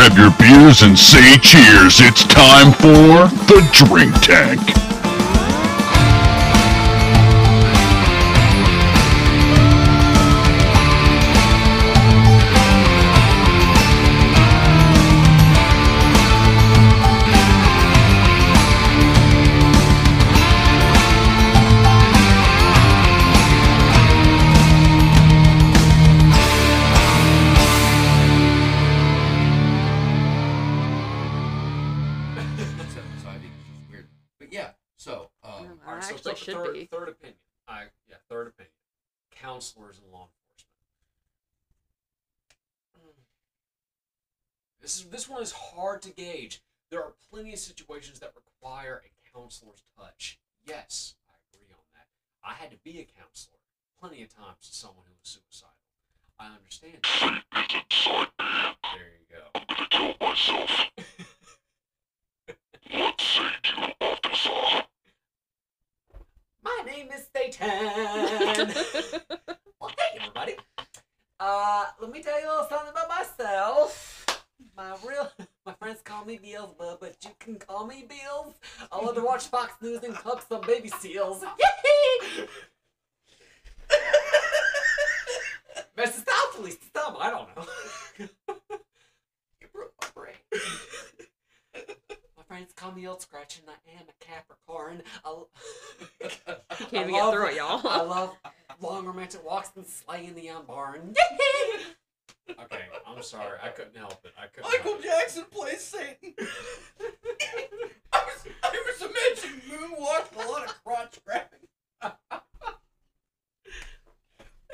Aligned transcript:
grab 0.00 0.16
your 0.16 0.30
beers 0.38 0.80
and 0.80 0.98
say 0.98 1.36
cheers. 1.42 2.00
It's 2.00 2.26
time 2.26 2.72
for 2.72 3.28
the 3.52 3.60
DrinkTank. 3.74 4.99
This 44.90 44.98
is 44.98 45.04
this 45.04 45.28
one 45.28 45.40
is 45.40 45.52
hard 45.52 46.02
to 46.02 46.10
gauge. 46.10 46.64
There 46.90 47.00
are 47.00 47.12
plenty 47.30 47.52
of 47.52 47.60
situations 47.60 48.18
that 48.18 48.32
require 48.34 49.04
a 49.06 49.38
counselor's 49.38 49.84
touch. 49.96 50.40
Yes, 50.66 51.14
I 51.28 51.34
agree 51.54 51.72
on 51.72 51.78
that. 51.94 52.08
I 52.42 52.54
had 52.54 52.72
to 52.72 52.76
be 52.78 52.98
a 52.98 53.04
counselor 53.04 53.58
plenty 54.00 54.24
of 54.24 54.34
times 54.34 54.66
to 54.68 54.74
someone 54.74 55.04
who 55.06 55.14
was 55.20 55.28
suicidal. 55.28 55.76
I 56.40 56.48
understand. 56.56 57.04
that. 57.04 58.74
There 58.96 59.12
you 59.14 59.26
go. 59.30 59.44
kill 59.90 60.16
myself. 60.20 60.90
what 62.90 63.20
say 63.20 63.42
you, 63.66 63.92
officer? 64.00 64.86
My 66.64 66.82
name 66.84 67.10
is 67.14 67.28
Satan. 67.32 67.68
well, 69.80 69.92
hey 69.96 70.18
everybody. 70.18 70.56
Uh, 71.38 71.84
let 72.00 72.10
me 72.10 72.20
tell 72.20 72.40
you 72.40 72.48
a 72.48 72.50
little 72.50 72.68
something 72.68 72.90
about 72.90 73.08
myself. 73.08 74.19
My 74.76 74.96
real, 75.06 75.30
my 75.66 75.74
friends 75.74 76.00
call 76.02 76.24
me 76.24 76.38
Beelzebub, 76.42 77.00
but 77.00 77.16
you 77.22 77.30
can 77.38 77.56
call 77.56 77.86
me 77.86 78.06
Beels. 78.08 78.54
I 78.90 79.04
love 79.04 79.14
to 79.14 79.22
watch 79.22 79.46
Fox 79.46 79.72
News 79.80 80.02
and 80.02 80.14
cook 80.14 80.44
some 80.48 80.62
baby 80.62 80.88
seals. 80.88 81.44
South, 86.06 86.54
at 86.56 86.62
least 86.62 86.80
some. 86.96 87.16
I 87.18 87.30
don't 87.30 87.56
know. 87.56 87.64
you 89.60 89.66
broke 89.72 89.92
my 90.00 90.08
brain. 90.14 90.34
my 92.36 92.42
friends 92.48 92.72
call 92.74 92.92
me 92.92 93.06
Old 93.06 93.20
Scratch, 93.20 93.58
and 93.58 93.68
I 93.68 93.74
am 93.98 94.06
a 94.08 94.24
Capricorn. 94.24 95.02
I, 95.24 95.34
Can't 96.76 96.94
even 96.94 97.10
get 97.10 97.32
through 97.32 97.48
it, 97.48 97.56
y'all. 97.56 97.86
I 97.86 98.02
love 98.02 98.36
long 98.80 99.04
romantic 99.04 99.44
walks 99.44 99.72
and 99.76 99.84
in 100.26 100.34
the 100.34 100.42
young 100.42 100.64
barn. 100.64 101.14
Okay, 102.64 102.84
I'm 103.06 103.22
sorry. 103.22 103.58
I 103.62 103.68
couldn't 103.68 103.96
help 103.96 104.24
it. 104.24 104.32
I 104.40 104.46
couldn't. 104.46 104.70
Michael 104.70 104.92
help 104.92 105.04
it. 105.04 105.08
Jackson 105.08 105.44
plays 105.50 105.80
Satan. 105.80 106.34
I 108.12 108.24
was, 108.24 108.46
I 108.62 108.82
was 108.86 109.02
imagining 109.02 109.60
moonwalk 109.70 110.36
with 110.36 110.46
a 110.46 110.48
lot 110.50 110.64
of 110.68 110.84
crotch 110.84 111.18
grabbing. 111.24 111.68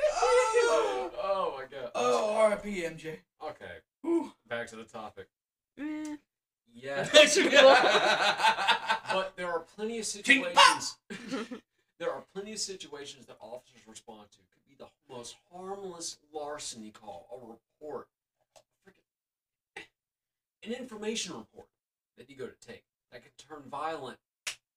oh, 0.09 1.11
oh 1.23 1.55
my 1.57 1.65
god. 1.71 1.91
oh, 1.95 2.35
R.I.P. 2.35 2.83
MJ. 2.83 3.19
Okay, 3.43 3.81
Ooh. 4.07 4.33
back 4.49 4.69
to 4.69 4.77
the 4.77 4.85
topic. 4.85 5.29
Yes. 6.77 7.11
but 7.51 9.13
but 9.13 9.33
there 9.37 9.51
are 9.51 9.61
plenty 9.61 9.99
of 9.99 10.05
situations. 10.05 10.99
there 11.99 12.13
are 12.13 12.25
plenty 12.35 12.53
of 12.53 12.59
situations 12.59 13.27
that 13.27 13.39
officers 13.41 13.81
respond 13.89 14.29
to. 14.33 14.39
The 14.79 14.87
most 15.09 15.37
harmless 15.53 16.19
larceny 16.33 16.91
call, 16.91 17.27
a 17.33 17.37
report, 17.47 18.09
freaking, 18.87 19.83
an 20.63 20.73
information 20.73 21.37
report 21.37 21.69
that 22.17 22.29
you 22.29 22.37
go 22.37 22.47
to 22.47 22.67
take 22.67 22.85
that 23.11 23.23
could 23.23 23.37
turn 23.39 23.63
violent 23.71 24.19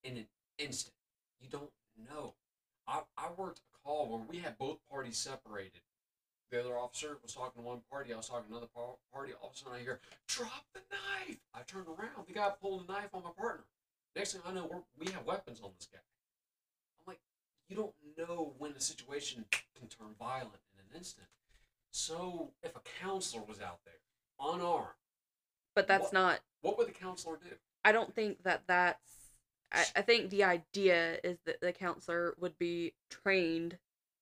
in 0.03 0.17
an 0.17 0.27
instant. 0.57 0.95
You 1.41 1.49
don't 1.49 1.71
know. 2.09 2.33
I, 2.87 3.01
I 3.17 3.27
worked 3.35 3.59
a 3.59 3.87
call 3.87 4.07
where 4.07 4.21
we 4.29 4.39
had 4.39 4.57
both 4.57 4.77
parties 4.89 5.17
separated. 5.17 5.81
The 6.51 6.59
other 6.61 6.77
officer 6.77 7.17
was 7.21 7.33
talking 7.33 7.61
to 7.61 7.67
one 7.67 7.81
party, 7.91 8.13
I 8.13 8.17
was 8.17 8.27
talking 8.27 8.45
to 8.49 8.51
another 8.51 8.69
party. 9.13 9.33
All 9.39 9.49
of 9.49 9.55
a 9.55 9.57
sudden, 9.57 9.73
I 9.75 9.81
hear, 9.81 9.99
"Drop 10.27 10.65
the 10.73 10.81
knife!" 10.89 11.37
I 11.53 11.61
turned 11.61 11.87
around. 11.87 12.25
The 12.27 12.33
guy 12.33 12.49
pulled 12.59 12.89
a 12.89 12.91
knife 12.91 13.13
on 13.13 13.23
my 13.23 13.31
partner. 13.37 13.65
Next 14.15 14.33
thing 14.33 14.41
I 14.45 14.53
know, 14.53 14.85
we 14.97 15.11
have 15.11 15.25
weapons 15.27 15.61
on 15.61 15.71
this 15.77 15.87
guy. 15.91 15.99
I'm 17.71 17.77
like, 17.77 17.93
you 18.03 18.13
don't 18.25 18.29
know 18.29 18.53
when 18.57 18.71
a 18.71 18.79
situation 18.79 19.45
can 19.77 19.87
turn 19.87 20.07
violent 20.17 20.49
in 20.73 20.79
an 20.91 20.97
instant. 20.97 21.27
So, 21.91 22.51
if 22.63 22.75
a 22.75 22.81
counselor 23.01 23.43
was 23.43 23.61
out 23.61 23.79
there, 23.83 23.93
unarmed, 24.39 24.89
but 25.75 25.87
that's 25.87 26.03
What- 26.05 26.13
not. 26.13 26.39
what 26.61 26.77
would 26.77 26.87
the 26.87 26.91
counselor 26.93 27.37
do? 27.37 27.55
I 27.83 27.91
don't 27.91 28.13
think 28.13 28.43
that 28.43 28.63
that's. 28.67 28.99
I, 29.71 29.85
I 29.97 30.01
think 30.01 30.29
the 30.31 30.43
idea 30.43 31.19
is 31.23 31.37
that 31.45 31.61
the 31.61 31.71
counselor 31.71 32.35
would 32.39 32.57
be 32.57 32.93
trained 33.09 33.77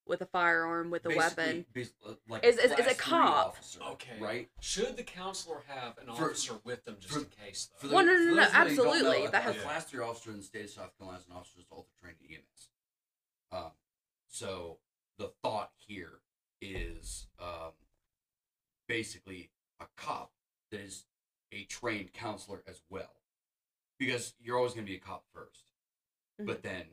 with 0.06 0.22
a 0.22 0.26
firearm 0.26 0.90
with 0.90 1.06
a 1.06 1.10
weapon. 1.16 1.66
Basically, 1.74 2.04
bas- 2.06 2.14
uh, 2.14 2.16
like 2.30 2.44
Is- 2.46 2.58
is- 2.58 2.72
is 2.72 2.88
a 2.88 2.96
cop. 2.96 3.48
Officer, 3.48 3.82
Okay. 3.82 4.18
Right. 4.20 4.50
Should 4.62 4.96
the 4.96 5.04
counselor 5.04 5.62
have 5.68 5.98
an 5.98 6.06
For- 6.08 6.30
officer 6.32 6.60
with 6.64 6.86
them 6.86 6.98
just 7.00 7.14
for- 7.14 7.20
in 7.20 7.26
case, 7.26 7.66
though? 7.82 7.90
For 7.90 7.96
Well, 7.96 8.06
no, 8.06 8.14
no, 8.14 8.18
for 8.18 8.24
no, 8.24 8.36
those 8.36 8.38
that 8.38 8.54
don't 8.54 8.68
absolutely, 8.68 9.24
know, 9.26 9.32
that 9.32 9.48
a 9.50 9.54
has- 9.54 9.62
class 9.64 9.86
three 9.86 10.04
officer 10.04 10.32
in 10.32 10.38
the 10.38 10.44
state 10.44 10.66
of 10.66 10.70
South 10.72 10.98
Carolina 10.98 11.20
is 11.20 11.26
an 11.28 11.34
officer 11.34 11.56
that's 11.58 11.72
also 11.72 11.90
trained 12.00 12.18
in 12.22 12.36
EMS. 12.36 12.70
Um, 13.52 13.72
so 14.28 14.78
the 15.18 15.32
thought 15.44 15.72
here 15.76 16.20
is 16.62 17.28
um, 17.40 17.72
basically 18.88 19.52
a 19.80 19.86
cop 19.96 20.32
that 20.72 20.80
is 20.80 21.06
a 21.52 21.64
trained 21.66 22.14
counselor 22.14 22.64
as 22.68 22.82
well, 22.90 23.22
because 24.00 24.34
you're 24.40 24.58
always 24.58 24.74
going 24.74 24.86
to 24.86 24.92
be 24.92 24.98
a 24.98 25.02
cop 25.02 25.24
1st 25.36 25.64
but 26.46 26.62
then 26.62 26.84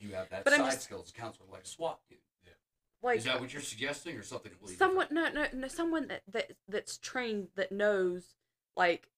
you 0.00 0.12
have 0.12 0.28
that 0.30 0.42
But 0.44 0.54
side 0.54 0.64
just- 0.72 0.82
skill 0.82 1.00
as 1.04 1.10
a 1.10 1.12
counselor, 1.12 1.46
like 1.52 1.62
a 1.62 1.66
SWAT 1.66 2.00
dude. 2.08 2.18
like 3.00 3.18
is 3.18 3.24
that 3.24 3.40
what 3.40 3.52
you're 3.52 3.62
suggesting, 3.62 4.16
or 4.16 4.22
something 4.24 4.50
completely 4.50 4.76
someone 4.76 5.06
different? 5.08 5.34
no, 5.36 5.42
no 5.42 5.48
no 5.54 5.68
someone 5.68 6.08
that, 6.08 6.22
that 6.32 6.52
that's 6.68 6.98
trained 6.98 7.48
that 7.54 7.70
knows 7.70 8.34
like 8.76 9.08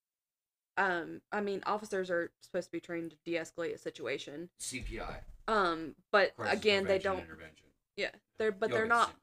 um 0.77 1.21
i 1.31 1.41
mean 1.41 1.63
officers 1.65 2.11
are 2.11 2.31
supposed 2.41 2.67
to 2.67 2.71
be 2.71 2.79
trained 2.79 3.09
to 3.11 3.17
de-escalate 3.25 3.73
a 3.73 3.77
situation. 3.79 4.49
CPI, 4.59 5.21
um 5.47 5.95
but 6.11 6.35
crisis 6.35 6.59
again 6.59 6.85
they 6.85 6.99
don't 6.99 7.19
intervention. 7.19 7.65
yeah 7.97 8.09
they're 8.37 8.51
but 8.51 8.69
they're 8.71 8.83
the 8.83 8.87
not 8.87 9.13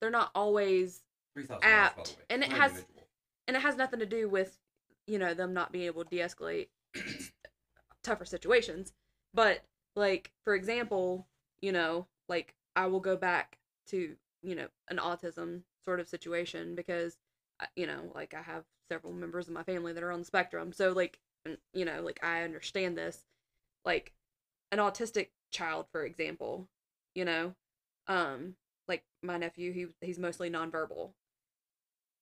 they're 0.00 0.10
not 0.10 0.30
always 0.34 1.02
Three 1.34 1.44
thousand 1.44 1.60
dollars, 1.62 1.90
by 1.96 2.00
apt, 2.00 2.16
and 2.28 2.42
it 2.42 2.50
has- 2.52 2.70
individual. 2.72 3.06
and 3.48 3.56
it 3.56 3.60
has 3.60 3.76
nothing 3.76 4.00
to 4.00 4.06
do 4.06 4.28
with 4.28 4.58
you 5.06 5.18
know 5.18 5.34
them 5.34 5.52
not 5.54 5.72
being 5.72 5.84
able 5.86 6.04
to 6.04 6.10
de-escalate 6.10 6.68
tougher 8.02 8.24
situations. 8.24 8.92
But 9.34 9.62
like 9.96 10.32
for 10.44 10.54
example 10.54 11.26
you 11.62 11.72
know 11.72 12.06
like 12.28 12.54
i 12.76 12.86
will 12.86 13.00
go 13.00 13.16
back 13.16 13.58
to 13.88 14.14
you 14.42 14.54
know 14.54 14.68
an 14.88 14.98
autism 14.98 15.62
sort 15.84 15.98
of 16.00 16.08
situation 16.08 16.74
because 16.76 17.18
uh, 17.60 17.66
you 17.74 17.86
know 17.88 18.10
like 18.14 18.32
i 18.32 18.40
have 18.40 18.64
several 18.88 19.12
members 19.12 19.48
of 19.48 19.54
my 19.54 19.62
family 19.64 19.92
that 19.92 20.02
are 20.02 20.10
on 20.12 20.20
the 20.20 20.24
spectrum. 20.24 20.72
So 20.72 20.92
like 20.92 21.18
you 21.74 21.84
know 21.84 22.02
like 22.02 22.20
i 22.22 22.42
understand 22.42 22.96
this. 22.98 23.24
Like 23.84 24.12
an 24.72 24.78
autistic 24.78 25.28
child 25.50 25.86
for 25.92 26.04
example 26.04 26.68
you 27.14 27.24
know? 27.24 27.54
Um 28.06 28.54
like 28.88 29.04
my 29.22 29.36
nephew 29.36 29.72
he 29.72 29.86
he's 30.00 30.18
mostly 30.18 30.50
nonverbal. 30.50 31.10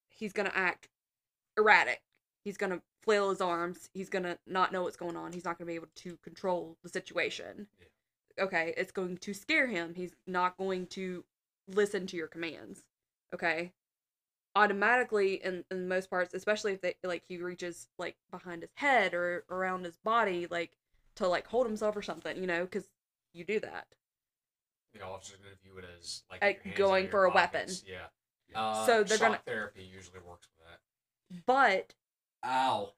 He's 0.08 0.32
gonna 0.32 0.52
act 0.54 0.88
erratic. 1.56 2.02
He's 2.44 2.56
gonna 2.56 2.82
flail 3.02 3.30
his 3.30 3.40
arms. 3.40 3.88
He's 3.94 4.10
gonna 4.10 4.38
not 4.46 4.72
know 4.72 4.82
what's 4.82 4.96
going 4.96 5.16
on. 5.16 5.32
He's 5.32 5.44
not 5.44 5.58
gonna 5.58 5.68
be 5.68 5.74
able 5.74 5.88
to 5.96 6.16
control 6.22 6.76
the 6.82 6.88
situation. 6.88 7.68
Okay 8.38 8.74
it's 8.76 8.92
going 8.92 9.18
to 9.18 9.34
scare 9.34 9.66
him. 9.66 9.94
He's 9.94 10.14
not 10.26 10.56
going 10.56 10.86
to 10.88 11.24
listen 11.68 12.06
to 12.08 12.16
your 12.16 12.28
commands. 12.28 12.84
Okay? 13.34 13.72
Automatically 14.54 15.34
in, 15.44 15.64
in 15.70 15.88
most 15.88 16.10
parts 16.10 16.34
especially 16.34 16.72
if 16.72 16.80
they 16.80 16.94
like 17.04 17.22
he 17.28 17.38
reaches 17.38 17.88
like 17.98 18.16
behind 18.30 18.62
his 18.62 18.70
head 18.74 19.14
or 19.14 19.44
around 19.50 19.84
his 19.84 19.96
body 19.98 20.46
like 20.50 20.72
to 21.16 21.28
like 21.28 21.46
hold 21.46 21.66
himself 21.66 21.96
or 21.96 22.02
something 22.02 22.36
you 22.36 22.46
know? 22.46 22.64
Because 22.64 22.88
you 23.32 23.44
do 23.44 23.60
that 23.60 23.86
the 24.94 25.02
officer's 25.04 25.36
going 25.38 25.54
to 25.54 25.60
view 25.62 25.78
it 25.78 25.84
as 26.00 26.22
like, 26.30 26.42
Like 26.42 26.74
going 26.76 26.92
out 26.92 26.96
of 26.96 27.02
your 27.04 27.10
for 27.12 27.24
a 27.26 27.30
weapon. 27.32 27.68
Yeah. 27.86 28.06
Uh, 28.54 28.86
So 28.86 29.04
they're 29.04 29.18
shock 29.18 29.28
gonna- 29.28 29.40
therapy 29.46 29.82
usually 29.82 30.18
works 30.26 30.48
with 30.56 30.66
that. 30.66 31.44
but 31.46 31.94
Ow. 32.44 32.94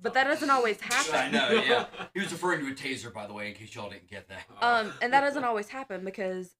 but 0.00 0.14
that 0.14 0.24
doesn't 0.24 0.48
always 0.50 0.80
happen. 0.80 1.14
I 1.14 1.30
know, 1.30 1.50
yeah. 1.62 1.86
He 2.14 2.20
was 2.20 2.32
referring 2.32 2.60
to 2.64 2.72
a 2.72 2.74
taser, 2.74 3.12
by 3.12 3.26
the 3.26 3.34
way, 3.34 3.48
in 3.48 3.54
case 3.54 3.74
y'all 3.74 3.90
didn't 3.90 4.08
get 4.08 4.26
that. 4.28 4.44
Oh. 4.60 4.80
um 4.86 4.92
and 5.02 5.12
that 5.12 5.20
doesn't 5.20 5.44
always 5.50 5.68
happen 5.68 6.02
because 6.04 6.56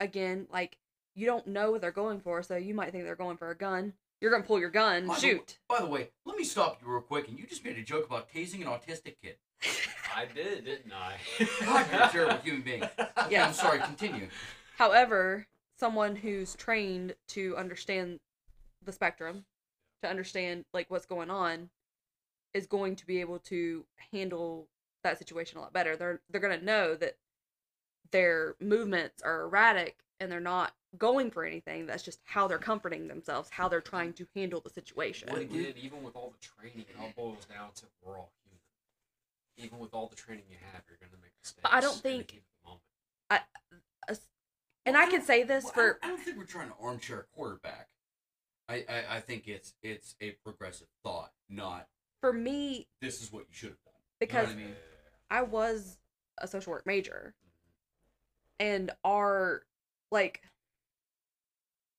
again 0.00 0.48
like 0.52 0.76
you 1.14 1.24
don't 1.26 1.46
know 1.46 1.70
what 1.70 1.80
they're 1.80 1.92
going 1.92 2.18
for, 2.20 2.42
so 2.42 2.56
you 2.56 2.74
might 2.74 2.90
think 2.92 3.04
they're 3.04 3.14
going 3.16 3.36
for 3.36 3.50
a 3.50 3.56
gun. 3.56 3.92
You're 4.20 4.32
gonna 4.32 4.42
pull 4.42 4.58
your 4.58 4.70
gun, 4.70 5.06
By 5.06 5.14
the- 5.14 5.20
shoot. 5.20 5.58
By 5.68 5.78
the 5.80 5.86
way, 5.86 6.10
let 6.24 6.36
me 6.36 6.42
stop 6.44 6.78
you 6.82 6.90
real 6.92 7.00
quick. 7.00 7.28
And 7.28 7.38
you 7.38 7.46
just 7.46 7.64
made 7.64 7.78
a 7.78 7.82
joke 7.84 8.06
about 8.06 8.28
tasing 8.28 8.56
an 8.60 8.66
autistic 8.66 9.14
kid. 9.22 9.36
I 10.16 10.24
did, 10.24 10.64
didn't 10.64 10.92
I? 10.94 11.16
God, 11.64 11.86
you're 11.92 12.02
a 12.02 12.08
terrible 12.08 12.36
human 12.42 12.62
being. 12.62 12.82
Yeah. 13.30 13.46
I'm 13.46 13.52
sorry. 13.52 13.80
Continue. 13.80 14.28
However, 14.78 15.46
someone 15.78 16.16
who's 16.16 16.54
trained 16.54 17.14
to 17.28 17.54
understand 17.56 18.20
the 18.82 18.92
spectrum, 18.92 19.44
to 20.02 20.08
understand 20.08 20.64
like 20.72 20.90
what's 20.90 21.04
going 21.04 21.28
on, 21.28 21.68
is 22.54 22.66
going 22.66 22.96
to 22.96 23.06
be 23.06 23.20
able 23.20 23.38
to 23.40 23.84
handle 24.10 24.68
that 25.02 25.18
situation 25.18 25.58
a 25.58 25.60
lot 25.60 25.74
better. 25.74 25.96
They're 25.96 26.20
they're 26.30 26.40
gonna 26.40 26.62
know 26.62 26.94
that 26.96 27.16
their 28.10 28.54
movements 28.58 29.22
are 29.22 29.42
erratic 29.42 29.98
and 30.18 30.32
they're 30.32 30.40
not 30.40 30.72
going 30.96 31.30
for 31.30 31.44
anything. 31.44 31.84
That's 31.84 32.02
just 32.02 32.20
how 32.24 32.48
they're 32.48 32.58
comforting 32.58 33.06
themselves, 33.06 33.50
how 33.50 33.68
they're 33.68 33.82
trying 33.82 34.14
to 34.14 34.26
handle 34.34 34.60
the 34.60 34.70
situation. 34.70 35.28
What 35.30 35.42
again, 35.42 35.74
even 35.80 36.02
with 36.02 36.16
all 36.16 36.32
the 36.32 36.46
training, 36.46 36.86
it 36.88 36.96
all 36.98 37.12
boils 37.16 37.44
down 37.44 37.68
to 37.76 37.84
we're 38.02 38.16
all 38.16 38.30
human. 38.42 38.45
Even 39.56 39.78
with 39.78 39.94
all 39.94 40.06
the 40.08 40.16
training 40.16 40.44
you 40.50 40.56
have, 40.72 40.82
you're 40.88 40.98
gonna 41.00 41.20
make 41.22 41.32
mistakes. 41.42 41.60
But 41.62 41.72
I 41.72 41.80
don't 41.80 41.96
think- 42.00 42.30
heat 42.30 42.38
of 42.38 42.44
the 42.62 42.68
moment. 42.68 42.82
As- 44.08 44.18
uh, 44.18 44.20
And 44.84 44.96
I 44.96 45.10
can 45.10 45.22
say 45.22 45.42
this 45.42 45.64
Well, 45.64 45.72
I 45.72 45.74
for 45.74 45.86
don't- 45.94 46.04
I 46.04 46.08
don't 46.08 46.20
think 46.20 46.36
we're 46.36 46.44
trying 46.44 46.68
to 46.68 46.76
armchair 46.76 47.26
quarterback. 47.34 47.88
I, 48.68 48.84
I, 48.88 49.16
I 49.16 49.20
think 49.20 49.46
it's 49.48 49.74
it's 49.82 50.14
a 50.20 50.32
progressive 50.32 50.88
thought, 51.04 51.32
not 51.48 51.88
for 52.20 52.32
me 52.32 52.88
this 53.00 53.22
is 53.22 53.32
what 53.32 53.42
you 53.48 53.54
should 53.54 53.68
have 53.70 53.82
done. 53.84 53.94
because 54.18 54.50
you 54.50 54.56
know 54.56 54.62
what 54.62 54.64
I 54.64 54.66
mean? 54.66 54.76
I 55.30 55.42
was 55.42 55.98
a 56.38 56.48
social 56.48 56.72
work 56.72 56.84
major. 56.86 57.34
Mm-hmm. 57.40 58.66
And 58.66 58.90
our 59.04 59.64
like 60.10 60.42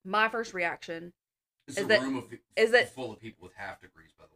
my 0.06 0.27
first 0.30 0.54
reaction 0.54 1.13
It's 1.68 1.77
is 1.77 1.83
a 1.86 1.88
that- 1.88 2.01
room 2.01 2.18
of 2.18 2.33
is 2.56 2.71
that- 2.71 2.94
full 2.94 3.12
of 3.13 3.19
people 3.19 3.45
with 3.48 3.56
half 3.56 3.81
degrees, 3.81 4.12
by 4.18 4.25
the 4.27 4.36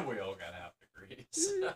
way. 0.00 0.06
we 0.14 0.20
all 0.20 0.34
got 0.34 0.54
half 0.54 0.77
degrees. 1.08 1.52
Hmm. 1.62 1.68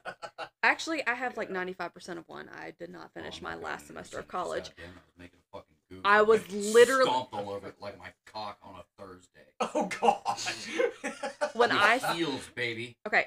actually 0.63 1.07
I 1.07 1.15
have 1.15 1.37
like 1.37 1.51
95% 1.51 2.19
of 2.19 2.29
one. 2.29 2.49
I 2.55 2.73
did 2.79 2.91
not 2.91 3.13
finish 3.15 3.39
Oh 3.41 3.45
my 3.45 3.55
God, 3.55 3.63
last 3.63 3.87
semester 3.87 4.19
of 4.19 4.29
college. 4.29 4.71
I 4.79 4.83
was 4.83 5.19
making 5.19 5.39
a 5.53 5.57
fucking 5.57 5.77
goof. 5.91 6.01
I 6.05 6.23
was 6.23 6.41
I 6.51 6.55
literally- 6.73 7.05
stomped 7.05 7.35
all 7.35 7.51
over 7.51 7.69
it 7.69 7.77
like 7.81 7.99
my 7.99 8.09
cock 8.27 8.59
on 8.63 8.75
a 8.77 9.03
Thursday. 9.03 9.41
oh 9.61 9.89
god. 10.01 10.23
When 11.55 11.69
With 11.69 11.79
I 11.79 12.15
heels, 12.15 12.49
baby, 12.55 12.97
Okay. 13.07 13.27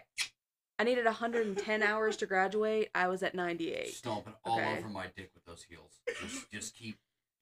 I 0.80 0.84
needed 0.84 1.06
110 1.06 1.84
hours 1.84 2.18
to 2.18 2.26
graduate. 2.26 2.90
I 2.96 3.08
was 3.08 3.22
at 3.24 3.36
98. 3.36 3.94
stomping 3.94 4.34
all 4.44 4.58
Okay. 4.60 4.78
over 4.80 4.90
my 4.90 5.06
dick 5.16 5.30
with 5.36 5.46
those 5.46 5.64
heels. 5.70 5.92
Just, 6.22 6.52
just 6.52 6.76
keep 6.76 6.98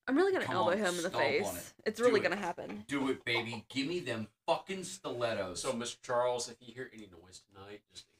I'm 0.07 0.17
really 0.17 0.33
going 0.33 0.45
to 0.45 0.51
elbow 0.51 0.71
on, 0.71 0.77
him 0.77 0.95
in 0.97 1.03
the 1.03 1.09
face. 1.09 1.47
it. 1.47 1.73
It's 1.85 1.97
Do 1.99 2.05
really 2.05 2.19
it. 2.19 2.23
going 2.23 2.35
to 2.37 2.43
happen. 2.43 2.83
do 2.89 3.09
it, 3.09 3.23
baby. 3.23 3.63
Give 3.69 3.87
me 3.87 4.01
them 4.01 4.27
fucking 4.45 4.83
stilettos. 4.83 5.61
So, 5.61 5.71
Mr. 5.71 5.95
Charles, 6.03 6.49
if 6.49 6.57
you 6.59 6.73
hear 6.73 6.89
any 6.93 7.03
noise 7.23 7.41
tonight, 7.49 7.79
just 7.93 8.03
ignore 8.09 8.11
it. 8.11 8.12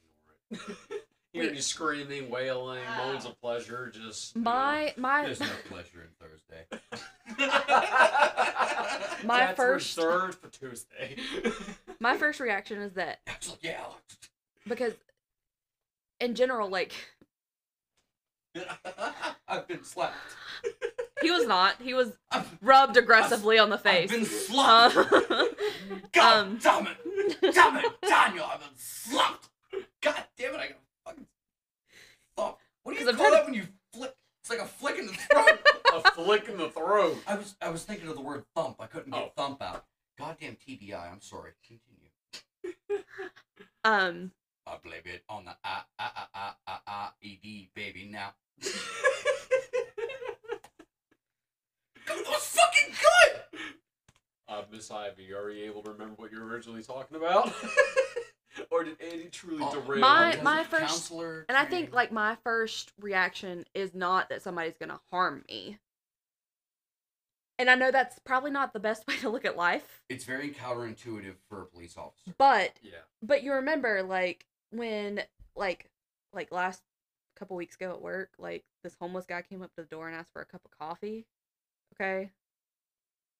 Hear 1.32 1.52
you 1.52 1.60
screaming, 1.60 2.30
wailing, 2.30 2.80
moans 2.98 3.24
of 3.24 3.40
pleasure, 3.40 3.90
just 3.94 4.36
you 4.36 4.42
know. 4.42 4.50
My 4.50 4.94
my 4.96 5.24
there's 5.24 5.40
no 5.40 5.46
pleasure 5.68 6.02
in 6.02 6.08
Thursday. 6.18 6.66
My 9.24 9.38
That's 9.38 9.56
first- 9.56 9.96
reserved 9.96 10.38
for 10.38 10.48
Tuesday. 10.48 11.16
my 12.00 12.16
first 12.16 12.40
reaction 12.40 12.78
is 12.82 12.92
that 12.94 13.20
yeah. 13.62 13.84
because 14.68 14.92
in 16.20 16.34
general 16.34 16.68
like 16.68 16.92
I've 19.48 19.66
been 19.66 19.82
slapped. 19.82 20.14
he 21.22 21.30
was 21.30 21.46
not. 21.46 21.80
He 21.80 21.94
was 21.94 22.12
I've, 22.30 22.56
rubbed 22.62 22.96
aggressively 22.96 23.58
on 23.58 23.70
the 23.70 23.78
face. 23.78 24.12
I've 24.12 24.18
been 24.18 24.24
slapped. 24.26 24.96
Uh, 24.96 25.46
God 26.12 26.36
um, 26.36 26.58
damn 26.62 26.86
it. 26.86 27.54
Damn 27.54 27.76
it, 27.78 27.86
Daniel. 28.02 28.44
I've 28.44 28.60
been 28.60 28.68
slapped. 28.76 29.48
God 30.04 30.24
damn 30.36 30.54
it. 30.54 30.58
I 30.60 30.66
got 30.68 30.76
fucking 31.06 31.26
thump. 32.36 32.56
What 32.82 32.92
do 32.92 32.98
you 33.00 33.06
'Cause 33.06 33.14
I'm 33.14 33.16
call 33.18 33.26
trying 33.30 33.38
that 33.40 33.44
when 33.46 33.54
you 33.54 33.66
flick? 33.92 34.14
It's 34.42 34.50
like 34.50 34.58
a 34.60 34.66
flick 34.66 34.98
in 34.98 35.06
the 35.06 35.12
throat. 35.30 35.58
a 35.94 36.10
flick 36.12 36.48
in 36.48 36.56
the 36.58 36.68
throat. 36.70 37.18
I 37.26 37.34
was 37.36 37.56
I 37.62 37.70
was 37.70 37.84
thinking 37.84 38.08
of 38.08 38.14
the 38.14 38.20
word 38.20 38.44
thump. 38.54 38.76
I 38.80 38.86
couldn't 38.86 39.10
get 39.12 39.22
Oh. 39.22 39.32
thump 39.36 39.62
out. 39.62 39.86
Goddamn 40.18 40.56
TBI. 40.56 41.10
I'm 41.10 41.20
sorry. 41.22 41.52
Continue. 41.66 42.10
um 43.84 44.32
I 44.66 44.76
blame 44.82 45.02
it 45.06 45.24
on 45.28 45.44
the 45.46 45.56
I 45.64 45.82
I 45.98 46.10
I 46.14 46.26
I 46.34 46.52
I 46.66 46.78
I 46.86 47.08
E 47.22 47.38
D 47.42 47.70
baby 47.74 48.04
now. 48.10 48.34
That 52.06 52.18
was 52.26 52.46
fucking 52.48 52.94
good. 53.00 53.70
Uh, 54.46 54.62
Miss 54.70 54.90
Ivy, 54.90 55.32
are 55.32 55.48
you 55.50 55.64
able 55.64 55.82
to 55.84 55.90
remember 55.92 56.14
what 56.16 56.30
you 56.30 56.38
were 56.40 56.46
originally 56.46 56.82
talking 56.82 57.16
about? 57.16 57.50
or 58.70 58.84
did 58.84 59.00
Andy 59.00 59.28
truly 59.30 59.62
Oh, 59.64 59.72
derail 59.80 60.00
My- 60.00 60.38
my 60.42 60.64
first- 60.64 60.86
counselor. 60.86 61.44
and 61.48 61.56
I 61.58 61.64
think 61.64 61.92
like 61.94 62.12
my 62.12 62.36
first 62.44 62.92
reaction 63.00 63.64
is 63.74 63.94
not 63.94 64.28
that 64.28 64.42
somebody's 64.42 64.76
going 64.78 64.90
to 64.90 65.00
harm 65.10 65.44
me. 65.48 65.78
And 67.58 67.70
I 67.70 67.76
know 67.76 67.90
that's 67.90 68.18
probably 68.18 68.50
not 68.50 68.72
the 68.72 68.80
best 68.80 69.06
way 69.08 69.16
to 69.18 69.28
look 69.30 69.44
at 69.44 69.56
life, 69.56 70.02
it's 70.08 70.24
very 70.24 70.50
counterintuitive 70.50 71.36
for 71.48 71.62
a 71.62 71.66
police 71.66 71.96
officer. 71.96 72.34
but 72.38 72.72
Yeah. 72.82 72.98
but 73.22 73.42
you 73.42 73.52
remember 73.52 74.02
like 74.02 74.46
when 74.70 75.22
like 75.56 75.88
like 76.32 76.50
last 76.50 76.82
couple 77.36 77.56
weeks 77.56 77.76
ago 77.76 77.90
at 77.90 78.00
work 78.02 78.30
like 78.38 78.64
this 78.82 78.94
homeless 79.00 79.26
guy 79.26 79.42
came 79.42 79.62
up 79.62 79.70
to 79.74 79.82
the 79.82 79.88
door 79.88 80.06
and 80.08 80.16
asked 80.16 80.32
for 80.32 80.42
a 80.42 80.44
cup 80.46 80.60
of 80.64 80.70
coffee 80.78 81.26
okay 81.94 82.30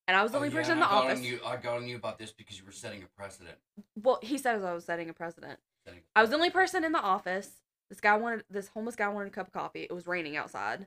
and 0.09 0.17
i 0.17 0.23
was 0.23 0.33
the 0.33 0.39
Oh, 0.39 0.41
only 0.41 0.51
yeah, 0.53 0.57
person 0.61 0.73
in 0.75 0.81
the 0.81 0.87
I 0.87 0.91
office. 0.91 1.21
I 1.47 1.57
got 1.57 1.77
on 1.77 1.89
you 1.89 1.97
about 1.97 2.19
this 2.19 2.33
because 2.33 2.59
you 2.59 2.65
were 2.65 2.73
setting 2.73 3.03
a 3.03 3.07
precedent. 3.17 3.57
well 3.97 4.19
he 4.23 4.39
says 4.39 4.63
i 4.63 4.73
was 4.73 4.85
setting 4.85 5.09
a 5.09 5.13
precedent. 5.15 5.59
Setting 5.85 6.01
i 6.17 6.21
was 6.21 6.31
the 6.31 6.37
only 6.37 6.51
person 6.51 6.85
in 6.85 6.93
the 6.93 7.01
office. 7.01 7.51
This 7.91 8.01
guy 8.01 8.17
wanted 8.17 8.45
this 8.51 8.69
homeless 8.69 8.97
guy 8.97 9.09
wanted 9.09 9.29
a 9.29 9.35
cup 9.35 9.49
of 9.49 9.53
coffee. 9.53 9.83
It 9.83 9.93
was 9.93 10.07
raining 10.07 10.37
outside. 10.37 10.87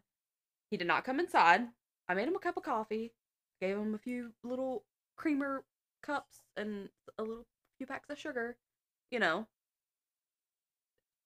He 0.72 0.78
did 0.78 0.88
not 0.88 1.04
come 1.06 1.20
inside. 1.20 1.68
I 2.10 2.14
made 2.16 2.28
him 2.28 2.36
a 2.36 2.40
cup 2.40 2.58
of 2.58 2.64
coffee 2.64 3.14
gave 3.62 3.76
him 3.78 3.94
a 3.96 3.98
few 3.98 4.32
little 4.44 4.84
creamer 5.18 5.64
cups 6.04 6.44
and 6.56 6.90
a 7.18 7.24
little 7.24 7.46
few 7.78 7.88
packs 7.88 8.10
of 8.10 8.18
sugar 8.20 8.56
you 9.12 9.20
know. 9.20 9.48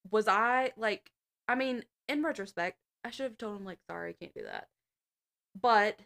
Was 0.10 0.28
i 0.28 0.72
like 0.78 1.12
i 1.48 1.56
mean 1.56 1.84
in 2.08 2.24
retrospect 2.24 2.78
i 3.04 3.10
should 3.12 3.24
have 3.24 3.38
told 3.38 3.58
him 3.60 3.66
like 3.66 3.80
sorry 3.90 4.14
can't 4.14 4.34
do 4.34 4.44
that. 4.44 4.68
But 5.60 6.00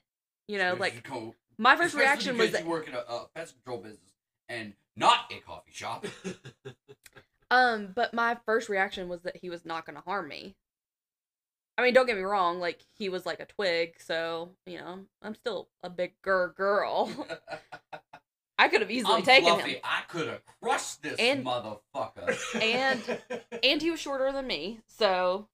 you 0.48 0.58
know 0.58 0.76
Because 0.76 0.94
like 0.94 1.08
my 1.58 1.76
first 1.76 1.94
especially 1.94 2.02
reaction 2.06 2.38
was 2.38 2.52
that 2.52 2.64
you 2.64 2.70
work 2.70 2.88
in 2.88 2.94
a, 2.94 3.00
a 3.00 3.28
pest 3.36 3.56
control 3.56 3.78
business 3.82 4.12
and 4.50 4.74
not 4.96 5.32
a 5.32 5.40
coffee 5.40 5.72
shop. 5.74 6.06
Um, 7.52 7.90
but 7.94 8.12
my 8.12 8.38
first 8.48 8.70
reaction 8.70 9.08
was 9.08 9.22
that 9.22 9.38
he 9.38 9.52
was 9.52 9.66
not 9.66 9.86
going 9.86 9.96
to 9.96 10.02
harm 10.02 10.28
me. 10.28 10.56
I 11.78 11.84
mean, 11.84 11.94
don't 11.94 12.08
get 12.08 12.16
me 12.18 12.24
wrong, 12.24 12.60
like 12.60 12.82
he 12.98 13.08
was 13.08 13.24
like 13.26 13.40
a 13.40 13.46
twig, 13.46 13.96
so 14.00 14.50
you 14.66 14.80
know 14.80 15.02
I'm 15.22 15.36
still 15.36 15.70
a 15.84 15.90
bigger 15.90 16.54
girl. 16.58 17.14
I 18.58 18.68
could 18.68 18.82
have 18.82 18.90
easily 18.90 19.14
I'm 19.18 19.22
taken 19.24 19.54
fluffy. 19.54 19.74
him, 19.74 19.80
I 19.84 20.02
could 20.08 20.28
have 20.28 20.42
crushed 20.62 21.04
this 21.04 21.18
And- 21.20 21.46
motherfucker. 21.46 22.62
and 22.62 23.22
and 23.64 23.82
he 23.82 23.92
was 23.92 24.00
shorter 24.00 24.32
than 24.32 24.48
me, 24.48 24.80
so 24.88 25.48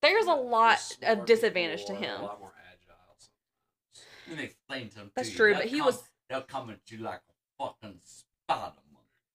there's 0.00 0.26
a 0.26 0.32
lot 0.32 0.78
of 1.02 1.26
disadvantage 1.26 1.84
to 1.86 1.92
people 1.92 2.06
are 2.06 2.14
him. 2.14 2.20
A 2.20 2.24
lot 2.24 2.40
more 2.40 2.52
agile 2.72 2.96
Let 4.28 4.38
me 4.38 4.44
explain 4.44 4.90
something. 4.90 5.10
That's 5.16 5.30
to 5.30 5.36
true, 5.36 5.54
but 5.54 5.64
he 5.66 5.78
come- 5.78 5.86
was 5.86 6.02
They'll 6.28 6.42
come 6.42 6.70
at 6.70 6.80
you 6.90 6.98
like 6.98 7.20
a 7.58 7.64
fucking 7.64 8.00
spider. 8.02 8.72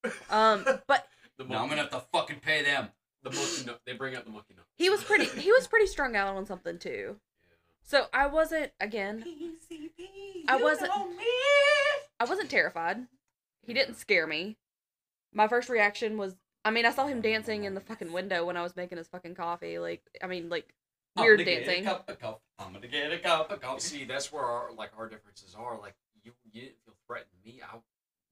monkey. 0.03 0.17
um, 0.29 0.63
but 0.87 1.07
The 1.37 1.45
Now 1.45 1.63
I'm 1.63 1.69
gonna 1.69 1.81
have 1.81 1.89
to 1.91 2.03
fucking 2.13 2.39
pay 2.41 2.61
them. 2.63 2.89
The 3.23 3.31
monkey 3.31 3.65
nut. 3.65 3.81
They 3.85 3.93
bring 3.93 4.15
out 4.15 4.25
the 4.25 4.31
monkey 4.31 4.53
nut. 4.55 4.65
he 4.77 4.89
was 4.89 5.03
pretty 5.03 5.25
he 5.25 5.51
was 5.51 5.65
pretty 5.67 5.87
strung 5.87 6.15
out 6.15 6.35
on 6.35 6.45
something 6.45 6.77
too. 6.77 7.15
Yeah. 7.49 7.55
So 7.81 8.05
I 8.13 8.27
wasn't 8.27 8.71
again 8.79 9.23
I 10.47 10.57
wasn't- 10.61 10.91
I 12.19 12.25
wasn't 12.25 12.49
terrified. 12.49 13.07
He 13.65 13.73
didn't 13.73 13.95
scare 13.95 14.27
me. 14.27 14.57
My 15.33 15.47
first 15.47 15.69
reaction 15.69 16.17
was 16.17 16.35
I 16.65 16.71
mean, 16.71 16.85
I 16.85 16.91
saw 16.91 17.07
him 17.07 17.19
dancing 17.21 17.65
in 17.65 17.73
the 17.73 17.81
fucking 17.81 18.13
window 18.13 18.45
when 18.45 18.55
I 18.55 18.61
was 18.61 18.75
making 18.77 18.97
his 18.97 19.09
fucking 19.09 19.35
coffee. 19.35 19.79
Like, 19.79 20.01
I 20.21 20.27
mean, 20.27 20.47
like 20.47 20.73
I'm 21.15 21.23
weird 21.25 21.39
gonna 21.39 21.51
get 21.51 21.67
a 21.67 21.81
cup 21.83 22.09
of 22.09 22.19
coffee. 22.19 22.39
I'm 22.59 22.73
gonna 22.73 22.87
get 22.87 23.11
a 23.11 23.19
cup 23.19 23.51
of 23.51 23.57
You 23.61 23.67
coffee. 23.67 23.81
see, 23.81 24.03
that's 24.05 24.31
where 24.31 24.43
our 24.43 24.71
like 24.73 24.91
our 24.97 25.07
differences 25.09 25.55
are. 25.57 25.79
Like 25.79 25.95
you, 26.23 26.31
you 26.51 26.61
didn't 26.61 26.77
feel 26.85 26.95
threatened. 27.07 27.29
Me, 27.45 27.61
I 27.63 27.77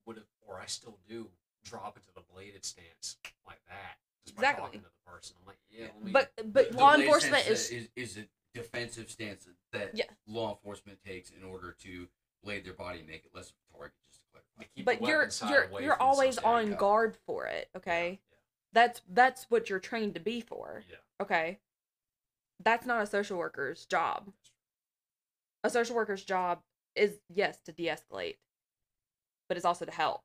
would 0.06 0.18
have, 0.18 0.26
or 0.48 0.60
I 0.60 0.66
still 0.66 0.98
do, 1.08 1.30
drop 1.64 1.98
into 1.98 2.10
the 2.16 2.22
bladed 2.34 2.66
stance 2.66 3.18
like 3.46 3.62
that. 3.68 3.98
Just 4.26 4.36
by 4.36 4.42
Exactly. 4.44 4.64
talking 4.66 4.80
to 4.82 4.86
the 4.86 5.12
person. 5.12 5.36
I'm 5.42 5.48
like, 5.48 5.58
yeah, 5.70 5.88
let 5.96 6.04
me. 6.04 6.12
But 6.12 6.32
but 6.54 6.70
The- 6.70 6.72
the 6.76 6.78
law 6.78 6.96
blade 6.96 7.04
enforcement 7.06 7.48
is 7.48 7.70
is 7.70 7.90
is 7.96 8.18
a 8.18 8.26
defensive 8.54 9.10
stance 9.12 9.48
that 9.72 9.92
Yeah. 9.96 10.06
law 10.28 10.52
enforcement 10.52 11.00
takes 11.06 11.30
in 11.30 11.44
order 11.44 11.74
to 11.82 12.08
blade 12.44 12.66
their 12.66 12.74
body 12.74 13.00
and 13.00 13.08
make 13.08 13.26
it 13.26 13.32
less 13.36 13.50
of 13.52 13.56
a 13.70 13.78
target. 13.78 13.94
Just 14.08 14.20
to 14.22 14.26
clarify. 14.32 14.64
to 14.64 14.70
keep 14.76 14.86
but 14.86 15.00
the 15.00 15.08
you're 15.08 15.30
you're 15.50 15.64
away 15.70 15.84
you're 15.84 16.02
always 16.02 16.38
on 16.40 16.74
guard 16.76 17.16
for 17.28 17.46
it, 17.46 17.70
okay? 17.78 18.20
Yeah, 18.32 18.38
That's 18.74 19.02
that's 19.08 19.46
what 19.52 19.70
you're 19.70 19.80
trained 19.80 20.16
to 20.16 20.20
be 20.20 20.42
for. 20.42 20.84
yeah. 20.90 20.98
Okay? 21.22 21.60
That's 22.64 22.86
not 22.86 23.02
a 23.02 23.06
social 23.06 23.38
worker's 23.38 23.86
job. 23.86 24.32
A 25.64 25.70
social 25.70 25.96
worker's 25.96 26.24
job 26.24 26.60
is 26.96 27.20
yes 27.30 27.60
to 27.66 27.72
de-escalate, 27.72 28.38
but 29.48 29.58
it's 29.58 29.66
also 29.66 29.86
to 29.86 29.92
help. 29.92 30.22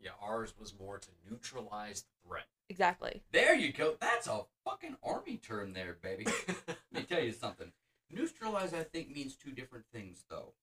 Yeah, 0.00 0.10
ours 0.20 0.54
was 0.58 0.74
more 0.78 0.98
to 0.98 1.08
neutralize 1.28 2.02
the 2.02 2.28
threat. 2.28 2.46
Exactly. 2.68 3.22
There 3.32 3.54
you 3.54 3.72
go. 3.72 3.94
That's 4.00 4.26
a 4.26 4.42
fucking 4.64 4.96
army 5.02 5.36
term 5.36 5.72
there, 5.72 5.96
baby. 6.02 6.26
Let 6.66 6.78
me 6.92 7.02
tell 7.02 7.22
you 7.22 7.32
something. 7.32 7.72
Neutralize, 8.10 8.74
I 8.74 8.82
think, 8.82 9.14
means 9.14 9.36
two 9.36 9.52
different 9.52 9.84
things, 9.92 10.24
though. 10.28 10.54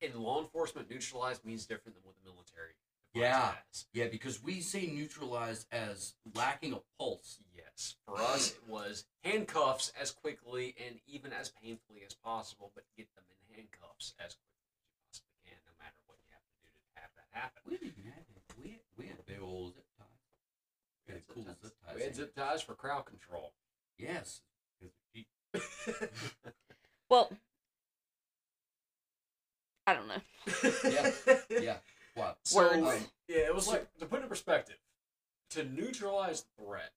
In 0.00 0.20
law 0.20 0.40
enforcement, 0.40 0.90
neutralize 0.90 1.44
means 1.44 1.66
different 1.66 1.96
than 1.96 2.04
what 2.04 2.16
the 2.16 2.30
military 2.30 2.72
defines 2.74 2.91
Yeah. 3.14 3.52
as. 3.70 3.86
Yeah, 3.92 4.06
because 4.10 4.42
we 4.42 4.60
say 4.60 4.86
neutralized 4.86 5.66
as 5.72 6.14
lacking 6.34 6.72
a 6.72 6.80
pulse. 6.98 7.38
Yes. 7.54 7.96
For 8.06 8.20
us, 8.20 8.52
it 8.52 8.68
was 8.68 9.04
handcuffs 9.24 9.92
as 10.00 10.10
quickly 10.10 10.74
and 10.86 10.96
even 11.06 11.32
as 11.32 11.50
painfully 11.50 12.02
as 12.06 12.14
possible, 12.14 12.70
but 12.74 12.84
get 12.96 13.08
them 13.14 13.24
in 13.30 13.56
handcuffs 13.56 14.14
as 14.18 14.34
quickly 14.34 14.64
as 14.70 14.80
you 14.80 14.92
possibly 15.08 15.36
can, 15.44 15.58
no 15.66 15.72
matter 15.78 16.00
what 16.06 16.18
you 16.24 16.32
have 16.32 16.44
to 16.44 16.56
do 16.62 16.68
to 16.72 17.00
have 17.00 17.10
that 17.16 17.28
happen. 17.32 17.62
We 17.68 17.76
didn't 17.78 18.04
have 18.04 18.24
it. 18.34 18.42
We 18.62 18.70
had, 18.70 18.80
we 18.96 19.06
had 19.06 19.26
big 19.26 19.40
old 19.42 19.74
zip 19.74 19.84
ties. 19.98 20.06
We 21.08 21.14
had 21.14 21.26
cool 21.28 21.44
zip 21.62 21.74
ties. 21.84 21.96
We 21.96 22.02
had 22.02 22.16
zip 22.16 22.34
ties 22.34 22.62
for 22.62 22.74
crowd 22.74 23.04
control. 23.06 23.52
Yes, 23.98 24.40
Well, 27.08 27.30
I 29.86 29.94
don't 29.94 30.08
know. 30.08 30.22
Yeah. 30.90 31.10
Yeah. 31.60 31.76
What? 32.14 32.38
So, 32.44 32.58
Words. 32.60 32.86
um, 33.02 33.06
yeah, 33.28 33.38
it 33.38 33.54
was 33.54 33.68
like 33.68 33.86
to 33.98 34.06
put 34.06 34.20
it 34.20 34.24
in 34.24 34.28
perspective, 34.28 34.76
to 35.50 35.64
neutralize 35.64 36.42
the 36.56 36.64
threat 36.64 36.92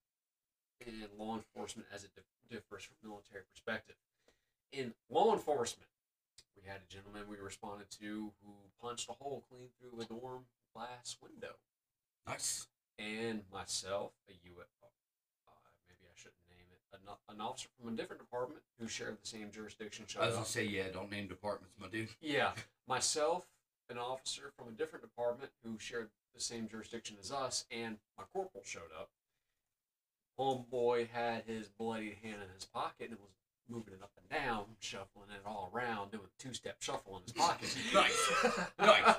in 0.86 1.04
law 1.18 1.36
enforcement 1.36 1.88
as 1.94 2.04
it 2.04 2.12
dif- 2.16 2.24
differs 2.50 2.84
from 2.84 2.96
military 3.10 3.44
perspective. 3.50 3.96
In 4.74 4.94
law 5.10 5.34
enforcement, 5.34 5.88
we 6.56 6.68
had 6.68 6.82
a 6.88 6.94
gentleman 6.94 7.24
we 7.30 7.38
responded 7.38 7.90
to 8.02 8.32
who 8.44 8.52
punched 8.82 9.10
a 9.10 9.14
hole 9.14 9.44
clean 9.50 9.70
through 9.80 10.02
a 10.02 10.06
dorm 10.06 10.46
glass 10.74 11.16
window, 11.22 11.56
Nice. 12.28 12.68
and 13.00 13.44
myself, 13.54 14.12
a 14.28 14.34
UFO. 14.34 14.90
Uh, 15.48 15.52
maybe 15.88 16.10
I 16.12 16.16
shouldn't 16.16 16.36
name 16.50 16.66
it. 16.72 16.82
An, 16.94 17.36
an 17.36 17.40
officer 17.42 17.70
from 17.80 17.94
a 17.94 17.96
different 17.96 18.22
department 18.22 18.62
who 18.80 18.88
shared 18.90 19.18
the 19.22 19.28
same 19.28 19.50
jurisdiction 19.52 20.06
showed 20.08 20.24
I 20.24 20.26
was 20.28 20.36
gonna 20.36 20.46
say, 20.46 20.66
yeah, 20.66 20.84
don't 20.92 21.10
name 21.12 21.28
departments, 21.28 21.76
my 21.80 21.88
dude. 21.88 22.10
Yeah, 22.20 22.52
myself, 22.88 23.46
an 23.90 23.98
officer 23.98 24.52
from 24.58 24.68
a 24.68 24.72
different 24.72 25.04
department 25.04 25.52
who 25.64 25.78
shared 25.80 26.10
the 26.34 26.42
same 26.42 26.68
jurisdiction 26.68 27.18
as 27.20 27.32
us, 27.32 27.66
and 27.72 27.98
my 28.18 28.24
corporal 28.34 28.64
showed 28.66 28.92
up. 29.00 29.10
Homeboy 30.40 31.10
had 31.10 31.44
his 31.46 31.70
bloody 31.70 32.18
hand 32.22 32.42
in 32.42 32.50
his 32.54 32.66
pocket 32.66 33.10
and 33.10 33.20
was 33.20 33.32
moving 33.70 33.94
it 33.94 34.02
up 34.04 34.12
and 34.20 34.30
down, 34.30 34.66
shuffling 34.80 35.30
it 35.32 35.42
all 35.46 35.72
around, 35.74 36.12
doing 36.12 36.24
a 36.26 36.42
two-step 36.44 36.76
shuffle 36.82 37.16
in 37.18 37.24
his 37.24 37.32
pocket. 37.34 37.76
Nice. 37.94 38.30
Nice. 38.78 39.16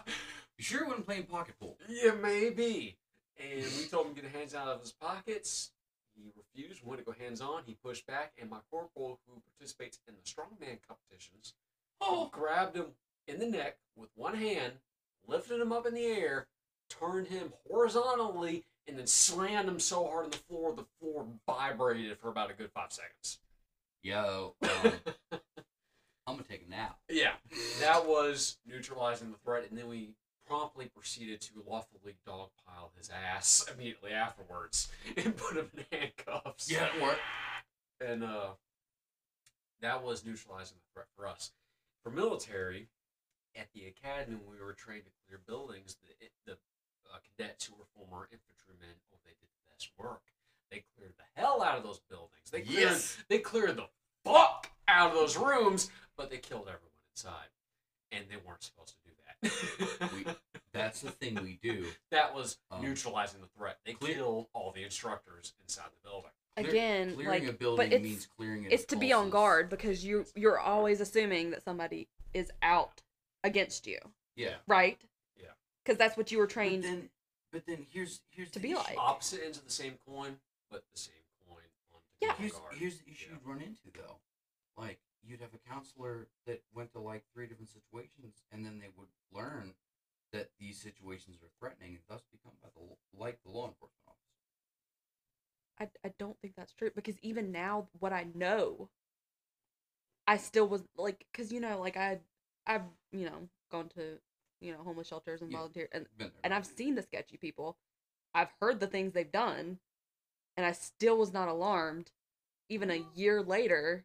You 0.58 0.64
sure 0.64 0.86
wasn't 0.86 1.06
playing 1.06 1.24
pocket 1.24 1.54
pool? 1.58 1.78
Yeah, 1.88 2.12
maybe. 2.12 2.96
And 3.38 3.64
we 3.78 3.86
told 3.90 4.08
him 4.08 4.14
to 4.14 4.20
get 4.22 4.30
his 4.30 4.38
hands 4.38 4.54
out 4.54 4.68
of 4.68 4.80
his 4.80 4.92
pockets. 4.92 5.70
He 6.14 6.30
refused, 6.36 6.82
wanted 6.84 7.04
to 7.04 7.12
go 7.12 7.18
hands 7.18 7.40
on. 7.40 7.62
He 7.66 7.74
pushed 7.74 8.06
back, 8.06 8.32
and 8.40 8.48
my 8.48 8.58
corporal, 8.70 9.20
who 9.26 9.40
participates 9.58 9.98
in 10.08 10.14
the 10.14 10.22
strongman 10.22 10.78
competitions, 10.86 11.54
Oh. 12.00 12.28
grabbed 12.32 12.76
him 12.76 12.86
in 13.28 13.38
the 13.38 13.46
neck 13.46 13.76
with 13.96 14.10
one 14.14 14.34
hand, 14.36 14.74
lifted 15.26 15.60
him 15.60 15.72
up 15.72 15.86
in 15.86 15.94
the 15.94 16.04
air, 16.04 16.46
turned 16.88 17.28
him 17.28 17.52
horizontally, 17.68 18.64
and 18.86 18.98
then 18.98 19.06
slammed 19.06 19.68
him 19.68 19.80
so 19.80 20.06
hard 20.06 20.24
on 20.26 20.30
the 20.30 20.36
floor 20.36 20.74
the 20.74 20.84
floor 21.00 21.26
vibrated 21.46 22.16
for 22.18 22.28
about 22.28 22.50
a 22.50 22.54
good 22.54 22.70
five 22.72 22.92
seconds. 22.92 23.38
Yo, 24.02 24.54
um, 24.62 24.92
I'm 26.26 26.34
gonna 26.34 26.42
take 26.44 26.64
a 26.66 26.70
nap. 26.70 26.98
Yeah, 27.08 27.32
that 27.80 28.06
was 28.06 28.58
neutralizing 28.66 29.30
the 29.32 29.38
threat, 29.38 29.68
and 29.68 29.76
then 29.78 29.88
we 29.88 30.10
promptly 30.46 30.86
proceeded 30.86 31.40
to 31.40 31.54
lawfully 31.66 32.14
dogpile 32.26 32.90
his 32.96 33.10
ass 33.10 33.64
immediately 33.74 34.12
afterwards 34.12 34.88
and 35.16 35.36
put 35.36 35.56
him 35.56 35.68
in 35.76 35.84
handcuffs. 35.98 36.70
Yeah, 36.70 36.86
it 36.94 37.02
worked. 37.02 37.20
and 38.00 38.22
uh, 38.22 38.50
that 39.80 40.04
was 40.04 40.24
neutralizing 40.24 40.76
the 40.76 40.92
threat 40.94 41.08
for 41.16 41.26
us. 41.26 41.50
For 42.04 42.10
military, 42.10 42.88
at 43.58 43.72
the 43.72 43.86
academy, 43.86 44.36
when 44.36 44.58
we 44.58 44.64
were 44.64 44.72
trained 44.74 45.04
to 45.04 45.10
clear 45.26 45.40
buildings, 45.46 45.96
the 46.02 46.26
the 46.44 46.52
uh, 47.12 47.18
cadets 47.36 47.64
who 47.66 47.74
were 47.74 47.86
former 47.94 48.28
infantrymen, 48.32 48.94
oh, 49.12 49.18
they 49.24 49.30
did 49.30 49.48
the 49.52 49.72
best 49.72 49.90
work. 49.98 50.22
They 50.70 50.84
cleared 50.96 51.14
the 51.16 51.40
hell 51.40 51.62
out 51.62 51.76
of 51.78 51.84
those 51.84 52.00
buildings. 52.10 52.50
They 52.50 52.60
cleared, 52.62 52.80
Yes. 52.80 53.16
they 53.28 53.38
cleared 53.38 53.76
the 53.76 53.86
fuck 54.24 54.70
out 54.88 55.10
of 55.10 55.14
those 55.14 55.36
rooms, 55.36 55.90
but 56.16 56.30
they 56.30 56.38
killed 56.38 56.62
everyone 56.68 56.90
inside, 57.14 57.48
and 58.12 58.24
they 58.28 58.36
weren't 58.36 58.62
supposed 58.62 58.94
to 58.96 59.04
do 59.04 59.10
that. 59.10 60.10
We- 60.12 60.26
That's 60.72 61.00
the 61.00 61.10
thing 61.10 61.36
we 61.42 61.58
do. 61.62 61.86
that 62.10 62.34
was 62.34 62.58
Um, 62.70 62.82
neutralizing 62.82 63.40
the 63.40 63.46
threat. 63.48 63.78
They 63.84 63.94
clear- 63.94 64.14
killed 64.14 64.48
all 64.52 64.72
the 64.72 64.82
instructors 64.82 65.54
inside 65.62 65.86
the 65.92 66.08
building. 66.08 66.30
Clear- 66.56 66.68
Again, 66.70 67.14
clearing 67.14 67.42
like, 67.44 67.48
a 67.48 67.52
building 67.52 67.88
but 67.90 67.94
it's 67.94 68.02
means 68.02 68.26
clearing 68.26 68.64
it. 68.64 68.72
it's 68.72 68.82
of 68.82 68.88
to 68.88 68.96
be 68.96 69.12
on 69.12 69.30
guard 69.30 69.68
because 69.70 70.04
you 70.04 70.26
you're 70.34 70.58
always 70.58 71.00
assuming 71.00 71.50
that 71.50 71.62
somebody 71.62 72.08
is 72.34 72.50
out 72.62 73.02
against 73.46 73.86
you, 73.86 73.98
Yeah. 74.34 74.56
right? 74.66 75.00
Yeah. 75.36 75.52
Because 75.84 75.96
that's 75.98 76.16
what 76.16 76.30
you 76.32 76.38
were 76.38 76.46
But 76.46 76.52
trained. 76.52 76.84
then, 76.84 77.10
but 77.52 77.64
then 77.66 77.86
here's 77.90 78.20
here's 78.30 78.50
To 78.50 78.58
the 78.58 78.62
be 78.68 78.72
issue. 78.72 78.78
like. 78.78 78.98
Opposite 78.98 79.42
ends 79.44 79.58
of 79.58 79.64
the 79.64 79.70
same 79.72 79.96
coin, 80.06 80.38
but 80.70 80.84
the 80.92 80.98
same 81.00 81.24
coin 81.48 81.64
on 81.94 82.00
the 82.20 82.26
Yeah. 82.26 82.34
Here's 82.36 82.52
guard. 82.52 82.74
here's 82.74 82.98
the 82.98 83.10
issue 83.10 83.26
Yeah. 83.28 83.34
you'd 83.34 83.46
run 83.46 83.62
into 83.62 83.90
though. 83.92 84.20
Like 84.76 84.98
you'd 85.22 85.40
have 85.40 85.54
a 85.54 85.58
counselor 85.58 86.28
that 86.46 86.62
went 86.74 86.92
to 86.92 87.00
like 87.00 87.24
three 87.32 87.46
different 87.46 87.70
situations, 87.70 88.42
and 88.50 88.64
then 88.66 88.78
they 88.78 88.88
would 88.96 89.08
learn 89.32 89.74
that 90.32 90.50
these 90.58 90.78
situations 90.80 91.42
are 91.42 91.48
threatening, 91.58 91.94
and 91.94 92.04
thus 92.08 92.22
become 92.30 92.52
by 92.62 92.68
the 92.74 92.96
like 93.18 93.42
the 93.42 93.50
law 93.50 93.68
enforcement 93.68 94.02
officer. 94.08 94.22
I, 95.78 95.88
I 96.08 96.12
don't 96.18 96.38
think 96.40 96.54
that's 96.56 96.72
true 96.72 96.90
because 96.94 97.18
even 97.20 97.52
now, 97.52 97.88
what 97.98 98.12
I 98.12 98.26
know, 98.34 98.88
I 100.26 100.36
still 100.38 100.66
was 100.68 100.82
like, 100.96 101.26
because 101.32 101.52
you 101.52 101.60
know, 101.60 101.78
like 101.80 101.96
I, 101.96 102.20
I've 102.66 102.82
you 103.12 103.24
know 103.26 103.48
gone 103.70 103.88
to 103.90 104.18
you 104.60 104.72
know 104.72 104.82
homeless 104.82 105.08
shelters 105.08 105.42
and 105.42 105.50
Yeah. 105.50 105.58
volunteer 105.58 105.88
and 105.92 106.06
and 106.42 106.54
I've 106.54 106.66
seen 106.66 106.94
the 106.94 107.02
sketchy 107.02 107.36
people. 107.36 107.76
I've 108.34 108.52
heard 108.60 108.80
the 108.80 108.86
things 108.86 109.12
they've 109.12 109.30
done, 109.32 109.78
and 110.56 110.66
I 110.66 110.72
still 110.72 111.16
was 111.16 111.32
not 111.32 111.48
alarmed, 111.48 112.12
even 112.68 112.90
a 112.90 113.04
year 113.14 113.42
later, 113.42 114.04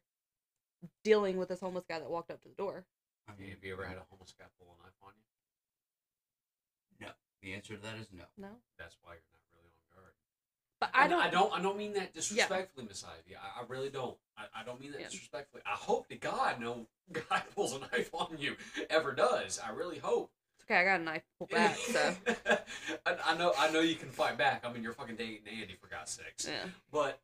dealing 1.03 1.37
with 1.37 1.49
this 1.49 1.59
homeless 1.59 1.85
guy 1.87 1.99
that 1.99 2.09
walked 2.09 2.31
up 2.31 2.41
to 2.43 2.49
the 2.49 2.55
door. 2.55 2.85
I 3.27 3.33
mean, 3.39 3.49
Have 3.49 3.63
you 3.63 3.73
ever 3.73 3.85
had 3.85 3.97
a 3.97 4.05
homeless 4.09 4.33
guy 4.37 4.45
pull 4.57 4.75
a 4.79 4.83
knife 4.83 4.93
on 5.03 5.11
you? 5.15 5.23
No. 7.07 7.11
The 7.41 7.53
answer 7.53 7.75
to 7.75 7.81
that 7.81 7.97
is 7.97 8.07
no. 8.11 8.23
No, 8.37 8.49
That's 8.77 8.97
why 9.01 9.13
you're 9.13 9.21
not 9.21 9.21
really 9.21 9.25
on 9.25 9.31
guard. 9.31 9.40
But 10.81 10.89
I 10.93 11.03
And 11.03 11.11
don't. 11.11 11.21
I 11.21 11.29
don't. 11.29 11.53
I 11.57 11.61
don't 11.61 11.77
mean 11.77 11.93
that 11.93 12.13
disrespectfully, 12.13 12.85
Miss 12.87 13.05
Ivy. 13.05 13.37
I, 13.37 13.61
I 13.61 13.63
really 13.69 13.89
don't. 13.89 14.17
I, 14.37 14.61
I 14.61 14.63
don't 14.65 14.81
mean 14.81 14.91
that 14.91 14.99
Yeah. 15.01 15.07
disrespectfully. 15.07 15.61
I 15.65 15.75
hope 15.75 16.09
to 16.09 16.15
God 16.15 16.59
no 16.59 16.87
guy 17.13 17.41
pulls 17.55 17.73
a 17.73 17.79
knife 17.79 18.09
on 18.13 18.35
you 18.37 18.55
ever 18.89 19.13
does. 19.13 19.59
I 19.65 19.69
really 19.71 19.99
hope. 19.99 20.31
It's 20.55 20.65
okay, 20.65 20.81
I 20.81 20.83
got 20.83 20.99
a 20.99 21.03
knife 21.03 21.23
pulled 21.37 21.49
back, 21.51 21.77
so 21.77 22.13
I, 23.05 23.15
I 23.25 23.37
know. 23.37 23.53
I 23.57 23.71
know 23.71 23.79
you 23.79 23.95
can 23.95 24.09
fight 24.09 24.37
back. 24.37 24.65
I 24.65 24.71
mean, 24.73 24.83
you're 24.83 24.93
fucking 24.93 25.15
dating 25.15 25.47
Andy 25.47 25.75
for 25.79 25.87
God's 25.87 26.11
sakes. 26.11 26.45
yeah. 26.47 26.67
But 26.91 27.19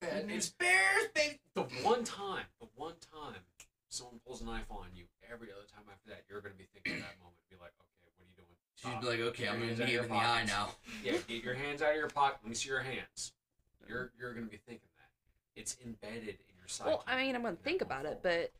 Bad 0.00 0.22
mm-hmm. 0.28 0.30
it's 0.36 0.50
bears, 0.50 1.08
baby. 1.14 1.38
the 1.54 1.62
one 1.82 2.04
time, 2.04 2.44
the 2.60 2.68
one 2.76 2.94
time 3.12 3.40
someone 3.88 4.20
pulls 4.26 4.42
a 4.42 4.44
knife 4.44 4.66
on 4.70 4.86
you, 4.94 5.04
every 5.32 5.48
other 5.50 5.64
time 5.74 5.84
after 5.90 6.10
that, 6.10 6.22
you're 6.28 6.40
gonna 6.40 6.54
be 6.58 6.68
thinking 6.74 7.00
at 7.02 7.06
that 7.06 7.18
moment, 7.18 7.38
be 7.48 7.56
like, 7.56 7.72
okay, 7.80 7.96
what 8.04 8.12
are 8.20 8.28
you 8.28 8.34
doing? 8.36 8.56
She'd 8.76 8.88
Stop. 8.88 9.00
be 9.00 9.06
ah, 9.06 9.10
like, 9.10 9.20
okay, 9.20 9.48
I'm 9.48 9.54
gonna 9.54 9.66
hands 9.66 9.80
out 9.80 9.88
of 9.88 9.94
him 9.94 10.02
in 10.04 10.08
the 10.10 10.14
eye 10.14 10.44
now. 10.46 10.68
Yeah, 11.04 11.12
get 11.26 11.42
your 11.42 11.54
hands 11.54 11.82
out 11.82 11.90
of 11.90 11.96
your 11.96 12.08
pocket. 12.08 12.38
Let 12.42 12.48
me 12.50 12.54
see 12.54 12.68
your 12.68 12.80
hands. 12.80 13.32
You're 13.88 14.12
you're 14.18 14.34
gonna 14.34 14.46
be 14.46 14.58
thinking 14.58 14.88
that. 14.98 15.60
It's 15.60 15.76
embedded 15.84 16.28
in 16.28 16.56
your 16.58 16.66
psyche. 16.68 16.90
Well, 16.90 17.04
I 17.06 17.16
mean, 17.16 17.34
I'm 17.34 17.42
gonna 17.42 17.56
think 17.56 17.80
about 17.80 18.04
it, 18.04 18.20
but 18.22 18.52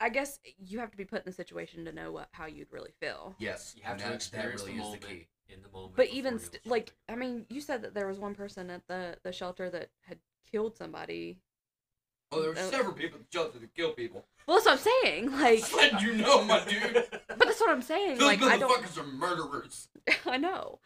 I 0.00 0.08
guess 0.08 0.40
you 0.58 0.80
have 0.80 0.90
to 0.90 0.96
be 0.96 1.04
put 1.04 1.20
in 1.20 1.24
the 1.26 1.32
situation 1.32 1.84
to 1.84 1.92
know 1.92 2.10
what 2.10 2.28
how 2.32 2.46
you'd 2.46 2.72
really 2.72 2.92
feel. 2.98 3.34
Yes, 3.38 3.74
you 3.76 3.82
have 3.84 3.98
to 3.98 4.12
experience 4.12 4.62
that 4.62 4.66
really 4.66 4.78
the 4.78 4.82
is 4.82 4.84
moment 4.84 5.00
the 5.02 5.06
key. 5.06 5.28
in 5.50 5.62
the 5.62 5.68
moment. 5.68 5.92
But 5.94 6.08
even 6.08 6.38
st- 6.38 6.66
like, 6.66 6.94
I 7.08 7.14
mean, 7.14 7.46
you 7.48 7.60
said 7.60 7.82
that 7.82 7.94
there 7.94 8.08
was 8.08 8.18
one 8.18 8.34
person 8.34 8.70
at 8.70 8.86
the 8.88 9.16
the 9.22 9.32
shelter 9.32 9.70
that 9.70 9.90
had 10.02 10.18
killed 10.50 10.76
somebody. 10.76 11.38
Oh, 12.32 12.40
there 12.40 12.50
were 12.50 12.56
Uh, 12.58 12.70
several 12.70 12.94
people 12.94 13.18
that 13.18 13.32
shelter 13.32 13.58
that 13.58 13.74
kill 13.74 13.92
people. 13.92 14.24
Well, 14.46 14.56
that's 14.56 14.66
what 14.66 14.72
I'm 14.72 15.02
saying. 15.04 15.30
Like, 15.40 15.74
Let 15.74 16.02
you 16.02 16.14
know, 16.14 16.44
my 16.44 16.64
dude. 16.64 17.06
but 17.28 17.38
that's 17.46 17.60
what 17.60 17.70
I'm 17.70 17.82
saying. 17.82 18.18
Those 18.18 18.26
Like, 18.26 18.42
I 18.42 18.56
don't. 18.56 18.70
motherfuckers 18.84 18.98
are 18.98 19.06
murderers. 19.06 19.88
I 20.26 20.36
know, 20.36 20.78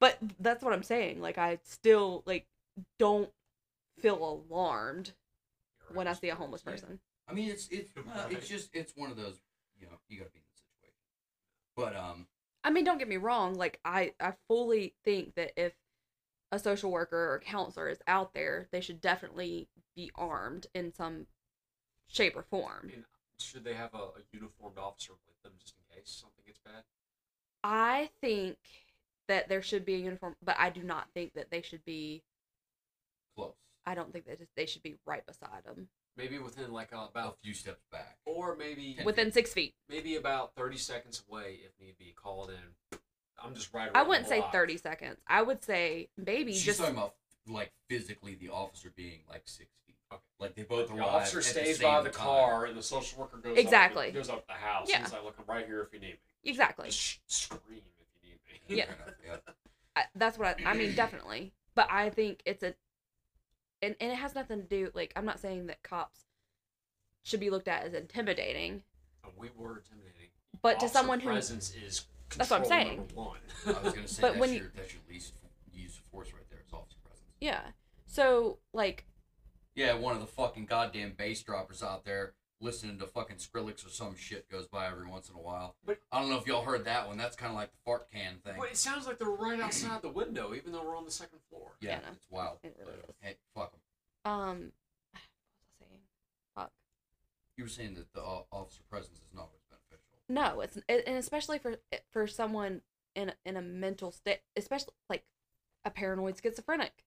but 0.00 0.18
that's 0.38 0.62
what 0.62 0.72
I'm 0.72 0.82
saying. 0.82 1.20
Like, 1.20 1.38
I 1.38 1.58
still 1.64 2.22
like 2.26 2.46
don't 2.98 3.30
feel 4.00 4.42
alarmed 4.50 5.12
You're 5.88 5.96
when 5.96 6.08
I 6.08 6.12
see 6.14 6.28
a 6.28 6.34
homeless 6.34 6.62
Yeah. 6.64 6.72
person. 6.72 7.00
I 7.28 7.32
mean, 7.34 7.50
it's 7.50 7.68
it's 7.68 7.90
uh, 7.96 8.26
it's 8.30 8.48
just 8.48 8.70
it's 8.72 8.92
one 8.96 9.10
of 9.10 9.16
those 9.16 9.40
you 9.80 9.86
know 9.86 9.92
you 10.08 10.18
gotta 10.18 10.30
be 10.30 10.38
in 10.38 10.44
the 10.54 10.60
situation. 10.60 10.96
But 11.76 11.96
um, 11.96 12.26
I 12.64 12.70
mean, 12.70 12.84
don't 12.84 12.98
get 12.98 13.08
me 13.08 13.16
wrong. 13.16 13.54
Like, 13.54 13.80
I 13.84 14.14
I 14.20 14.34
fully 14.48 14.94
think 15.04 15.34
that 15.34 15.52
if 15.56 15.72
a 16.52 16.58
social 16.58 16.90
worker 16.90 17.32
or 17.32 17.38
counselor 17.40 17.88
is 17.88 18.00
out 18.06 18.34
there, 18.34 18.68
they 18.72 18.80
should 18.80 19.00
definitely 19.00 19.68
be 19.96 20.10
armed 20.14 20.66
in 20.74 20.92
some 20.92 21.26
shape 22.08 22.36
or 22.36 22.42
form. 22.42 22.90
And 22.92 23.04
should 23.38 23.64
they 23.64 23.74
have 23.74 23.94
a, 23.94 23.98
a 23.98 24.22
uniformed 24.32 24.78
officer 24.78 25.12
with 25.26 25.42
them 25.42 25.52
just 25.60 25.74
in 25.76 25.96
case 25.96 26.10
something 26.10 26.44
gets 26.46 26.58
bad? 26.60 26.84
I 27.64 28.10
think 28.20 28.56
that 29.28 29.48
there 29.48 29.62
should 29.62 29.84
be 29.84 29.94
a 29.94 29.98
uniform, 29.98 30.36
but 30.44 30.56
I 30.58 30.70
do 30.70 30.82
not 30.82 31.08
think 31.14 31.34
that 31.34 31.50
they 31.50 31.62
should 31.62 31.84
be. 31.84 32.22
Close. 33.36 33.54
I 33.86 33.94
don't 33.94 34.12
think 34.12 34.26
that 34.26 34.38
they 34.56 34.66
should 34.66 34.82
be 34.82 34.96
right 35.06 35.24
beside 35.26 35.64
them. 35.64 35.88
Maybe 36.16 36.38
within 36.38 36.72
like 36.72 36.92
A 36.92 36.98
about, 37.10 37.38
few 37.42 37.54
steps 37.54 37.82
back. 37.90 38.18
or 38.26 38.54
maybe 38.56 38.94
Ten 38.96 39.06
Within 39.06 39.32
six 39.32 39.52
feet. 39.54 39.74
maybe 39.88 40.16
about 40.16 40.54
thirty 40.56 40.76
seconds 40.76 41.22
away 41.28 41.60
if 41.64 41.70
need 41.80 41.96
be. 41.98 42.12
Called 42.14 42.50
in. 42.50 42.98
I'm 43.42 43.54
just 43.54 43.72
right. 43.72 43.90
I 43.94 44.02
wouldn't 44.02 44.26
the 44.26 44.34
say 44.34 44.40
block. 44.40 44.52
30 44.52 44.76
seconds. 44.76 45.16
I 45.26 45.42
would 45.42 45.64
say 45.64 46.10
maybe 46.18 46.52
She's 46.52 46.64
just. 46.64 46.78
talking 46.80 46.94
about 46.94 47.14
like 47.48 47.72
physically 47.88 48.34
the 48.34 48.48
officer 48.50 48.92
being 48.94 49.20
like 49.28 49.42
six 49.46 49.70
feet. 49.86 49.96
Okay. 50.12 50.20
Like 50.38 50.54
they 50.54 50.62
both 50.62 50.88
The 50.88 50.94
arrive. 50.96 51.06
officer 51.08 51.38
at 51.38 51.44
stays 51.44 51.78
the 51.78 51.84
by 51.84 52.02
the 52.02 52.10
time. 52.10 52.26
car, 52.26 52.64
and 52.66 52.76
the 52.76 52.82
social 52.82 53.18
worker 53.20 53.38
goes 53.38 53.56
Exactly. 53.58 54.08
Up, 54.08 54.14
goes 54.14 54.28
up 54.30 54.46
the 54.46 54.52
house. 54.54 54.88
Yeah. 54.88 54.96
And 54.96 55.04
he's 55.06 55.12
like, 55.12 55.24
"Look, 55.24 55.36
I'm 55.38 55.44
right 55.54 55.66
here 55.66 55.80
if 55.82 55.92
you 55.92 56.00
need 56.00 56.12
me. 56.12 56.18
Exactly. 56.44 56.86
Just 56.86 57.20
scream 57.26 57.60
if 57.98 58.22
you 58.22 58.30
need 58.30 58.38
me." 58.70 58.76
Yeah. 58.76 58.86
Yeah. 59.26 59.36
I, 59.96 60.04
that's 60.14 60.38
what 60.38 60.60
I, 60.64 60.70
I 60.70 60.74
mean, 60.74 60.94
definitely. 60.94 61.52
But 61.74 61.88
I 61.90 62.10
think 62.10 62.42
it's 62.46 62.62
a, 62.62 62.74
and, 63.82 63.96
and 64.00 64.12
it 64.12 64.16
has 64.16 64.34
nothing 64.34 64.60
to 64.62 64.66
do, 64.66 64.90
like, 64.94 65.12
I'm 65.16 65.24
not 65.24 65.40
saying 65.40 65.66
that 65.66 65.82
cops 65.82 66.20
should 67.24 67.40
be 67.40 67.50
looked 67.50 67.68
at 67.68 67.84
as 67.84 67.94
intimidating, 67.94 68.82
we 69.38 69.48
were 69.56 69.78
intimidating. 69.78 70.28
but 70.62 70.72
to 70.80 70.86
Officer 70.86 70.92
someone 70.92 71.20
who, 71.20 71.28
presence 71.30 71.72
is 71.74 72.04
That's 72.36 72.50
what 72.50 72.60
I'm 72.60 72.66
saying. 72.66 73.08
one. 73.14 73.38
I 73.66 73.70
was 73.82 73.92
gonna 73.94 74.06
say 74.08 74.20
But 74.22 74.28
that's 74.34 74.40
when 74.40 74.52
you- 74.54 74.70
that's 74.74 74.92
your 74.92 75.02
least 75.10 75.32
use 75.72 75.96
of 75.98 76.04
force 76.10 76.32
right 76.32 76.42
there. 76.50 76.60
Is 76.66 76.72
officer 76.72 76.96
presence. 77.04 77.31
Yeah. 77.42 77.62
So, 78.06 78.58
like, 78.72 79.06
Yeah, 79.74 79.94
one 79.94 80.14
of 80.14 80.20
the 80.20 80.26
fucking 80.26 80.66
goddamn 80.66 81.14
bass 81.16 81.42
droppers 81.42 81.82
out 81.82 82.04
there 82.04 82.34
listening 82.60 82.98
to 83.00 83.06
fucking 83.06 83.36
Skrillex 83.36 83.84
or 83.84 83.88
some 83.88 84.14
shit 84.14 84.48
goes 84.48 84.66
by 84.68 84.86
every 84.86 85.08
once 85.08 85.28
in 85.28 85.34
a 85.34 85.40
while. 85.40 85.74
But- 85.84 85.98
I 86.12 86.20
don't 86.20 86.30
know 86.30 86.36
if 86.38 86.46
y'all 86.46 86.62
heard 86.62 86.84
that 86.84 87.08
one. 87.08 87.16
That's 87.18 87.34
kind 87.34 87.50
of 87.50 87.56
like 87.56 87.72
the 87.72 87.78
fart 87.84 88.08
can 88.12 88.38
thing. 88.44 88.54
But 88.58 88.68
it 88.70 88.76
sounds 88.76 89.06
like 89.06 89.18
they're 89.18 89.28
right 89.28 89.58
outside 89.60 90.02
the 90.02 90.10
window, 90.10 90.54
even 90.54 90.70
though 90.72 90.84
we're 90.84 90.96
on 90.96 91.04
the 91.04 91.10
second 91.10 91.40
floor. 91.50 91.72
yeah, 91.80 91.90
Yeah, 91.90 91.96
no. 92.06 92.12
it's 92.12 92.26
wild. 92.30 92.58
it 92.62 92.76
really 92.78 92.92
is. 92.92 93.14
Hey, 93.20 93.36
fuck 93.54 93.72
'em. 94.24 94.30
Um, 94.30 94.72
what 95.12 95.20
was 95.20 95.80
I 95.80 95.84
saying? 95.86 96.00
Fuck. 96.54 96.72
You 97.56 97.64
were 97.64 97.68
saying 97.70 97.94
that 97.94 98.12
the 98.12 98.22
officer 98.22 98.82
presence 98.88 99.18
is 99.18 99.34
not 99.34 99.46
always 99.48 99.62
beneficial. 99.68 100.06
No, 100.28 100.60
it's 100.60 100.76
and 100.88 101.16
especially 101.18 101.58
for 101.58 101.76
for 102.10 102.26
someone 102.28 102.82
in 103.16 103.32
in 103.44 103.56
a 103.56 103.62
mental 103.62 104.12
state, 104.12 104.42
especially 104.56 104.92
like 105.08 105.24
a 105.84 105.90
paranoid 105.90 106.38
schizophrenic. 106.40 107.04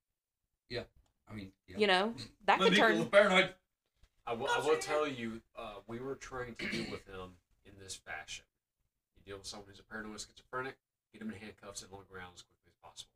I 1.27 1.33
mean, 1.33 1.51
yeah. 1.67 1.77
You 1.79 1.87
know 1.87 2.13
that 2.45 2.59
could 2.59 2.75
turn. 2.75 3.05
paranoid. 3.07 3.49
I 4.27 4.33
will, 4.33 4.47
I 4.47 4.59
will 4.59 4.77
tell 4.77 5.07
you, 5.07 5.41
uh, 5.57 5.75
we 5.87 5.99
were 5.99 6.15
trying 6.15 6.55
to 6.55 6.67
deal 6.67 6.85
with 6.91 7.05
him 7.07 7.37
in 7.65 7.71
this 7.79 7.95
fashion. 7.95 8.45
You 9.17 9.23
deal 9.31 9.37
with 9.39 9.47
someone 9.47 9.67
who's 9.69 9.79
a 9.79 9.83
paranoid 9.83 10.19
schizophrenic, 10.21 10.75
get 11.13 11.21
him 11.21 11.29
in 11.31 11.35
handcuffs 11.39 11.81
and 11.81 11.91
on 11.91 11.99
the 12.07 12.13
ground 12.13 12.33
as 12.35 12.41
quickly 12.43 12.67
as 12.69 12.75
possible. 12.81 13.11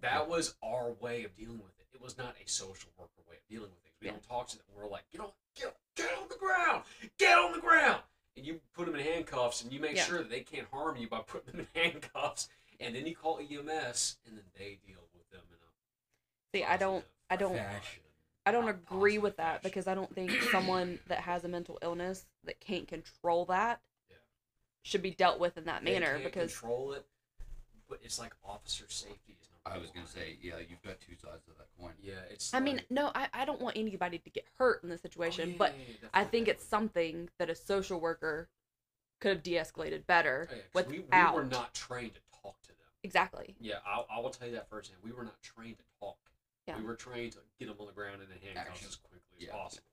That 0.00 0.28
was 0.28 0.54
our 0.62 0.92
way 1.00 1.24
of 1.24 1.34
dealing 1.34 1.58
with 1.58 1.72
it. 1.78 1.86
It 1.94 2.02
was 2.02 2.16
not 2.18 2.34
a 2.44 2.48
social 2.48 2.90
worker 2.98 3.22
way 3.28 3.36
of 3.36 3.46
dealing 3.48 3.70
with 3.70 3.80
things. 3.82 3.94
We 4.00 4.06
Yeah. 4.08 4.12
don't 4.12 4.28
talk 4.28 4.48
to 4.48 4.56
them. 4.56 4.66
We're 4.76 4.88
like, 4.88 5.04
get 5.10 5.20
on, 5.22 5.32
get, 5.54 5.76
get 5.96 6.12
on 6.18 6.28
the 6.28 6.36
ground, 6.36 6.84
get 7.18 7.38
on 7.38 7.52
the 7.52 7.60
ground, 7.60 8.02
and 8.36 8.44
you 8.46 8.60
put 8.74 8.86
them 8.86 8.94
in 8.94 9.04
handcuffs, 9.04 9.62
and 9.62 9.72
you 9.72 9.80
make 9.80 9.96
Yeah. 9.96 10.04
sure 10.04 10.18
that 10.18 10.30
they 10.30 10.40
can't 10.40 10.68
harm 10.68 10.96
you 10.98 11.08
by 11.08 11.20
putting 11.26 11.52
them 11.56 11.66
in 11.74 11.82
handcuffs, 11.82 12.48
and 12.80 12.94
then 12.94 13.06
you 13.06 13.14
call 13.16 13.38
EMS, 13.38 14.18
and 14.26 14.36
then 14.36 14.44
they 14.58 14.78
deal 14.86 15.08
with 15.14 15.28
them 15.30 15.40
in 15.48 15.56
a 15.56 15.70
See, 16.54 16.64
I 16.64 16.76
don't, 16.76 17.04
I 17.30 17.36
don't, 17.36 17.56
Fashion. 17.56 18.02
I 18.44 18.52
don't 18.52 18.68
agree 18.68 18.86
positive 18.88 19.22
with 19.22 19.36
that 19.36 19.54
fashion. 19.62 19.70
because 19.70 19.86
I 19.86 19.94
don't 19.94 20.14
think 20.14 20.42
someone 20.42 20.98
that 21.06 21.20
has 21.20 21.44
a 21.44 21.48
mental 21.48 21.78
illness 21.82 22.26
that 22.44 22.60
can't 22.60 22.86
control 22.88 23.44
that 23.46 23.80
Yeah. 24.10 24.16
should 24.82 25.02
be 25.02 25.12
dealt 25.12 25.38
with 25.40 25.56
in 25.56 25.64
that 25.64 25.84
They 25.84 25.92
manner 25.92 26.12
can't 26.14 26.24
because 26.24 26.52
control 26.52 26.92
it, 26.92 27.06
but 27.88 28.00
it's 28.02 28.18
like 28.18 28.34
officer 28.44 28.84
safety 28.88 29.36
is 29.40 29.48
I 29.64 29.78
was 29.78 29.90
gonna 29.90 30.06
say, 30.08 30.38
yeah, 30.42 30.54
you've 30.58 30.82
got 30.82 31.00
two 31.00 31.14
sides 31.14 31.46
of 31.48 31.56
that 31.58 31.68
coin. 31.80 31.92
Yeah, 32.02 32.14
it's. 32.30 32.52
I 32.52 32.60
mean, 32.60 32.80
no, 32.90 33.12
I, 33.14 33.28
I 33.32 33.44
don't 33.44 33.60
want 33.60 33.76
anybody 33.76 34.18
to 34.18 34.30
get 34.30 34.44
hurt 34.58 34.82
in 34.82 34.90
this 34.90 35.00
Oh, 35.00 35.02
situation, 35.02 35.50
yeah, 35.50 35.56
but 35.58 35.74
yeah, 35.78 35.94
yeah, 36.02 36.08
I 36.12 36.24
think 36.24 36.48
it's 36.48 36.64
something 36.64 37.28
that 37.38 37.48
a 37.48 37.54
social 37.54 38.00
worker 38.00 38.48
could 39.20 39.30
have 39.30 39.42
de-escalated 39.44 40.06
better 40.06 40.48
Oh, 40.50 40.54
yeah, 40.56 40.62
'cause 40.74 40.86
we, 40.88 40.98
without 40.98 41.34
we 41.34 41.40
were 41.40 41.44
not 41.46 41.74
trained 41.74 42.14
to 42.14 42.20
talk 42.42 42.60
to 42.62 42.68
them. 42.68 42.76
exactly. 43.04 43.54
Yeah, 43.60 43.76
I, 43.86 44.04
I 44.10 44.18
will 44.20 44.30
tell 44.30 44.48
you 44.48 44.54
that 44.54 44.68
firsthand. 44.68 44.98
We 45.04 45.12
were 45.12 45.22
not 45.24 45.40
trained 45.42 45.78
to 45.78 45.84
talk. 46.00 46.18
Yeah. 46.72 46.78
We 46.80 46.84
were 46.86 46.96
trained 46.96 47.32
to 47.32 47.38
get 47.58 47.66
them 47.68 47.76
on 47.80 47.86
the 47.86 47.92
ground 47.92 48.22
and 48.22 48.30
in 48.32 48.38
handcuffs 48.38 48.68
Action. 48.70 48.88
as 48.88 48.96
quickly 48.96 49.36
as 49.36 49.42
Yeah. 49.44 49.52
possible. 49.52 49.86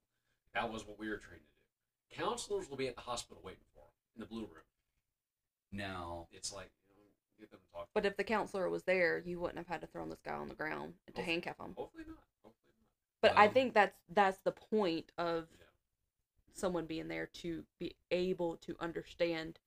That 0.53 0.71
was 0.71 0.85
what 0.85 0.97
we 0.97 1.09
were 1.09 1.17
trained 1.17 1.41
to 1.43 2.15
do. 2.15 2.21
Counselors 2.23 2.69
will 2.69 2.77
be 2.77 2.87
at 2.87 2.95
the 2.95 3.01
hospital 3.01 3.41
waiting 3.43 3.63
for 3.73 3.79
them 3.81 3.91
in 4.15 4.19
the 4.21 4.25
blue 4.25 4.45
room. 4.47 4.63
Now, 5.71 6.27
It's 6.31 6.51
like, 6.51 6.71
you 6.89 6.95
know, 6.95 7.01
get 7.39 7.51
them 7.51 7.59
to 7.59 7.71
talk. 7.71 7.89
But 7.93 8.05
if 8.05 8.17
the 8.17 8.23
counselor 8.23 8.69
was 8.69 8.83
there, 8.83 9.19
you 9.19 9.39
wouldn't 9.39 9.57
have 9.57 9.67
had 9.67 9.81
to 9.81 9.87
throw 9.87 10.07
this 10.07 10.21
guy 10.21 10.33
on 10.33 10.47
the 10.47 10.55
ground 10.55 10.93
to 11.05 11.11
Hopefully- 11.11 11.25
handcuff 11.25 11.57
him. 11.59 11.75
Hopefully 11.75 12.05
not. 12.05 12.23
Hopefully 12.43 12.73
not. 12.79 12.87
But 13.21 13.37
I 13.37 13.47
Um, 13.47 13.53
think 13.53 13.73
that's 13.73 13.97
that's 14.09 14.39
the 14.39 14.51
point 14.51 15.11
of 15.17 15.49
Yeah. 15.59 15.65
someone 16.53 16.87
being 16.87 17.07
there 17.09 17.27
to 17.27 17.65
be 17.77 17.95
able 18.09 18.57
to 18.57 18.75
understand 18.79 19.59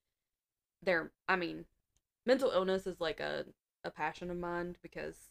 their 0.80 1.12
I 1.28 1.36
mean, 1.36 1.66
mental 2.24 2.50
illness 2.50 2.86
is 2.86 3.00
like 3.00 3.20
a 3.20 3.46
a 3.84 3.90
passion 3.90 4.30
of 4.30 4.36
mine 4.36 4.76
because 4.82 5.30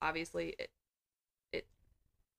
obviously 0.00 0.50
it 0.50 0.60
it 0.60 0.70
why 0.70 0.83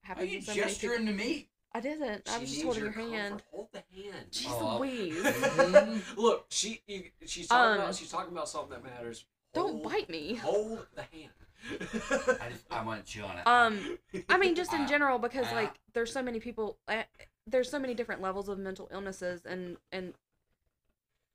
happens 0.06 0.30
are 0.30 0.32
you 0.34 0.40
to 0.40 0.46
so 0.46 0.52
many 0.52 0.62
people. 0.62 0.70
gesturing 0.70 1.06
to 1.08 1.12
me? 1.14 1.50
I 1.74 1.82
didn't. 1.82 2.30
I 2.30 2.36
She 2.36 2.42
was 2.42 2.52
just 2.52 2.64
holding 2.64 2.84
your 2.84 2.94
comfort. 2.94 3.12
hand. 3.12 3.44
Hold 3.52 3.68
the 3.74 3.84
hand. 3.94 4.26
Jeez 4.32 4.46
Oh, 4.50 4.78
Louise. 4.80 5.24
Mhm. 5.24 6.18
Look, 6.18 6.46
she 6.50 6.82
you, 6.88 7.04
she's 7.26 7.48
talking 7.48 7.74
Um, 7.74 7.80
about 7.84 7.96
she's 7.96 8.10
talking 8.12 8.32
about 8.32 8.48
something 8.48 8.70
that 8.72 8.84
matters. 8.84 9.26
Don't 9.54 9.84
bite 9.84 10.10
me. 10.10 10.36
Hold 10.36 10.86
the 10.96 11.02
hand. 11.04 11.32
I 12.42 12.50
just 12.52 12.66
I 12.72 12.84
want 12.84 13.06
to 13.06 13.12
chew 13.12 13.24
on 13.24 13.38
it. 13.40 13.48
Um 13.48 13.98
I 14.30 14.38
mean, 14.38 14.56
just 14.56 14.72
in 14.74 14.88
general, 14.94 15.18
because 15.20 15.48
ah. 15.52 15.56
like 15.56 15.74
there's 15.94 16.14
so 16.14 16.22
many 16.22 16.40
people, 16.40 16.78
uh, 16.88 17.04
there's 17.48 17.70
so 17.70 17.80
many 17.80 17.94
different 17.94 18.22
levels 18.22 18.48
of 18.48 18.58
mental 18.58 18.88
illnesses 18.92 19.46
and 19.46 19.78
and 19.92 20.14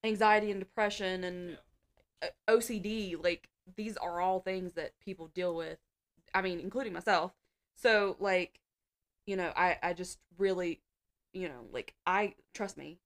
anxiety 0.04 0.50
and 0.50 0.60
depression 0.60 1.24
and 1.24 1.58
uh, 2.22 2.26
OCD. 2.48 3.22
Like 3.22 3.48
these 3.76 3.96
are 3.98 4.20
all 4.20 4.40
things 4.40 4.72
that 4.74 4.92
people 5.00 5.28
deal 5.28 5.54
with. 5.54 5.78
I 6.34 6.40
mean, 6.42 6.60
including 6.60 6.92
myself. 6.92 7.32
So 7.82 8.16
like, 8.20 8.60
you 9.26 9.36
know, 9.36 9.52
I 9.56 9.78
I 9.82 9.92
just 9.92 10.18
really, 10.38 10.80
you 11.32 11.48
know, 11.48 11.66
like 11.72 11.94
I 12.06 12.34
trust 12.54 12.76
me, 12.76 12.98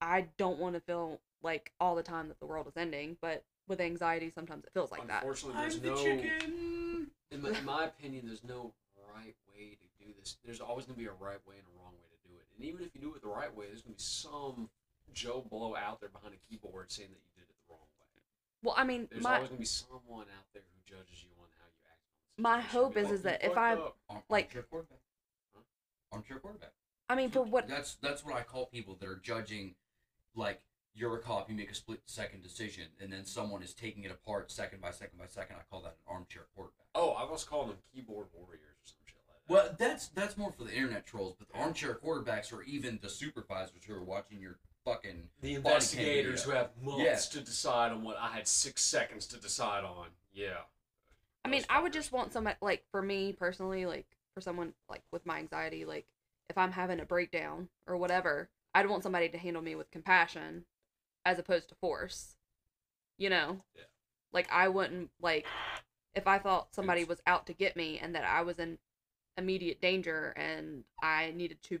I 0.00 0.26
don't 0.36 0.58
want 0.58 0.74
to 0.74 0.80
feel 0.80 1.20
like 1.42 1.72
all 1.80 1.94
the 1.94 2.02
time 2.02 2.28
that 2.28 2.38
the 2.40 2.46
world 2.46 2.66
is 2.66 2.76
ending, 2.76 3.16
but 3.20 3.44
with 3.68 3.80
anxiety, 3.80 4.30
sometimes 4.34 4.64
it 4.64 4.70
feels 4.74 4.90
like 4.90 5.06
that. 5.06 5.22
Unfortunately, 5.22 5.60
there's 5.60 5.74
I'm 5.76 5.82
the 5.82 5.88
no. 5.88 5.96
chicken. 5.96 7.06
In 7.30 7.42
my, 7.42 7.50
in 7.50 7.64
my 7.64 7.84
opinion, 7.84 8.26
there's 8.26 8.42
no 8.42 8.72
right 9.14 9.34
way 9.54 9.78
to 9.78 10.04
do 10.04 10.10
this. 10.18 10.36
There's 10.44 10.60
always 10.60 10.84
going 10.84 10.96
to 10.96 11.00
be 11.00 11.06
a 11.06 11.14
right 11.14 11.38
way 11.46 11.56
and 11.56 11.66
a 11.70 11.74
wrong 11.78 11.94
way 12.02 12.10
to 12.10 12.20
do 12.26 12.34
it. 12.34 12.46
And 12.56 12.66
even 12.66 12.82
if 12.84 12.90
you 12.94 13.00
do 13.00 13.14
it 13.14 13.22
the 13.22 13.30
right 13.30 13.54
way, 13.54 13.66
there's 13.70 13.82
going 13.82 13.94
to 13.94 14.02
be 14.02 14.10
some 14.10 14.68
Joe 15.14 15.46
Blow 15.48 15.76
out 15.76 16.00
there 16.00 16.10
behind 16.10 16.34
a 16.34 16.40
keyboard 16.50 16.90
saying 16.90 17.10
that 17.14 17.22
you 17.22 17.30
did 17.38 17.46
it 17.46 17.54
the 17.54 17.70
wrong 17.70 17.86
way. 18.02 18.10
Well, 18.66 18.74
I 18.76 18.84
mean, 18.84 19.06
There's 19.10 19.22
my 19.22 19.38
always 19.38 19.48
going 19.48 19.62
to 19.62 19.66
be 19.66 19.70
someone 19.70 20.26
out 20.34 20.46
there 20.52 20.66
who 20.66 20.78
judges 20.82 21.22
you 21.22 21.30
on 21.38 21.48
how 21.54 21.66
you 21.70 21.80
act. 21.86 22.02
in 22.02 22.12
the 22.18 22.29
My 22.40 22.60
hope 22.60 22.96
is- 22.96 23.10
is 23.10 23.22
that 23.22 23.42
if 23.44 23.56
I- 23.56 23.74
up." 23.74 23.96
Arm- 24.08 24.22
like- 24.28 24.44
armchair 24.46 24.62
quarterback. 24.64 24.98
Huh? 25.54 25.60
Armchair 26.12 26.38
quarterback. 26.40 26.72
I 27.08 27.14
mean, 27.16 27.30
for 27.30 27.42
what 27.42 27.66
That's 27.68 27.94
that's 27.96 28.24
what 28.24 28.34
I 28.34 28.42
call 28.42 28.66
people 28.66 28.94
that 28.96 29.08
are 29.08 29.16
judging, 29.16 29.74
like 30.34 30.62
you're 30.94 31.16
a 31.16 31.20
cop, 31.22 31.48
you 31.50 31.56
make 31.56 31.70
a 31.70 31.74
split 31.74 32.00
second 32.06 32.42
decision, 32.42 32.88
and 33.00 33.12
then 33.12 33.24
someone 33.24 33.62
is 33.62 33.74
taking 33.74 34.04
it 34.04 34.10
apart 34.10 34.50
second 34.50 34.80
by 34.80 34.90
second 34.92 35.18
by 35.18 35.26
second. 35.26 35.56
I 35.56 35.62
call 35.70 35.82
that 35.82 35.92
an 35.92 36.02
armchair 36.06 36.46
quarterback. 36.54 36.86
Oh, 36.94 37.10
I 37.10 37.24
was 37.24 37.44
calling 37.44 37.68
them 37.68 37.78
keyboard 37.92 38.28
warriors 38.32 38.62
or 38.62 38.84
some 38.84 38.98
shit 39.06 39.16
like 39.28 39.36
that. 39.46 39.52
Well, 39.52 39.76
that's 39.78 40.08
that's 40.08 40.36
more 40.36 40.52
for 40.52 40.64
the 40.64 40.72
internet 40.74 41.04
trolls, 41.06 41.34
but 41.36 41.48
the 41.48 41.54
armchair 41.58 41.94
quarterbacks 41.96 42.52
are 42.52 42.62
even 42.62 42.98
the 43.02 43.10
supervisors 43.10 43.82
who 43.84 43.94
are 43.94 44.02
watching 44.04 44.40
your 44.40 44.58
fucking. 44.84 45.30
The 45.40 45.58
Body 45.58 45.74
investigators 45.74 46.42
cam 46.44 46.50
who 46.50 46.56
have 46.56 46.76
months 46.82 47.02
Yeah. 47.34 47.40
to 47.40 47.44
decide 47.44 47.92
on 47.92 48.02
what 48.02 48.16
I 48.16 48.28
had 48.30 48.46
six 48.48 48.82
seconds 48.82 49.26
to 49.28 49.36
decide 49.36 49.84
on. 49.84 50.10
Yeah. 50.32 50.64
I 51.44 51.48
mean, 51.48 51.64
I 51.68 51.80
would 51.82 51.92
just 51.92 52.12
want 52.12 52.32
somebody 52.32 52.56
like 52.60 52.84
for 52.90 53.02
me 53.02 53.32
personally, 53.32 53.86
like 53.86 54.06
for 54.34 54.40
someone 54.40 54.74
like 54.88 55.02
with 55.10 55.26
my 55.26 55.38
anxiety, 55.38 55.84
like 55.84 56.06
if 56.48 56.58
I'm 56.58 56.72
having 56.72 57.00
a 57.00 57.04
breakdown 57.04 57.68
or 57.86 57.96
whatever, 57.96 58.50
I'd 58.74 58.88
want 58.88 59.02
somebody 59.02 59.28
to 59.28 59.38
handle 59.38 59.62
me 59.62 59.74
with 59.74 59.90
compassion 59.90 60.64
as 61.24 61.38
opposed 61.38 61.68
to 61.70 61.74
force. 61.76 62.36
You 63.18 63.30
know? 63.30 63.60
Yeah. 63.74 63.84
Like 64.32 64.48
I 64.52 64.68
wouldn't 64.68 65.10
like 65.20 65.46
if 66.14 66.26
I 66.26 66.38
thought 66.38 66.74
somebody 66.74 67.04
was 67.04 67.20
out 67.26 67.46
to 67.46 67.52
get 67.52 67.76
me 67.76 67.98
and 67.98 68.14
that 68.14 68.24
I 68.24 68.42
was 68.42 68.58
in 68.58 68.78
immediate 69.36 69.80
danger 69.80 70.34
and 70.36 70.84
I 71.02 71.32
needed 71.34 71.62
to 71.64 71.80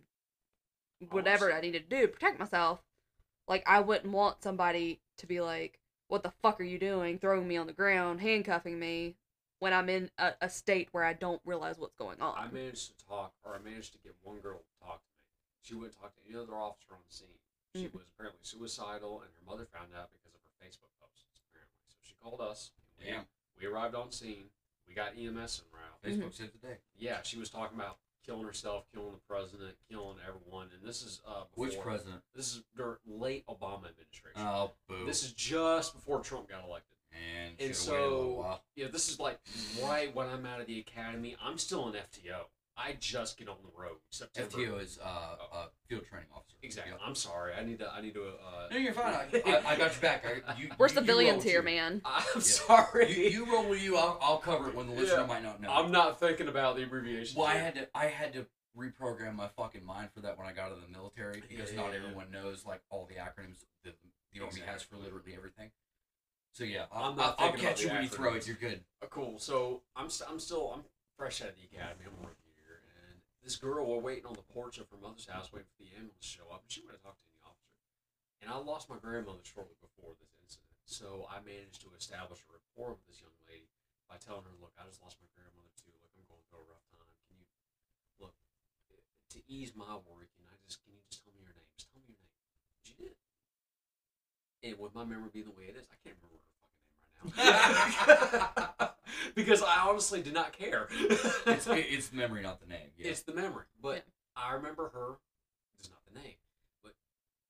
whatever 1.10 1.52
I 1.52 1.60
needed 1.60 1.88
to 1.88 1.96
do 1.96 2.02
to 2.02 2.12
protect 2.12 2.38
myself, 2.38 2.80
like 3.48 3.62
I 3.66 3.80
wouldn't 3.80 4.12
want 4.12 4.42
somebody 4.42 5.00
to 5.18 5.26
be 5.26 5.40
like, 5.40 5.80
"What 6.08 6.22
the 6.22 6.32
fuck 6.42 6.60
are 6.60 6.64
you 6.64 6.78
doing? 6.78 7.18
Throwing 7.18 7.48
me 7.48 7.56
on 7.56 7.66
the 7.66 7.72
ground, 7.72 8.20
handcuffing 8.20 8.78
me." 8.78 9.16
When 9.60 9.72
I'm 9.72 9.88
in 9.88 10.10
a, 10.18 10.32
a 10.40 10.48
state 10.50 10.88
where 10.92 11.04
I 11.04 11.12
don't 11.12 11.40
realize 11.44 11.78
what's 11.78 11.94
going 11.94 12.20
on. 12.20 12.34
I 12.36 12.50
managed 12.50 12.98
to 12.98 13.04
talk, 13.06 13.32
or 13.44 13.54
I 13.54 13.58
managed 13.62 13.92
to 13.92 13.98
get 13.98 14.14
one 14.22 14.38
girl 14.40 14.58
to 14.58 14.84
talk 14.86 14.98
to 15.04 15.10
me. 15.12 15.20
She 15.62 15.74
wouldn't 15.74 15.94
talk 16.00 16.14
to 16.14 16.20
any 16.28 16.36
other 16.36 16.54
officer 16.56 16.92
on 16.92 17.00
the 17.06 17.14
scene. 17.14 17.38
She 17.76 17.86
Mm. 17.88 17.94
was 17.94 18.08
apparently 18.08 18.40
suicidal, 18.42 19.20
and 19.20 19.30
her 19.30 19.44
mother 19.46 19.66
found 19.66 19.94
out 19.94 20.10
because 20.12 20.34
of 20.34 20.40
her 20.40 20.64
Facebook 20.66 20.90
posts. 21.00 21.40
Apparently, 21.50 21.76
so 21.86 21.96
she 22.02 22.14
called 22.22 22.40
us. 22.40 22.72
and 22.98 23.06
we- 23.06 23.12
Damn. 23.12 23.26
We 23.58 23.66
arrived 23.66 23.94
on 23.94 24.10
scene. 24.10 24.50
We 24.88 24.94
got 24.94 25.14
EMS 25.16 25.60
en 25.60 25.66
route. 25.78 26.02
Facebook 26.02 26.34
saved 26.34 26.54
the 26.54 26.66
day. 26.66 26.78
Yeah, 26.96 27.20
she 27.22 27.38
was 27.38 27.50
talking 27.50 27.78
about 27.78 27.98
killing 28.24 28.44
herself, 28.46 28.86
killing 28.92 29.12
the 29.12 29.20
president, 29.28 29.76
killing 29.88 30.18
everyone, 30.26 30.70
and 30.72 30.82
this 30.82 31.02
is 31.02 31.20
uh 31.26 31.44
before, 31.44 31.66
Which 31.66 31.78
president? 31.80 32.22
This 32.34 32.54
is 32.56 32.62
during 32.74 32.98
late 33.06 33.46
Obama 33.46 33.88
administration. 33.90 34.40
Oh, 34.40 34.72
boo. 34.88 35.04
this 35.06 35.22
is 35.22 35.32
just 35.34 35.92
before 35.94 36.20
Trump 36.22 36.48
got 36.48 36.64
elected. 36.64 36.96
And 37.12 37.54
and 37.60 37.74
should've 37.76 37.88
waited 37.92 38.04
a 38.04 38.08
little 38.10 38.34
so- 38.36 38.40
while. 38.40 38.64
Yeah, 38.76 38.86
this 38.92 39.08
is 39.08 39.18
like 39.18 39.38
right 39.82 40.14
when 40.14 40.28
I'm 40.28 40.46
out 40.46 40.60
of 40.60 40.66
the 40.66 40.78
academy. 40.80 41.36
I'm 41.42 41.58
still 41.58 41.88
an 41.88 41.94
FTO. 41.94 42.44
I 42.76 42.96
just 42.98 43.36
get 43.36 43.46
on 43.48 43.56
the 43.62 43.78
road. 43.78 43.96
September. 44.08 44.56
FTO 44.56 44.80
is 44.82 44.98
uh, 45.04 45.06
uh, 45.06 45.66
field 45.86 46.06
training 46.08 46.28
officer. 46.34 46.56
Exactly. 46.62 46.94
Yeah. 46.98 47.06
I'm 47.06 47.14
sorry. 47.14 47.52
I 47.52 47.62
need 47.62 47.78
to. 47.80 47.92
I 47.92 48.00
need 48.00 48.14
to. 48.14 48.22
Uh, 48.22 48.68
No, 48.70 48.76
you're 48.78 48.94
fine. 48.94 49.12
I, 49.14 49.28
I, 49.46 49.72
I 49.72 49.76
got 49.76 49.92
your 49.92 50.00
back. 50.00 50.24
I, 50.24 50.54
you, 50.58 50.68
We're 50.78 50.86
you- 50.86 50.92
you 50.92 50.98
civilians 51.00 51.44
roll 51.44 51.52
here, 51.52 51.62
man. 51.62 52.00
I'm 52.34 52.40
sorry. 52.40 53.12
You, 53.14 53.30
you 53.44 53.52
roll 53.52 53.68
with 53.68 53.82
you. 53.82 53.96
I'll, 53.98 54.18
I'll 54.22 54.38
cover 54.38 54.68
it 54.68 54.74
when 54.74 54.86
the 54.86 54.94
listener 54.94 55.20
Yeah. 55.22 55.26
might 55.26 55.42
not 55.42 55.60
know. 55.60 55.68
I'm 55.70 55.90
not 55.90 56.20
thinking 56.20 56.48
about 56.48 56.76
the 56.76 56.84
abbreviation. 56.84 57.38
Well, 57.38 57.48
I 57.48 57.56
had 57.56 57.74
to 57.74 57.88
I 57.94 58.06
had 58.06 58.32
to 58.34 58.46
reprogram 58.78 59.34
my 59.34 59.48
fucking 59.48 59.84
mind 59.84 60.08
for 60.14 60.20
that 60.20 60.38
when 60.38 60.46
I 60.46 60.52
got 60.52 60.66
out 60.66 60.72
of 60.78 60.82
the 60.82 60.88
military 60.96 61.42
because 61.46 61.70
Yeah, 61.72 61.76
not 61.76 61.86
yeah, 61.88 61.98
yeah. 61.98 62.04
everyone 62.06 62.30
knows 62.30 62.64
like 62.64 62.80
all 62.88 63.04
the 63.06 63.16
acronyms 63.16 63.64
the 63.84 63.92
the 64.32 64.40
army 64.42 64.60
has 64.64 64.82
for 64.82 64.96
literally 64.96 65.34
everything. 65.36 65.70
So 66.60 66.68
yeah, 66.68 66.92
I'm 66.92 67.16
not 67.16 67.40
I'll, 67.40 67.48
I'll 67.48 67.56
thinking 67.56 67.64
about 67.64 67.72
catch 67.72 67.80
you 67.80 67.88
when 67.88 68.04
you 68.04 68.12
throw 68.12 68.36
it. 68.36 68.44
You're 68.44 68.60
good. 68.60 68.84
Uh, 69.00 69.08
cool. 69.08 69.40
So 69.40 69.80
I'm 69.96 70.12
st- 70.12 70.28
I'm 70.28 70.36
still 70.36 70.76
I'm 70.76 70.84
fresh 71.16 71.40
out 71.40 71.48
of 71.48 71.56
the 71.56 71.64
academy. 71.64 72.04
I'm 72.04 72.12
a 72.20 72.28
rookie 72.28 72.52
here, 72.52 72.84
and 73.00 73.16
this 73.40 73.56
girl 73.56 73.88
we're 73.88 74.04
waiting 74.04 74.28
on 74.28 74.36
the 74.36 74.44
porch 74.52 74.76
of 74.76 74.84
her 74.92 75.00
mother's 75.00 75.24
house, 75.24 75.48
waiting 75.56 75.72
for 75.72 75.80
the 75.80 75.88
ambulance 75.96 76.20
to 76.20 76.28
show 76.28 76.52
up, 76.52 76.60
and 76.60 76.68
she 76.68 76.84
went 76.84 77.00
to 77.00 77.02
talk 77.08 77.16
to 77.16 77.24
any 77.32 77.40
officer. 77.48 77.80
And 78.44 78.52
I 78.52 78.60
lost 78.60 78.92
my 78.92 79.00
grandmother 79.00 79.40
shortly 79.40 79.72
before 79.80 80.12
this 80.20 80.36
incident, 80.36 80.76
so 80.84 81.24
I 81.32 81.40
managed 81.40 81.80
to 81.88 81.96
establish 81.96 82.44
a 82.44 82.52
rapport 82.52 82.92
with 82.92 83.08
this 83.08 83.24
young 83.24 83.40
lady 83.48 83.72
by 84.04 84.20
telling 84.20 84.44
her, 84.44 84.52
"Look, 84.60 84.76
I 84.76 84.84
just 84.84 85.00
lost 85.00 85.16
my 85.16 85.32
grandmother 85.32 85.72
too. 85.80 85.96
Look, 86.04 86.12
I'm 86.12 86.28
going 86.28 86.44
through 86.44 86.60
a 86.60 86.68
rough 86.68 86.84
time. 86.92 87.08
Can 87.24 87.40
you 87.40 87.48
look 88.20 88.36
to 89.32 89.40
ease 89.48 89.72
my 89.72 89.96
worry? 89.96 90.28
Can 90.36 90.44
I 90.44 90.60
just 90.60 90.84
can 90.84 90.92
you 90.92 91.00
just 91.08 91.24
tell 91.24 91.32
me 91.32 91.40
your 91.40 91.56
name? 91.56 91.72
Just 91.72 91.88
tell 91.88 92.04
me 92.04 92.12
your 92.12 92.20
name." 92.20 92.36
She 92.84 92.92
did. 93.00 93.16
And 94.60 94.76
with 94.76 94.92
my 94.92 95.08
memory 95.08 95.32
being 95.32 95.48
the 95.48 95.56
way 95.56 95.72
it 95.72 95.80
is, 95.80 95.88
I 95.88 95.96
can't 96.04 96.20
remember 96.20 96.36
because 99.34 99.62
I 99.62 99.86
honestly 99.88 100.22
did 100.22 100.34
not 100.34 100.52
care. 100.52 100.88
It's 101.46 101.66
it, 101.66 101.86
it's 101.88 102.08
the 102.08 102.16
memory, 102.16 102.42
not 102.42 102.60
the 102.60 102.66
name. 102.66 102.90
Yeah. 102.96 103.08
It's 103.08 103.22
the 103.22 103.32
memory. 103.34 103.64
But 103.82 103.96
Yeah. 103.96 104.02
I 104.36 104.52
remember 104.54 104.90
her. 104.94 105.18
This 105.76 105.86
is 105.86 105.90
not 105.90 106.00
the 106.12 106.18
name. 106.18 106.36
But 106.82 106.94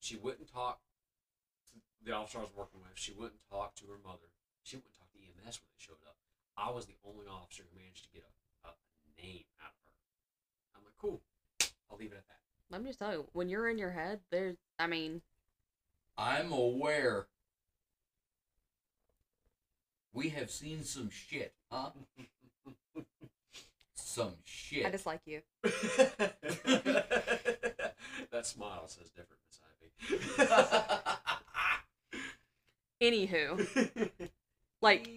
she 0.01 0.17
wouldn't 0.17 0.51
talk 0.53 0.81
to 1.73 1.79
the 2.05 2.13
officer 2.15 2.39
I 2.39 2.43
was 2.43 2.51
working 2.57 2.81
with. 2.81 2.91
She 2.95 3.13
wouldn't 3.13 3.41
talk 3.49 3.75
to 3.77 3.85
her 3.87 3.99
mother. 4.05 4.29
She 4.63 4.77
wouldn't 4.77 4.95
talk 4.99 5.11
to 5.13 5.19
EMS 5.19 5.61
when 5.61 5.69
they 5.71 5.79
showed 5.79 6.03
up. 6.07 6.17
I 6.57 6.71
was 6.71 6.87
the 6.87 6.97
only 7.07 7.27
officer 7.27 7.63
who 7.71 7.79
managed 7.79 8.05
to 8.05 8.11
get 8.11 8.25
a, 8.65 8.69
a 8.69 9.23
name 9.23 9.45
out 9.63 9.71
of 9.71 9.81
her. 9.87 9.93
I'm 10.77 10.85
like, 10.85 10.97
cool. 11.01 11.21
I'll 11.91 11.99
leave 11.99 12.13
it 12.13 12.19
at 12.19 12.27
that. 12.29 12.39
Let 12.71 12.83
me 12.83 12.91
just 12.91 12.99
tell 12.99 13.13
you, 13.13 13.27
when 13.33 13.49
you're 13.49 13.69
in 13.69 13.79
your 13.79 13.91
head, 13.91 14.21
there's, 14.31 14.57
I 14.79 14.87
mean, 14.87 15.23
I'm 16.17 16.53
aware. 16.53 17.27
We 20.13 20.31
have 20.31 20.51
seen 20.51 20.83
some 20.85 21.11
shit, 21.11 21.55
huh? 21.71 21.91
some 23.95 24.35
shit. 24.45 24.85
I 24.85 24.91
dislike 24.91 25.21
you. 25.25 25.41
that 25.63 26.35
smile 28.43 28.89
says 28.89 29.11
different, 29.11 29.41
Miss 29.47 29.61
Ivy. 29.63 29.91
Anywho, 33.01 34.11
like, 34.83 35.09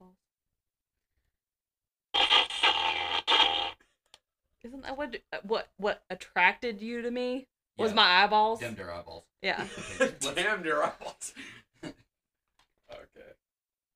you 0.00 0.06
like 0.06 0.16
my 2.62 2.68
eyeballs. 3.28 3.76
Isn't 4.64 4.82
that 4.82 4.96
what 4.96 5.16
uh, 5.32 5.38
what 5.42 5.68
what 5.76 6.02
attracted 6.10 6.80
you 6.80 7.02
to 7.02 7.10
me? 7.10 7.48
Was 7.76 7.90
Yeah. 7.90 7.96
my 7.96 8.24
eyeballs? 8.24 8.60
Damn 8.60 8.74
their 8.76 8.92
eyeballs. 8.92 9.24
Yeah. 9.42 9.66
Okay, 10.00 10.14
Damn 10.42 10.62
near 10.62 10.82
eyeballs. 10.82 11.32
okay. 11.84 11.94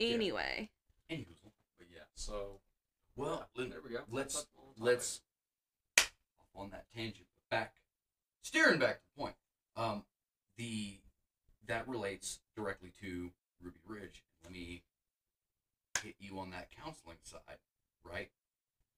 Anyway, 0.00 0.70
Anywho, 1.10 1.50
But 1.78 1.86
yeah, 1.92 2.02
so 2.14 2.60
well, 3.16 3.48
there 3.56 3.68
we 3.82 3.90
go. 3.90 4.00
let's 4.10 4.34
That's 4.34 4.46
on 4.56 4.64
topic. 4.74 4.82
let's 4.84 5.20
on 6.54 6.70
that 6.70 6.86
tangent, 6.94 7.26
but 7.50 7.56
back 7.56 7.74
steering 8.42 8.78
back 8.78 8.96
to 9.00 9.02
the 9.16 9.22
point. 9.22 9.34
Um, 9.76 10.04
the 10.56 10.98
that 11.66 11.86
relates 11.88 12.40
directly 12.56 12.92
to 13.00 13.30
Ruby 13.60 13.78
Ridge. 13.86 14.24
Let 14.42 14.52
me 14.52 14.82
hit 16.02 16.14
you 16.18 16.38
on 16.38 16.50
that 16.50 16.68
counseling 16.70 17.16
side, 17.22 17.58
right? 18.04 18.30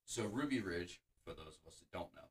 So 0.05 0.25
Ruby 0.25 0.61
Ridge, 0.61 1.01
for 1.25 1.31
those 1.33 1.59
of 1.63 1.67
us 1.73 1.79
that 1.79 1.91
don't 1.93 2.15
know, 2.15 2.29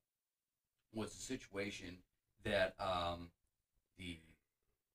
was 0.93 1.13
a 1.13 1.21
situation 1.21 1.97
that 2.43 2.75
um, 2.79 3.29
the 3.97 4.17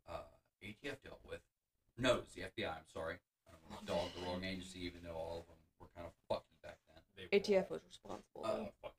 uh, 0.09 0.23
ATF 0.63 1.03
dealt 1.03 1.21
with. 1.29 1.41
No, 1.97 2.17
it 2.17 2.25
was 2.25 2.35
the 2.35 2.43
FBI. 2.43 2.69
I'm 2.69 2.89
sorry. 2.93 3.17
I 3.49 3.53
don't 3.53 3.71
want 3.71 3.87
to 3.87 3.93
dog 3.93 4.09
the 4.19 4.27
wrong 4.27 4.45
agency, 4.45 4.85
even 4.85 5.01
though 5.05 5.15
all 5.15 5.41
of 5.41 5.47
them 5.47 5.57
were 5.81 5.87
kind 5.95 6.07
of 6.07 6.13
fucky 6.31 6.61
back 6.63 6.79
then. 6.89 7.29
They 7.31 7.39
ATF 7.39 7.65
all- 7.71 7.77
was 7.77 7.83
responsible. 7.87 8.45
Uh, 8.45 8.67
fuck 8.83 8.95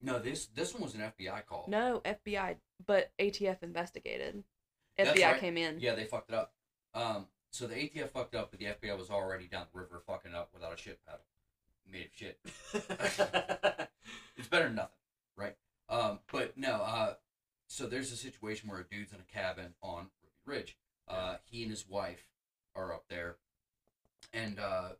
No, 0.00 0.18
this 0.18 0.46
this 0.46 0.72
one 0.72 0.82
was 0.82 0.94
an 0.94 1.00
FBI 1.02 1.44
call. 1.46 1.66
no, 1.68 2.00
FBI, 2.04 2.56
but 2.86 3.10
ATF 3.18 3.62
investigated. 3.62 4.42
That's 4.96 5.10
FBI 5.10 5.32
right. 5.32 5.40
came 5.40 5.56
in. 5.58 5.80
Yeah, 5.80 5.94
they 5.94 6.04
fucked 6.04 6.30
it 6.30 6.36
up. 6.36 6.52
Um, 6.94 7.26
so 7.54 7.66
the 7.66 7.74
ATF 7.74 8.10
fucked 8.10 8.34
up, 8.34 8.50
but 8.50 8.58
the 8.58 8.66
FBI 8.66 8.98
was 8.98 9.10
already 9.10 9.46
down 9.46 9.66
the 9.72 9.78
river 9.78 10.02
fucking 10.06 10.34
up 10.34 10.50
without 10.52 10.74
a 10.74 10.76
shit 10.76 10.98
paddle. 11.06 11.24
Made 11.90 12.06
of 12.06 12.14
shit. 12.14 13.88
It's 14.36 14.48
better 14.48 14.66
than 14.66 14.74
nothing, 14.74 14.98
right? 15.36 15.54
Um, 15.88 16.18
but 16.30 16.58
no, 16.58 16.72
uh, 16.72 17.14
so 17.68 17.86
there's 17.86 18.12
a 18.12 18.16
situation 18.16 18.68
where 18.68 18.80
a 18.80 18.84
dude's 18.84 19.12
in 19.12 19.20
a 19.20 19.32
cabin 19.32 19.74
on 19.80 20.08
Ruby 20.20 20.58
Ridge. 20.58 20.76
Uh, 21.08 21.36
he 21.44 21.62
and 21.62 21.70
his 21.70 21.88
wife 21.88 22.26
are 22.74 22.92
up 22.92 23.04
there, 23.08 23.36
and 24.32 24.58
uh, 24.58 24.90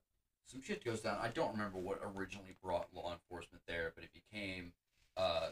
some 0.46 0.62
shit 0.62 0.84
goes 0.84 1.00
down. 1.00 1.18
I 1.20 1.28
don't 1.28 1.52
remember 1.52 1.78
what 1.78 2.00
originally 2.16 2.56
brought 2.62 2.94
law 2.94 3.12
enforcement 3.12 3.64
there, 3.66 3.92
but 3.94 4.04
it 4.04 4.10
became 4.12 4.72
uh, 5.16 5.50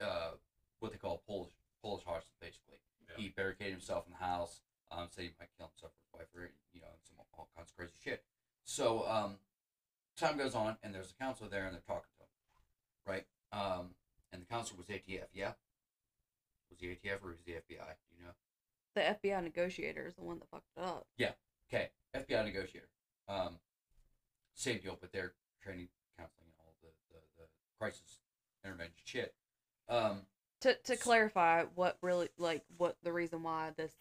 uh, 0.00 0.30
what 0.78 0.92
they 0.92 0.98
call 0.98 1.22
Polish 1.26 1.50
Polish 1.82 2.04
hostage, 2.04 2.30
basically. 2.40 2.78
Yeah. 3.08 3.22
He 3.22 3.28
barricaded 3.30 3.72
himself 3.72 4.06
in 4.06 4.12
the 4.12 4.24
house. 4.24 4.60
Um, 4.90 5.06
said 5.10 5.22
he 5.24 5.30
might 5.38 5.50
kill 5.56 5.70
himself 5.70 5.92
or 5.94 6.00
his 6.02 6.12
wife, 6.12 6.28
or 6.34 6.50
you 6.74 6.80
know, 6.80 6.88
some 7.06 7.16
all 7.36 7.48
kinds 7.56 7.70
of 7.70 7.76
crazy 7.76 7.94
shit. 8.02 8.24
So 8.64 9.06
um, 9.08 9.36
time 10.16 10.36
goes 10.36 10.54
on, 10.54 10.76
and 10.82 10.94
there's 10.94 11.12
a 11.12 11.22
counselor 11.22 11.48
there, 11.48 11.64
and 11.66 11.74
they're 11.74 11.82
talking 11.86 12.10
to 12.18 12.24
him, 12.24 12.30
right? 13.06 13.26
Um, 13.52 13.94
and 14.32 14.42
the 14.42 14.46
counselor 14.46 14.78
was 14.78 14.86
ATF. 14.88 15.30
Yeah, 15.32 15.52
was 16.70 16.80
he 16.80 16.86
ATF 16.88 17.22
or 17.24 17.30
was 17.30 17.38
he 17.44 17.52
FBI? 17.52 17.86
Do 17.86 18.16
you 18.18 18.24
know? 18.24 18.34
The 18.94 19.00
FBI 19.28 19.42
negotiator 19.44 20.06
is 20.06 20.14
the 20.14 20.24
one 20.24 20.40
that 20.40 20.48
fucked 20.50 20.70
it 20.76 20.82
up. 20.82 21.06
Yeah. 21.16 21.32
Okay, 21.72 21.90
FBI 22.14 22.44
negotiator. 22.44 22.88
Um, 23.28 23.58
same 24.54 24.78
deal, 24.78 24.98
but 25.00 25.12
they're 25.12 25.34
training, 25.62 25.88
counseling, 26.18 26.48
and 26.48 26.54
all 26.66 26.74
the 26.82 26.88
the, 27.14 27.20
the 27.38 27.48
crisis 27.78 28.18
intervention 28.64 28.94
shit. 29.04 29.34
Um, 29.88 30.22
To 30.62 30.74
to 30.74 30.96
clarify, 30.96 31.64
what 31.76 31.96
really 32.02 32.28
like 32.38 32.62
what 32.76 32.96
the 33.04 33.12
reason 33.12 33.44
why 33.44 33.70
this 33.76 33.92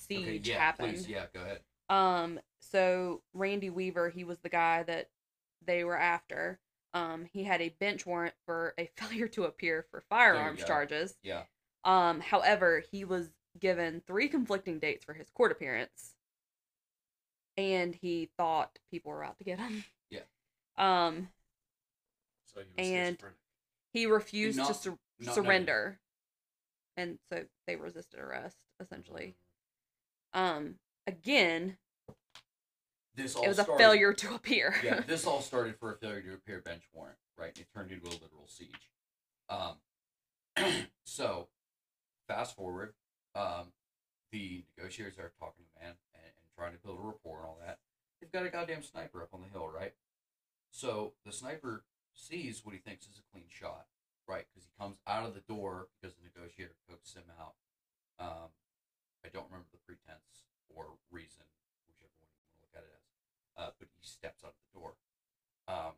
siege 0.00 0.20
okay, 0.48 0.52
yeah, 0.52 0.58
happened. 0.58 0.94
please, 0.94 1.08
yeah, 1.08 1.26
go 1.34 1.40
ahead. 1.40 1.60
Um, 1.88 2.40
so 2.60 3.22
Randy 3.34 3.70
Weaver, 3.70 4.10
he 4.10 4.24
was 4.24 4.38
the 4.38 4.48
guy 4.48 4.82
that 4.84 5.08
they 5.66 5.84
were 5.84 5.98
after. 5.98 6.58
Um, 6.94 7.24
he 7.32 7.44
had 7.44 7.60
a 7.60 7.68
bench 7.80 8.06
warrant 8.06 8.34
for 8.46 8.74
a 8.78 8.86
failure 8.96 9.28
to 9.28 9.44
appear 9.44 9.84
for 9.90 10.00
firearms 10.08 10.64
charges. 10.64 11.16
Yeah, 11.22 11.42
Um, 11.84 12.20
however, 12.20 12.82
he 12.90 13.04
was 13.04 13.30
given 13.58 14.02
three 14.06 14.28
conflicting 14.28 14.78
dates 14.78 15.04
for 15.04 15.12
his 15.14 15.28
court 15.30 15.52
appearance, 15.52 16.14
and 17.56 17.94
he 17.94 18.30
thought 18.36 18.78
people 18.90 19.12
were 19.12 19.24
out 19.24 19.38
to 19.38 19.44
get 19.44 19.58
him. 19.58 19.84
Yeah. 20.10 20.20
Um, 20.78 21.28
So 22.46 22.60
he 22.60 22.66
was 22.82 22.88
And- 22.90 23.18
he 23.92 24.06
refused 24.06 24.56
Not- 24.56 24.68
to 24.68 24.74
sur- 24.74 24.98
not 25.18 25.34
surrender, 25.34 26.00
and 26.96 27.18
so 27.28 27.44
they 27.66 27.76
resisted 27.76 28.18
arrest. 28.20 28.56
Essentially, 28.80 29.34
um, 30.32 30.76
again, 31.06 31.76
this 33.14 33.34
all 33.34 33.44
it 33.44 33.48
was 33.48 33.58
a 33.58 33.64
failure 33.64 34.12
to 34.12 34.34
appear. 34.34 34.74
yeah, 34.84 35.00
this 35.06 35.26
all 35.26 35.40
started 35.40 35.76
for 35.78 35.92
a 35.92 35.96
failure 35.96 36.22
to 36.22 36.34
appear 36.34 36.60
bench 36.60 36.82
warrant, 36.92 37.18
right? 37.38 37.56
It 37.58 37.66
turned 37.74 37.90
into 37.90 38.06
a 38.06 38.10
literal 38.10 38.46
siege. 38.46 38.90
Um, 39.48 39.76
so, 41.04 41.48
fast 42.28 42.56
forward, 42.56 42.94
um, 43.34 43.72
the 44.32 44.64
negotiators 44.76 45.18
are 45.18 45.32
talking 45.38 45.64
to 45.64 45.82
man 45.82 45.94
and, 46.14 46.24
and 46.24 46.46
trying 46.56 46.72
to 46.72 46.78
build 46.78 46.98
a 47.02 47.06
rapport 47.06 47.38
and 47.38 47.46
all 47.46 47.58
that. 47.64 47.78
They've 48.20 48.32
got 48.32 48.46
a 48.46 48.50
goddamn 48.50 48.82
sniper 48.82 49.22
up 49.22 49.30
on 49.32 49.40
the 49.42 49.48
hill, 49.48 49.68
right? 49.74 49.94
So 50.70 51.14
the 51.24 51.32
sniper 51.32 51.84
sees 52.14 52.64
what 52.64 52.74
he 52.74 52.80
thinks 52.80 53.06
is 53.06 53.18
a 53.18 53.32
clean 53.32 53.46
shot, 53.48 53.86
right? 54.28 54.44
Because 54.52 54.68
he 54.68 54.82
comes 54.82 54.98
out 55.06 55.26
of 55.26 55.34
the 55.34 55.40
door 55.40 55.88
because 56.00 56.16
the 56.16 56.22
negotiator 56.24 56.74
coaxes 56.88 57.14
him 57.14 57.24
out. 57.40 57.54
Um, 58.20 58.50
I 59.24 59.28
don't 59.28 59.46
remember 59.48 59.68
the 59.72 59.82
pretense 59.84 60.48
or 60.72 60.96
reason, 61.10 61.44
whichever 61.86 62.14
one 62.20 62.30
you 62.32 62.40
want 62.40 62.54
to 62.56 62.60
look 62.64 62.74
at 62.74 62.84
it 62.84 62.94
as. 62.94 63.06
Uh, 63.56 63.70
but 63.78 63.88
he 63.92 64.00
steps 64.00 64.42
out 64.44 64.56
of 64.56 64.60
the 64.64 64.72
door. 64.78 64.96
Um, 65.68 65.94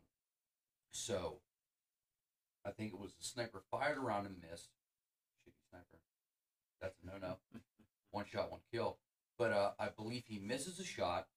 so 0.91 1.39
I 2.65 2.71
think 2.71 2.93
it 2.93 2.99
was 2.99 3.13
the 3.13 3.23
sniper 3.23 3.61
fired 3.71 3.97
around 3.97 4.25
and 4.25 4.35
missed. 4.41 4.69
Shitty 5.43 5.53
sniper. 5.69 5.99
That's 6.81 6.97
a 7.01 7.05
no 7.05 7.13
no. 7.19 7.37
one 8.11 8.25
shot, 8.25 8.51
one 8.51 8.61
kill. 8.71 8.97
But 9.37 9.51
uh, 9.51 9.71
I 9.79 9.89
believe 9.89 10.23
he 10.27 10.39
misses 10.39 10.79
a 10.79 10.85
shot, 10.85 11.27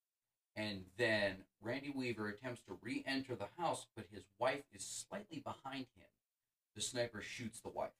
and 0.54 0.84
then 0.98 1.44
Randy 1.62 1.92
Weaver 1.94 2.28
attempts 2.28 2.60
to 2.62 2.78
re 2.82 3.02
enter 3.06 3.34
the 3.34 3.48
house, 3.58 3.86
but 3.96 4.06
his 4.12 4.24
wife 4.38 4.64
is 4.72 4.84
slightly 4.84 5.40
behind 5.40 5.86
him. 5.96 6.08
The 6.74 6.82
sniper 6.82 7.22
shoots 7.22 7.60
the 7.60 7.70
wife. 7.70 7.90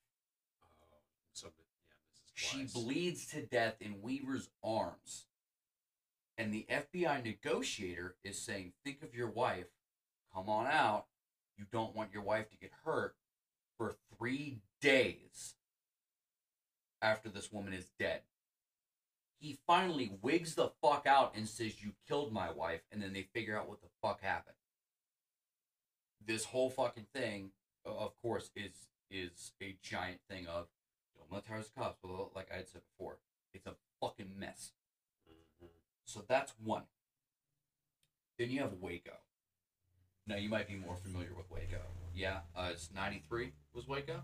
Oh, 0.63 0.69
so 1.33 1.47
yeah, 1.47 1.55
this 1.57 1.66
is 1.66 1.66
She 2.37 2.59
twice. 2.59 2.73
bleeds 2.75 3.27
to 3.29 3.41
death 3.41 3.77
in 3.81 4.03
Weaver's 4.03 4.51
arms. 4.63 5.25
And 6.37 6.53
the 6.53 6.67
FBI 6.71 7.25
negotiator 7.25 8.17
is 8.23 8.39
saying, 8.39 8.75
Think 8.85 9.03
of 9.03 9.15
your 9.15 9.31
wife. 9.31 9.69
Come 10.35 10.51
on 10.51 10.67
out. 10.67 11.07
You 11.57 11.65
don't 11.73 11.97
want 11.97 12.13
your 12.13 12.23
wife 12.23 12.51
to 12.51 12.59
get 12.59 12.73
hurt 12.85 13.17
for 13.79 13.95
three 14.19 14.61
days 14.83 15.55
after 17.01 17.31
this 17.31 17.51
woman 17.51 17.73
is 17.73 17.91
dead. 17.99 18.21
He 19.39 19.59
finally 19.67 20.13
wigs 20.21 20.55
the 20.55 20.73
fuck 20.83 21.07
out 21.07 21.33
and 21.35 21.49
says, 21.49 21.83
You 21.83 21.93
killed 22.07 22.35
my 22.35 22.51
wife. 22.51 22.83
And 22.93 23.01
then 23.03 23.15
they 23.15 23.29
figure 23.35 23.57
out 23.59 23.67
what 23.67 23.81
the 23.81 23.89
fuck 24.03 24.21
happened. 24.21 24.57
This 26.27 26.45
whole 26.45 26.69
fucking 26.69 27.07
thing, 27.15 27.53
of 27.87 28.13
course, 28.21 28.51
is 28.55 28.89
is 29.11 29.53
a 29.63 29.77
giant 29.83 30.19
thing 30.29 30.47
of 30.49 30.67
don't 31.29 31.35
let 31.37 31.47
tires 31.47 31.69
the 31.69 31.81
cops, 31.81 31.99
but 32.03 32.35
like 32.35 32.49
I 32.53 32.57
had 32.57 32.69
said 32.69 32.83
before, 32.97 33.19
it's 33.53 33.67
a 33.67 33.75
fucking 34.01 34.39
mess. 34.39 34.73
Mhm. 35.63 35.69
So 36.05 36.25
that's 36.27 36.53
one. 36.59 36.85
Then 38.39 38.51
you 38.51 38.61
have 38.61 38.75
Waco. 38.75 39.17
Now 40.27 40.37
you 40.37 40.49
might 40.49 40.69
be 40.69 40.75
more 40.77 40.97
familiar 40.97 41.35
with 41.35 41.51
Waco. 41.51 41.81
Yeah, 42.15 42.41
uh, 42.55 42.71
it's 42.73 42.91
ninety 42.93 43.21
three 43.29 43.53
was 43.73 43.87
Waco. 43.87 44.23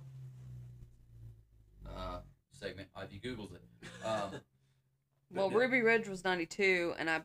Uh, 1.86 2.20
segment. 2.52 2.88
Uh, 2.96 3.02
if 3.02 3.12
you 3.12 3.20
Googles 3.20 3.54
it. 3.54 3.62
Um, 4.04 4.40
Well, 5.34 5.48
no, 5.48 5.56
Ruby 5.56 5.80
Ridge 5.80 6.08
was 6.08 6.24
92, 6.24 6.92
and 6.98 7.08
I'm 7.08 7.24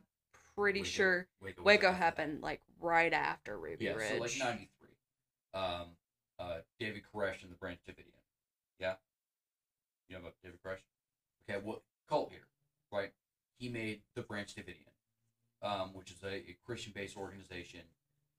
pretty 0.56 0.80
Waco- 0.80 0.90
sure 0.90 1.28
Waco, 1.42 1.62
Waco 1.62 1.88
after 1.88 1.92
that. 1.92 1.98
happened 1.98 2.42
like 2.42 2.62
right 2.80 3.12
after 3.12 3.60
Ruby 3.60 3.84
Yeah, 3.84 3.96
Ridge. 3.96 4.14
so 4.14 4.18
like 4.22 4.38
ninety 4.40 4.70
three. 4.80 4.96
Um, 5.54 5.88
uh, 6.40 6.60
David 6.80 7.02
Koresh 7.14 7.42
and 7.44 7.52
the 7.52 7.56
Branch 7.58 7.80
Davidian. 7.86 8.14
Yeah. 8.80 8.96
You 10.10 10.16
know 10.16 10.22
about 10.22 10.36
David 10.44 10.60
Koresh? 10.64 10.80
Okay, 11.50 11.60
what 11.64 11.82
cult 12.08 12.32
leader, 12.32 12.48
right? 12.92 13.12
He 13.58 13.70
made 13.70 14.02
the 14.16 14.22
Branch 14.22 14.54
Davidian, 14.54 14.92
um, 15.62 15.90
which 15.94 16.12
is 16.12 16.24
a, 16.24 16.36
a 16.36 16.58
Christian-based 16.66 17.18
organization. 17.18 17.82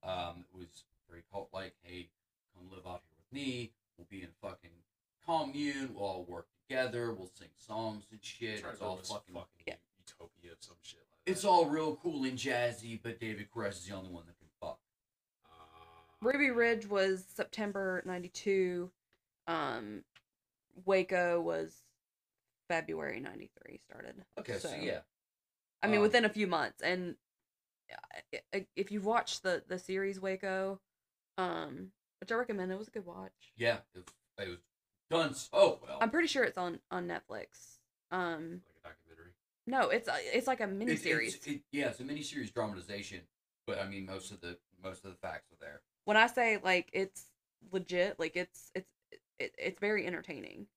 Um, 0.03 0.45
it 0.53 0.57
was 0.57 0.83
very 1.09 1.23
cult-like. 1.31 1.75
Hey, 1.83 2.09
come 2.55 2.69
live 2.69 2.85
out 2.87 3.01
here 3.03 3.17
with 3.17 3.31
me. 3.33 3.71
We'll 3.97 4.07
be 4.09 4.21
in 4.23 4.29
a 4.29 4.47
fucking 4.47 4.71
commune. 5.25 5.91
We'll 5.93 6.03
all 6.03 6.25
work 6.27 6.47
together. 6.67 7.13
We'll 7.13 7.29
sing 7.37 7.49
songs 7.57 8.05
and 8.11 8.19
shit. 8.23 8.61
Try 8.61 8.71
It's 8.71 8.81
all 8.81 8.95
this 8.95 9.09
fucking. 9.09 9.35
Yeah. 9.67 9.75
utopia 9.99 10.51
of 10.53 10.57
some 10.61 10.77
shit 10.81 10.99
like 11.11 11.25
that. 11.25 11.31
It's 11.31 11.43
all 11.43 11.65
real 11.65 11.99
cool 12.01 12.23
and 12.23 12.37
jazzy, 12.37 12.99
but 13.01 13.19
David 13.19 13.47
Koresh 13.55 13.73
is 13.73 13.85
the 13.85 13.95
only 13.95 14.09
one 14.09 14.23
that 14.25 14.37
can 14.39 14.47
fuck. 14.59 14.79
Uh, 15.45 16.27
Ruby 16.27 16.49
Ridge 16.49 16.87
was 16.87 17.25
September 17.27 18.01
92. 18.05 18.89
Um, 19.47 20.03
Waco 20.85 21.39
was 21.41 21.83
February 22.69 23.19
93 23.19 23.79
started. 23.89 24.23
Okay, 24.39 24.57
so, 24.59 24.73
yeah. 24.75 24.99
I 25.81 25.87
mean, 25.87 25.97
Um, 25.97 26.01
within 26.03 26.25
a 26.25 26.29
few 26.29 26.47
months. 26.47 26.81
And 26.81 27.15
I- 28.53 28.67
if 28.75 28.91
you've 28.91 29.05
watched 29.05 29.43
the, 29.43 29.63
the 29.67 29.79
series 29.79 30.19
Waco, 30.19 30.79
um, 31.37 31.91
which 32.19 32.31
I 32.31 32.35
recommend, 32.35 32.71
it 32.71 32.77
was 32.77 32.87
a 32.87 32.91
good 32.91 33.05
watch. 33.05 33.53
Yeah, 33.55 33.79
it 33.95 33.99
was, 33.99 34.05
it 34.45 34.49
was 34.49 34.59
done 35.09 35.33
so 35.33 35.79
well. 35.81 35.97
I'm 36.01 36.11
pretty 36.11 36.27
sure 36.27 36.43
it's 36.43 36.57
on, 36.57 36.79
on 36.91 37.07
Netflix. 37.07 37.77
Um, 38.11 38.61
like 38.65 38.75
a 38.83 38.87
documentary. 38.89 39.33
no, 39.67 39.89
it's 39.89 40.09
it's 40.33 40.47
like 40.47 40.61
a 40.61 40.67
mini 40.67 40.95
series. 40.95 41.35
It's, 41.35 41.47
it, 41.47 41.61
yeah, 41.71 41.89
it's 41.89 41.99
a 41.99 42.03
miniseries 42.03 42.51
dramatization, 42.53 43.21
but 43.67 43.79
I 43.79 43.87
mean 43.87 44.05
most 44.07 44.31
of 44.31 44.41
the 44.41 44.57
most 44.83 45.05
of 45.05 45.11
the 45.11 45.17
facts 45.17 45.51
are 45.51 45.57
there. 45.61 45.81
when 46.05 46.17
I 46.17 46.25
say 46.27 46.57
like 46.63 46.89
it's 46.91 47.25
legit, 47.71 48.19
like 48.19 48.35
it's 48.35 48.71
it's 48.73 48.89
it, 49.39 49.53
it's 49.57 49.79
very 49.79 50.05
entertaining. 50.05 50.67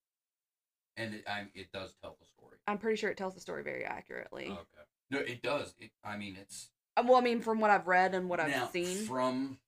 and 0.97 1.15
it, 1.15 1.25
I, 1.27 1.47
it 1.55 1.73
does 1.73 1.95
tell 2.03 2.17
the 2.21 2.27
story. 2.27 2.57
I'm 2.67 2.79
pretty 2.79 2.97
sure 2.97 3.11
it 3.11 3.17
tells 3.17 3.35
the 3.35 3.41
story 3.41 3.63
very 3.63 3.85
accurately. 3.85 4.47
Okay. 4.47 4.85
No, 5.11 5.19
it 5.19 5.43
does. 5.43 5.75
It, 5.79 5.91
I 6.05 6.17
mean, 6.17 6.37
it's 6.41 6.71
Uh, 6.97 7.03
well, 7.07 7.17
I 7.17 7.21
mean, 7.23 7.41
from 7.41 7.61
what 7.61 7.71
I've 7.71 7.87
read 7.87 8.15
and 8.15 8.29
what 8.29 8.41
I've 8.41 8.71
seen, 8.71 9.05
from 9.07 9.59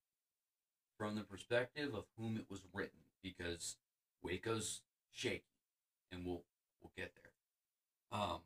from 0.98 1.16
the 1.16 1.22
perspective 1.22 1.94
of 1.94 2.04
whom 2.16 2.36
it 2.36 2.46
was 2.48 2.60
written, 2.72 3.00
because 3.22 3.76
Waco's 4.22 4.80
shaky, 5.12 5.42
and 6.12 6.24
we'll 6.24 6.44
we'll 6.82 6.92
get 6.96 7.12
there. 7.16 8.20
Um, 8.20 8.40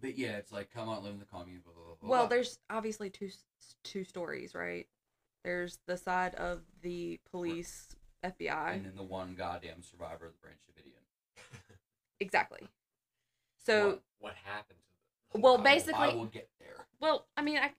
but 0.00 0.18
yeah, 0.18 0.36
it's 0.36 0.52
like 0.52 0.70
come 0.72 0.88
on, 0.88 1.02
live 1.02 1.14
in 1.14 1.18
the 1.18 1.24
commune. 1.24 1.60
Blah, 1.64 1.72
blah, 1.72 1.84
blah, 1.84 1.94
blah, 2.00 2.10
well, 2.10 2.26
there's 2.28 2.58
obviously 2.68 3.10
two 3.10 3.30
two 3.84 4.04
stories, 4.04 4.54
right? 4.54 4.86
There's 5.44 5.78
the 5.86 5.96
side 5.96 6.34
of 6.34 6.60
the 6.82 7.18
police, 7.30 7.96
FBI, 8.24 8.74
and 8.74 8.84
then 8.84 8.96
the 8.96 9.02
one 9.02 9.34
goddamn 9.34 9.82
survivor 9.82 10.26
of 10.26 10.32
the 10.32 10.38
Branch 10.42 10.58
Davidian. 10.68 11.02
exactly. 12.20 12.60
So, 13.64 13.86
what, 13.88 14.02
what 14.20 14.34
happened 14.44 14.78
to 14.78 15.32
them? 15.34 15.42
well, 15.42 15.54
I 15.54 15.56
will- 15.56 15.64
basically, 15.64 16.08
I 16.10 16.14
will 16.14 16.26
get 16.26 16.48
there. 16.58 16.86
well, 17.00 17.26
I 17.36 17.42
mean, 17.42 17.58
I 17.58 17.72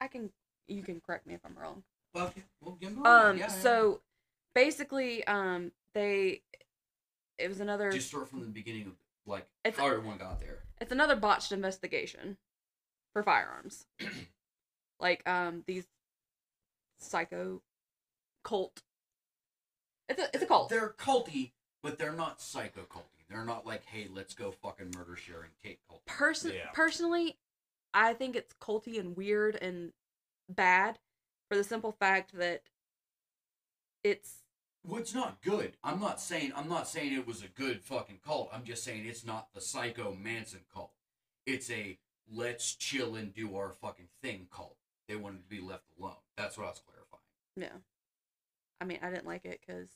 I 0.00 0.06
can 0.08 0.30
you 0.68 0.82
can 0.82 1.00
correct 1.00 1.26
me 1.26 1.34
if 1.34 1.40
I'm 1.44 1.56
wrong. 1.58 1.82
Well, 2.14 2.26
okay, 2.28 2.42
we'll 2.60 2.74
get 2.76 2.88
Um, 2.92 3.02
going. 3.02 3.38
Yeah, 3.38 3.44
yeah, 3.44 3.48
so 3.48 4.00
basically, 4.54 5.24
um, 5.26 5.72
they 5.94 6.42
it 7.38 7.48
was 7.48 7.60
another 7.60 7.86
yeah. 7.86 7.92
just 7.96 8.08
start 8.08 8.28
from 8.28 8.40
the 8.40 8.46
beginning 8.46 8.86
of 8.86 8.92
like 9.26 9.46
It's- 9.64 9.78
how 9.80 9.86
everyone 9.88 10.18
got 10.18 10.40
there. 10.40 10.62
it's 10.80 10.92
another 10.92 11.16
botched 11.16 11.52
investigation 11.52 12.36
for 13.12 13.22
firearms. 13.22 13.86
like 15.00 15.26
um 15.28 15.64
these 15.66 15.86
psycho 16.98 17.62
cult. 18.44 18.82
It's 20.08 20.20
a 20.22 20.28
it's 20.34 20.42
a 20.42 20.46
cult. 20.46 20.68
They're 20.68 20.94
culty, 20.98 21.52
but 21.82 21.98
they're 21.98 22.12
not 22.12 22.40
psycho 22.40 22.82
culty. 22.82 23.24
They're 23.28 23.44
not 23.44 23.66
like, 23.66 23.84
hey, 23.84 24.08
let's 24.12 24.32
go 24.34 24.50
fucking 24.50 24.92
murder 24.96 25.16
Sharon 25.16 25.50
Tate 25.62 25.80
cult. 25.88 26.04
Person 26.06 26.52
Yeah. 26.54 26.70
personally, 26.72 27.36
I 27.92 28.14
think 28.14 28.36
it's 28.36 28.54
culty 28.60 28.98
and 28.98 29.16
weird 29.16 29.56
and 29.56 29.92
bad 30.48 30.98
for 31.50 31.56
the 31.56 31.64
simple 31.64 31.92
fact 31.92 32.32
that 32.38 32.62
it's 34.02 34.36
Well, 34.84 35.00
it's 35.00 35.14
not 35.14 35.42
good. 35.42 35.76
I'm 35.84 36.00
not 36.00 36.20
saying 36.20 36.52
I'm 36.56 36.68
not 36.68 36.88
saying 36.88 37.12
it 37.12 37.26
was 37.26 37.42
a 37.42 37.48
good 37.48 37.82
fucking 37.82 38.20
cult. 38.24 38.48
I'm 38.52 38.64
just 38.64 38.84
saying 38.84 39.04
it's 39.06 39.24
not 39.26 39.48
the 39.54 39.60
psycho 39.60 40.14
Manson 40.14 40.60
cult. 40.72 40.92
It's 41.46 41.70
a 41.70 41.98
let's 42.30 42.74
chill 42.74 43.14
and 43.14 43.32
do 43.34 43.56
our 43.56 43.72
fucking 43.72 44.08
thing 44.22 44.48
cult. 44.50 44.76
They 45.06 45.16
wanted 45.16 45.42
to 45.42 45.48
be 45.54 45.60
left 45.60 45.84
alone. 45.98 46.16
That's 46.36 46.56
what 46.56 46.64
I 46.66 46.70
was 46.70 46.80
clarifying. 46.86 47.22
no. 47.56 47.82
I 48.80 48.84
mean, 48.84 48.98
I 49.02 49.10
didn't 49.10 49.26
like 49.26 49.44
it 49.44 49.60
because 49.66 49.90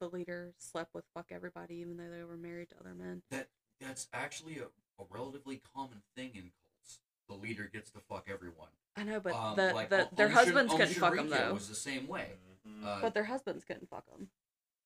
the 0.00 0.08
leader 0.08 0.54
slept 0.58 0.94
with 0.94 1.04
fuck 1.14 1.26
everybody, 1.30 1.76
even 1.76 1.96
though 1.96 2.10
they 2.10 2.24
were 2.24 2.36
married 2.36 2.70
to 2.70 2.76
other 2.80 2.94
men. 2.94 3.22
That 3.30 3.48
that's 3.80 4.08
actually 4.12 4.58
a, 4.58 4.64
a 5.02 5.06
relatively 5.10 5.60
common 5.74 6.02
thing 6.16 6.30
in 6.34 6.50
cults. 6.62 7.00
The 7.28 7.34
leader 7.34 7.68
gets 7.72 7.90
to 7.92 8.00
fuck 8.00 8.28
everyone. 8.30 8.68
I 8.96 9.04
know, 9.04 9.20
but 9.20 9.34
Um, 9.34 9.56
the, 9.56 9.72
like, 9.74 9.88
the 9.88 10.02
Aum- 10.02 10.14
their 10.16 10.26
Aum 10.28 10.32
husbands 10.32 10.72
Aum 10.72 10.78
couldn't 10.78 10.94
fuck 10.94 11.16
them 11.16 11.26
Shinrikyo 11.28 11.30
though. 11.48 11.54
Was 11.54 11.68
the 11.68 11.74
same 11.74 12.06
way. 12.08 12.32
Mhm. 12.66 12.84
Uh, 12.84 13.00
But 13.00 13.14
their 13.14 13.24
husbands 13.24 13.64
couldn't 13.64 13.88
fuck 13.88 14.06
them. 14.10 14.30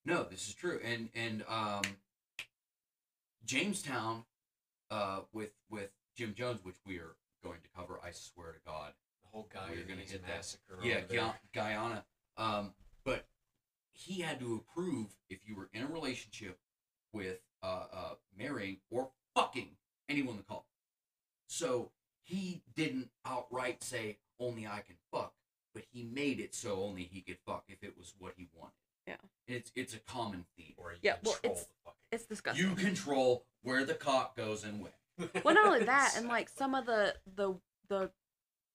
No, 0.04 0.24
this 0.24 0.48
is 0.48 0.54
true. 0.54 0.80
And 0.82 1.10
and 1.14 1.44
um 1.48 1.82
Jamestown 3.44 4.24
uh 4.90 5.20
with 5.32 5.52
with 5.70 5.90
Jim 6.16 6.34
Jones, 6.34 6.60
which 6.64 6.76
we 6.86 6.98
are 6.98 7.16
going 7.42 7.60
to 7.62 7.68
cover, 7.76 8.00
I 8.02 8.10
swear 8.12 8.52
to 8.52 8.58
God. 8.64 8.92
the 9.22 9.28
whole 9.28 9.48
guy 9.52 9.68
We're 9.70 9.76
gonna 9.82 9.88
gonna 9.88 10.00
hit 10.02 10.26
that. 10.26 10.56
Yeah, 10.82 10.96
over 10.98 11.06
there. 11.06 11.20
Gui- 11.20 11.34
Guyana. 11.52 12.04
Um 12.38 12.72
but 13.04 13.26
he 13.92 14.20
had 14.20 14.38
to 14.40 14.54
approve 14.62 15.08
if 15.28 15.40
you 15.46 15.56
were 15.56 15.68
in 15.72 15.82
a 15.82 15.86
relationship 15.86 16.58
with 17.12 17.40
uh 17.62 17.84
uh 17.92 18.14
marrying 18.36 18.78
or 18.90 19.10
fucking 19.34 19.70
anyone 20.08 20.36
the 20.36 20.42
cult. 20.42 20.64
So 21.48 21.90
he 22.22 22.62
didn't 22.74 23.10
outright 23.26 23.82
say 23.82 24.18
only 24.38 24.66
I 24.66 24.80
can 24.86 24.96
fuck, 25.12 25.32
but 25.74 25.84
he 25.90 26.04
made 26.04 26.38
it 26.40 26.54
so 26.54 26.82
only 26.82 27.02
he 27.04 27.20
could 27.22 27.38
fuck 27.46 27.64
if 27.68 27.82
it 27.82 27.96
was 27.98 28.14
what 28.18 28.34
he 28.36 28.48
wanted. 28.54 28.72
Yeah. 29.06 29.16
It's 29.46 29.72
it's 29.74 29.94
a 29.94 29.98
common 29.98 30.44
theme. 30.56 30.74
Or 30.76 30.92
you 30.92 30.98
Yeah, 31.02 31.16
well, 31.24 31.36
it's- 31.42 31.64
the 31.64 31.68
fucking 31.84 31.98
It's 32.12 32.26
disgusting. 32.26 32.68
You 32.68 32.74
control 32.76 33.44
where 33.62 33.84
the 33.84 33.94
cock 33.94 34.36
goes 34.36 34.64
and 34.64 34.80
when. 34.82 34.92
well, 35.44 35.54
not 35.54 35.66
only 35.66 35.84
that, 35.84 36.14
and 36.16 36.28
like 36.36 36.48
some 36.48 36.74
of 36.74 36.86
the 36.86 37.14
the 37.34 37.54
the 37.88 38.10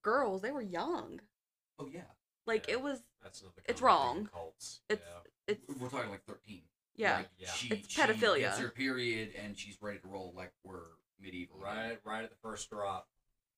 girls, 0.01 0.41
they 0.41 0.51
were 0.51 0.61
young. 0.61 1.21
Oh 1.79 1.87
yeah. 1.91 2.01
Like 2.45 2.67
Yeah. 2.67 2.73
it 2.75 2.81
was. 2.81 3.03
It's 3.25 3.41
another 3.41 3.55
It's 3.65 3.79
common 3.81 3.97
thing 3.97 4.17
in 4.17 4.23
wrong. 4.23 4.29
Cults. 4.33 4.81
It's 4.89 5.01
yeah. 5.05 5.53
it's 5.53 5.79
We're 5.79 5.89
talking 5.89 6.09
like 6.11 6.25
thirteen. 6.25 6.61
yeah. 6.95 7.17
Like, 7.17 7.29
Yeah. 7.37 7.51
She, 7.51 7.67
It's 7.69 7.89
she 7.91 8.01
pedophilia. 8.01 8.39
gets 8.39 8.59
her 8.59 8.69
period 8.69 9.33
and 9.41 9.57
she's 9.57 9.77
ready 9.81 9.99
to 9.99 10.07
roll 10.07 10.33
like 10.35 10.51
we're 10.63 10.81
medieval. 11.21 11.57
right, 11.59 11.97
right 12.03 12.23
at 12.23 12.29
the 12.29 12.35
first 12.41 12.69
drop. 12.69 13.07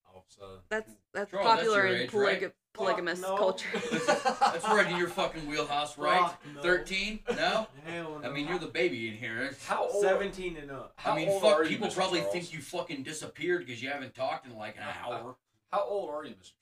All 0.08 0.20
of 0.20 0.24
a 0.30 0.32
sudden. 0.40 0.58
That's 0.68 0.90
that's 1.12 1.30
Charles, 1.32 1.46
popular 1.46 1.86
your 1.88 1.96
in 1.96 2.02
age, 2.02 2.12
right? 2.14 2.40
polyg- 2.40 2.52
polygamous 2.72 3.20
no. 3.20 3.36
culture. 3.36 3.66
That's 4.06 4.64
right 4.64 4.86
in 4.88 4.96
your 4.98 5.08
fucking 5.08 5.48
wheelhouse, 5.48 5.98
right? 5.98 6.20
Fuck 6.30 6.42
no. 6.54 6.62
Thirteen? 6.62 7.20
No. 7.30 7.66
Hell 7.84 8.20
no. 8.22 8.28
I 8.28 8.32
mean, 8.32 8.46
you're 8.46 8.58
the 8.60 8.66
baby 8.68 9.08
in 9.08 9.14
here. 9.14 9.50
How 9.66 9.88
old? 9.88 10.02
17 10.04 10.56
and 10.58 10.70
up. 10.70 10.92
How 10.96 11.12
I 11.12 11.16
mean, 11.16 11.28
old 11.28 11.42
fuck. 11.42 11.54
are 11.58 11.64
you, 11.64 11.70
people 11.70 11.88
Mr. 11.88 11.94
probably 11.96 12.20
Charles? 12.20 12.32
think 12.34 12.52
you 12.52 12.60
fucking 12.60 13.02
disappeared 13.02 13.66
because 13.66 13.82
you 13.82 13.88
haven't 13.90 14.14
talked 14.14 14.46
in 14.46 14.54
like 14.56 14.76
an 14.76 14.84
hour. 15.04 15.36
How 15.72 15.82
old 15.84 16.10
are 16.10 16.24
you, 16.24 16.34
Mr. 16.34 16.52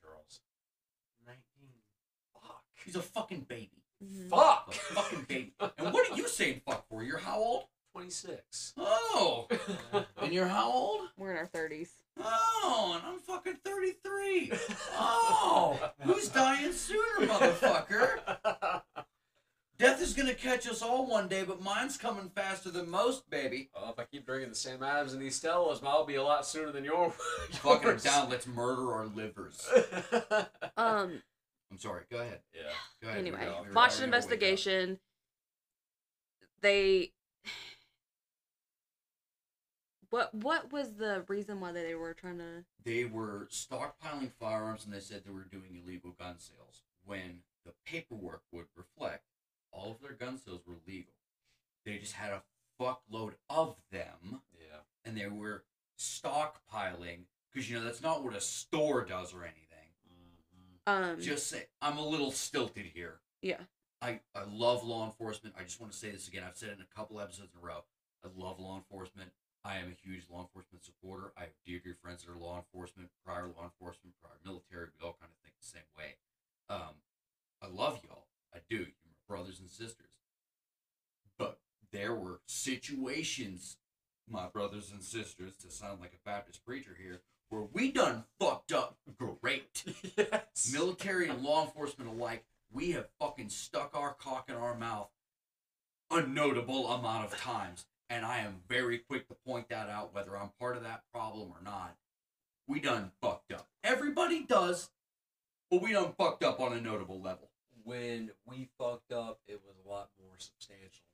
Charles? 2.93 2.95
19. 2.95 2.95
Fuck. 2.95 2.95
He's 2.95 2.97
a 2.97 3.03
fucking 3.03 3.41
baby. 3.49 3.71
Mhm. 4.05 4.27
A 4.27 4.29
Fuck. 4.31 4.75
fucking 4.75 5.23
baby. 5.29 5.55
And 5.79 5.93
what 5.93 6.11
are 6.11 6.17
you 6.17 6.29
saying 6.29 6.63
fuck 6.67 6.89
for? 6.89 7.03
You're 7.03 7.19
how 7.19 7.39
old? 7.39 7.65
Twenty 7.93 8.11
six. 8.11 8.73
Oh. 8.77 9.47
And 10.21 10.33
you're 10.33 10.49
how 10.49 10.71
old? 10.73 11.03
We're 11.19 11.31
in 11.33 11.37
our 11.37 11.47
thirties. 11.47 11.93
Oh, 12.19 12.93
and 12.97 13.05
I'm 13.07 13.19
fucking 13.21 13.59
33. 13.65 14.53
Oh, 14.97 15.79
who's 16.01 16.29
dying 16.29 16.73
sooner, 16.73 17.27
motherfucker? 17.27 18.21
Death 19.77 20.01
is 20.01 20.15
gonna 20.15 20.35
catch 20.35 20.67
us 20.69 20.81
all 20.83 21.07
one 21.07 21.29
day, 21.29 21.43
but 21.45 21.61
mine's 21.61 21.97
coming 21.97 22.31
faster 22.31 22.71
than 22.71 22.89
most, 22.89 23.29
baby. 23.29 23.69
Well, 23.75 23.91
if 23.93 23.99
I 23.99 24.05
keep 24.05 24.25
drinking 24.25 24.51
the 24.51 24.55
Sam 24.55 24.83
Adams 24.83 25.13
and 25.13 25.21
these 25.21 25.39
Stellas, 25.41 25.83
mine 25.83 25.95
will 25.97 26.05
be 26.07 26.15
a 26.15 26.23
lot 26.23 26.47
sooner 26.47 26.71
than 26.73 26.85
your, 26.85 27.11
Fucking 27.51 27.97
down, 27.99 28.31
let's 28.31 28.47
murder 28.47 28.93
our 28.93 29.07
livers. 29.07 29.69
Um. 30.77 31.23
I'm 31.75 31.81
sorry, 31.81 32.05
go 32.09 32.19
ahead. 32.19 32.39
yeah. 32.55 32.63
Go 33.03 33.09
ahead. 33.09 33.19
Anyway, 33.19 33.39
we 33.41 33.45
go. 33.47 33.59
We 33.63 33.69
were 33.69 33.75
botched 33.75 33.99
already 33.99 34.13
gonna 34.13 34.17
wake 34.17 34.25
up. 34.25 34.31
investigation. 34.31 34.99
They. 36.61 37.13
What 40.11 40.33
what 40.33 40.73
was 40.73 40.95
the 40.95 41.25
reason 41.27 41.59
why 41.61 41.73
they 41.73 41.95
were 41.97 42.15
trying 42.15 42.39
to? 42.39 42.65
They 42.85 43.05
were 43.05 43.49
stockpiling 43.51 44.31
firearms 44.39 44.85
and 44.85 44.95
they 44.95 45.01
said 45.01 45.23
they 45.25 45.33
were 45.33 45.43
doing 45.51 45.83
illegal 45.85 46.13
gun 46.13 46.39
sales. 46.39 46.83
When 47.05 47.41
the 47.65 47.73
paperwork 47.85 48.43
would 48.53 48.67
reflect, 48.77 49.25
all 49.73 49.91
of 49.91 50.01
their 50.01 50.13
gun 50.13 50.39
sales 50.39 50.61
were 50.69 50.77
legal. 50.87 51.15
They 51.85 51.99
just 51.99 52.13
had 52.13 52.31
a 52.31 52.43
fuckload 52.81 53.33
of 53.51 53.75
them 53.91 54.43
Yeah. 54.57 54.83
and 55.05 55.17
they 55.17 55.27
were 55.27 55.65
stockpiling 55.99 57.25
because 57.53 57.69
you 57.69 57.77
know 57.79 57.85
that's 57.85 58.03
not 58.03 58.23
what 58.23 58.37
a 58.37 58.41
store 58.41 59.05
does 59.05 59.35
or 59.35 59.43
anything. 59.43 59.64
Um. 60.87 61.21
Just 61.21 61.49
say 61.49 61.67
I'm 61.81 61.99
a 61.99 62.07
little 62.07 62.31
stilted 62.31 62.87
here. 62.87 63.21
yeah. 63.43 63.61
I, 64.03 64.21
I 64.35 64.43
love 64.53 64.85
law 64.85 65.07
enforcement. 65.07 65.55
I 65.59 65.63
just 65.63 65.81
want 65.81 65.91
to 65.91 65.99
say 65.99 66.11
this 66.11 66.29
again. 66.29 66.43
I've 66.47 66.59
said 66.59 66.69
it 66.69 66.73
in 66.77 66.83
a 66.83 66.95
couple 66.95 67.19
episodes 67.23 67.53
in 67.55 67.61
a 67.63 67.65
row. 67.65 67.85
I 68.23 68.29
love 68.37 68.61
law 68.61 68.77
enforcement. 68.77 69.31
I 69.65 69.77
am 69.79 69.89
a 69.89 69.97
huge 70.09 70.25
law 70.31 70.43
enforcement 70.43 70.85
supporter. 70.85 71.33
I 71.39 71.43
have 71.43 71.51
dear, 71.65 71.81
dear 71.83 71.97
friends 72.03 72.23
that 72.23 72.31
are 72.31 72.37
law 72.37 72.59
enforcement, 72.59 73.09
prior 73.25 73.47
law 73.47 73.65
enforcement, 73.65 74.13
prior 74.21 74.37
military. 74.45 74.89
We 74.93 75.07
all 75.07 75.17
kind 75.19 75.33
of 75.33 75.39
think 75.43 75.55
the 75.59 75.67
same 75.67 75.89
way. 75.97 76.17
Um, 76.69 77.01
I 77.63 77.69
love 77.69 78.01
y'all. 78.05 78.27
I 78.55 78.59
do. 78.69 78.77
You're 78.77 78.87
my 79.09 79.25
brothers 79.27 79.59
and 79.59 79.71
sisters. 79.71 80.21
But 81.39 81.61
there 81.91 82.15
were 82.15 82.41
situations, 82.47 83.79
my 84.29 84.49
brothers 84.49 84.91
and 84.93 85.03
sisters, 85.03 85.57
to 85.63 85.71
sound 85.71 86.01
like 86.01 86.13
a 86.13 86.29
Baptist 86.29 86.63
preacher 86.67 86.95
here, 87.01 87.23
where 87.51 87.67
we 87.73 87.93
done 87.93 88.25
fucked 88.41 88.73
up 88.73 88.97
great 89.45 89.85
yes. 90.17 90.73
military 90.73 91.29
and 91.29 91.43
law 91.43 91.65
enforcement 91.65 92.11
alike, 92.11 92.45
we 92.73 92.93
have 92.93 93.07
fucking 93.21 93.51
stuck 93.51 93.95
our 93.95 94.15
cock 94.15 94.49
in 94.49 94.55
our 94.55 94.75
mouth 94.75 95.11
a 96.11 96.23
notable 96.23 96.89
amount 96.89 97.27
of 97.27 97.39
times. 97.39 97.87
And 98.09 98.25
I 98.25 98.39
am 98.39 98.57
very 98.69 98.99
quick 98.99 99.29
to 99.29 99.35
point 99.47 99.69
that 99.69 99.89
out, 99.89 100.15
whether 100.15 100.37
I'm 100.37 100.51
part 100.59 100.77
of 100.77 100.83
that 100.83 101.03
problem 101.13 101.51
or 101.51 101.63
not. 101.63 101.97
We 102.67 102.81
done 102.81 103.11
fucked 103.21 103.53
up. 103.53 103.69
Everybody 103.83 104.45
does, 104.45 104.91
but 105.71 105.83
we 105.83 105.93
done 105.93 106.15
fucked 106.17 106.43
up 106.43 106.61
on 106.61 106.73
a 106.73 106.81
notable 106.81 107.21
level. 107.21 107.51
when 107.85 108.31
we 108.47 108.69
fucked 108.79 109.13
up, 109.13 109.41
it 109.47 109.61
was 109.63 109.77
a 109.85 109.89
lot 109.89 110.09
more 110.19 110.39
substantial 110.39 111.05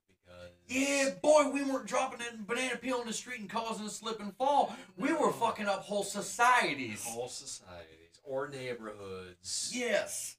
Yeah, 0.69 1.11
boy, 1.21 1.51
we 1.51 1.65
weren't 1.65 1.87
dropping 1.87 2.21
a 2.21 2.37
banana 2.43 2.77
peel 2.77 3.01
in 3.01 3.07
the 3.09 3.13
street 3.13 3.41
and 3.41 3.51
causing 3.51 3.87
a 3.87 3.91
slip 3.91 4.21
and 4.21 4.35
fall. 4.37 4.73
We 4.97 5.13
were 5.13 5.33
fucking 5.33 5.67
up 5.67 5.83
whole 5.83 6.05
societies. 6.05 7.05
whole 7.05 7.29
societies 7.29 8.21
or 8.23 8.49
neighborhoods, 8.49 9.73
Yes. 9.75 10.37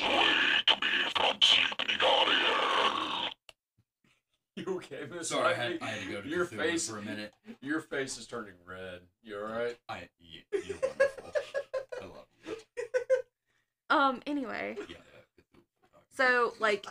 wake 0.00 0.82
me 0.82 0.88
from 1.14 1.36
sleeping 1.42 1.96
out 2.02 2.28
here. 2.28 3.30
You 4.64 4.76
okay, 4.76 5.06
Miss? 5.14 5.28
Sorry, 5.28 5.52
I 5.52 5.54
had, 5.54 5.72
Ivy? 5.72 5.82
I 5.82 5.86
had 5.88 6.02
to 6.06 6.12
go 6.12 6.20
to 6.22 6.28
Your 6.28 6.46
Cthulhu 6.46 6.56
face- 6.58 6.88
for 6.88 6.98
a 6.98 7.02
minute. 7.02 7.32
Your 7.60 7.80
face 7.80 8.16
is 8.18 8.26
turning 8.26 8.54
red. 8.66 9.00
You 9.22 9.36
alright? 9.38 9.76
I, 9.88 10.08
you, 10.20 10.40
you're 10.52 10.78
wonderful. 10.80 11.32
I 12.00 12.04
love 12.04 12.26
you. 12.46 12.54
um 13.90 14.22
anyway. 14.26 14.76
Yeah, 14.78 14.84
yeah. 14.88 14.96
Cthulhu. 14.96 15.03
So 16.16 16.54
like 16.60 16.86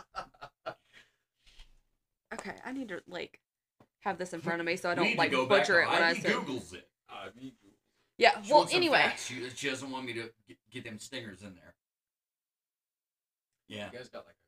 Okay, 2.32 2.54
I 2.64 2.72
need 2.72 2.88
to 2.88 3.00
like 3.08 3.40
have 4.00 4.18
this 4.18 4.32
in 4.32 4.40
front 4.40 4.60
of 4.60 4.66
me 4.66 4.76
so 4.76 4.90
I 4.90 4.94
don't 4.94 5.16
like 5.16 5.30
go 5.30 5.46
back 5.46 5.60
butcher 5.60 5.80
it 5.80 5.88
when 5.88 6.02
I 6.02 6.10
Ivy 6.10 6.20
say 6.20 6.30
Googles 6.30 6.74
it. 6.74 6.88
Uh, 7.08 7.26
Ivy. 7.26 7.54
Yeah, 8.18 8.40
She 8.42 8.52
well 8.52 8.68
anyway. 8.72 9.12
She, 9.16 9.48
she 9.54 9.70
doesn't 9.70 9.90
want 9.90 10.06
me 10.06 10.12
to 10.12 10.30
get, 10.46 10.56
get 10.70 10.84
them 10.84 10.98
stingers 10.98 11.42
in 11.42 11.54
there. 11.54 11.74
Yeah. 13.66 13.90
You 13.92 13.98
guys 13.98 14.08
got 14.08 14.26
like 14.26 14.34
a 14.34 14.44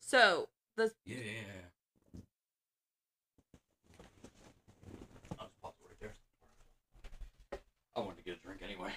So 0.00 0.48
the 0.76 0.90
Yeah, 1.04 1.16
yeah, 1.16 1.22
yeah. 1.24 2.20
I'll 5.38 5.46
just 5.46 5.62
pop 5.62 5.74
it 5.80 5.86
right 5.86 6.00
there. 6.00 7.60
I 7.96 8.00
wanted 8.00 8.18
to 8.18 8.24
get 8.24 8.36
a 8.36 8.40
drink 8.40 8.62
anyway. 8.64 8.92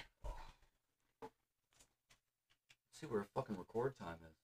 See 3.02 3.08
where 3.08 3.26
fucking 3.34 3.58
record 3.58 3.98
time 3.98 4.14
is. 4.22 4.36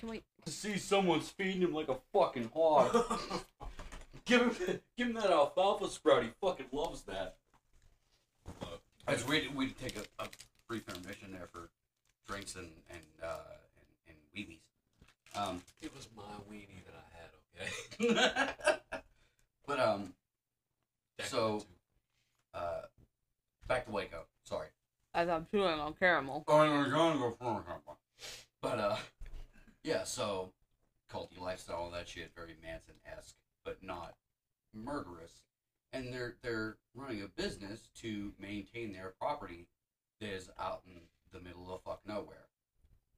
can 0.00 0.08
we 0.08 0.22
To 0.46 0.50
see 0.50 0.78
someone's 0.78 1.28
feeding 1.28 1.60
him 1.60 1.74
like 1.74 1.88
a 1.90 1.96
fucking 2.10 2.50
hog. 2.54 2.94
give 4.24 4.56
him, 4.56 4.80
give 4.96 5.08
him 5.08 5.12
that 5.14 5.28
alfalfa 5.30 5.90
sprout. 5.90 6.22
He 6.22 6.30
fucking 6.40 6.66
loves 6.72 7.02
that. 7.02 7.36
As 9.06 9.26
we 9.26 9.48
we 9.54 9.68
take 9.72 9.98
a, 9.98 10.22
a 10.22 10.28
brief 10.66 10.88
intermission 10.88 11.32
there 11.32 11.46
for 11.52 11.68
drinks 12.26 12.54
and 12.56 12.70
and 12.88 13.00
uh, 13.22 13.36
and, 13.76 14.16
and 14.16 14.16
weebies. 14.34 15.38
Um, 15.38 15.60
It 15.82 15.94
was 15.94 16.08
my 16.16 16.22
weenie 16.50 16.82
that 16.86 16.96
I 16.96 18.06
had, 18.08 18.14
okay? 18.16 19.02
but 19.66 19.78
um, 19.78 20.14
Deck 21.18 21.26
So- 21.26 21.58
two. 21.58 21.66
uh, 22.54 22.82
back 23.68 23.84
to 23.84 23.92
Waco. 23.92 24.24
Sorry. 24.44 24.68
As 25.14 25.28
I'm 25.28 25.46
chewing 25.50 25.78
on 25.80 25.94
caramel. 25.94 26.44
Oh, 26.48 26.60
and 26.60 26.72
we're 26.72 26.90
Going 26.90 27.12
on 27.16 27.22
organic 27.22 27.38
caramel. 27.40 27.98
But 28.60 28.78
uh, 28.78 28.96
yeah. 29.82 30.04
So, 30.04 30.52
culty 31.12 31.40
lifestyle, 31.40 31.76
all 31.76 31.90
that 31.90 32.08
shit, 32.08 32.32
very 32.34 32.54
Manson 32.62 32.94
esque, 33.06 33.34
but 33.64 33.82
not 33.82 34.14
murderous. 34.74 35.42
And 35.92 36.12
they're 36.12 36.36
they're 36.42 36.76
running 36.94 37.22
a 37.22 37.28
business 37.28 37.88
to 38.00 38.32
maintain 38.40 38.92
their 38.92 39.14
property 39.20 39.66
that 40.20 40.30
is 40.30 40.50
out 40.58 40.82
in 40.86 41.00
the 41.32 41.40
middle 41.40 41.72
of 41.72 41.82
fuck 41.82 42.00
nowhere, 42.06 42.46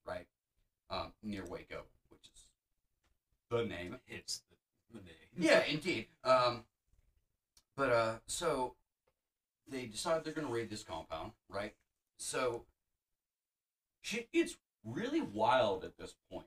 right? 0.07 0.26
Um, 0.90 1.12
near 1.22 1.45
Waco, 1.45 1.82
which 2.09 2.28
is 2.32 2.47
the 3.51 3.64
name. 3.64 3.97
Hits 4.07 4.42
the, 4.51 4.99
the 4.99 5.05
name. 5.05 5.14
Yeah, 5.36 5.62
indeed. 5.68 6.07
Um, 6.24 6.64
but 7.76 7.90
uh, 7.90 8.14
so 8.26 8.74
they 9.68 9.86
decide 9.86 10.24
they're 10.24 10.32
gonna 10.32 10.49
raid 10.49 10.70
this 10.70 10.82
compound, 10.82 11.32
right? 11.49 11.74
So 12.25 12.64
shit 14.01 14.33
gets 14.33 14.57
really 14.83 15.20
wild 15.20 15.85
at 15.85 15.99
this 15.99 16.14
point. 16.33 16.47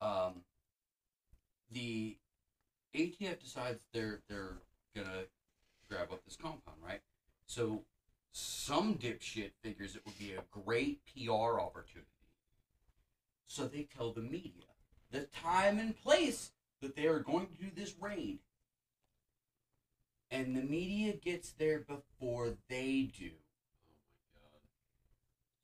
Um, 0.00 0.40
the 1.70 2.16
ATF 2.94 3.38
decides 3.40 3.80
they're 3.92 4.20
they're 4.26 4.56
gonna 4.94 5.24
grab 5.90 6.12
up 6.12 6.24
this 6.24 6.36
compound, 6.36 6.78
right? 6.82 7.02
So 7.44 7.84
some 8.32 8.94
dipshit 8.94 9.50
figures 9.62 9.96
it 9.96 10.02
would 10.06 10.18
be 10.18 10.32
a 10.32 10.44
great 10.50 11.00
PR 11.04 11.60
opportunity. 11.60 12.08
So 13.46 13.66
they 13.66 13.82
tell 13.82 14.12
the 14.12 14.22
media 14.22 14.64
the 15.10 15.26
time 15.26 15.78
and 15.78 15.94
place 15.94 16.52
that 16.80 16.96
they 16.96 17.06
are 17.06 17.20
going 17.20 17.48
to 17.48 17.54
do 17.54 17.70
this 17.70 17.94
raid. 18.00 18.38
And 20.30 20.56
the 20.56 20.62
media 20.62 21.12
gets 21.12 21.50
there 21.50 21.80
before 21.80 22.54
they 22.70 23.10
do. 23.14 23.32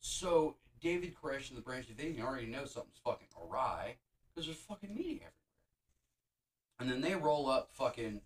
So 0.02 0.56
David 0.80 1.14
Koresh 1.14 1.48
and 1.48 1.56
the 1.56 1.62
Branch 1.62 1.86
Davidian 1.86 2.22
already 2.22 2.46
know 2.46 2.66
something's 2.66 3.00
fucking 3.04 3.28
awry 3.40 3.96
because 4.28 4.46
there's 4.46 4.58
fucking 4.58 4.92
media 4.94 5.14
everywhere. 5.14 5.32
And 6.80 6.90
then 6.90 7.00
they 7.00 7.14
roll 7.14 7.48
up 7.48 7.70
fucking, 7.72 8.20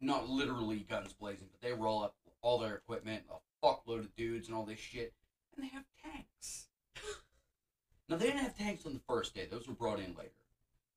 not 0.00 0.28
literally 0.28 0.80
guns 0.80 1.12
blazing, 1.12 1.46
but 1.52 1.66
they 1.66 1.72
roll 1.72 2.02
up 2.02 2.16
all 2.42 2.58
their 2.58 2.74
equipment, 2.74 3.22
a 3.30 3.64
fuckload 3.64 4.00
of 4.00 4.16
dudes 4.16 4.48
and 4.48 4.56
all 4.56 4.64
this 4.64 4.80
shit, 4.80 5.14
and 5.54 5.64
they 5.64 5.70
have 5.70 5.84
tanks. 6.02 6.66
now 8.08 8.16
they 8.16 8.26
didn't 8.26 8.40
have 8.40 8.58
tanks 8.58 8.84
on 8.84 8.92
the 8.92 9.00
first 9.08 9.32
day; 9.34 9.46
those 9.48 9.68
were 9.68 9.74
brought 9.74 10.00
in 10.00 10.14
later. 10.18 10.32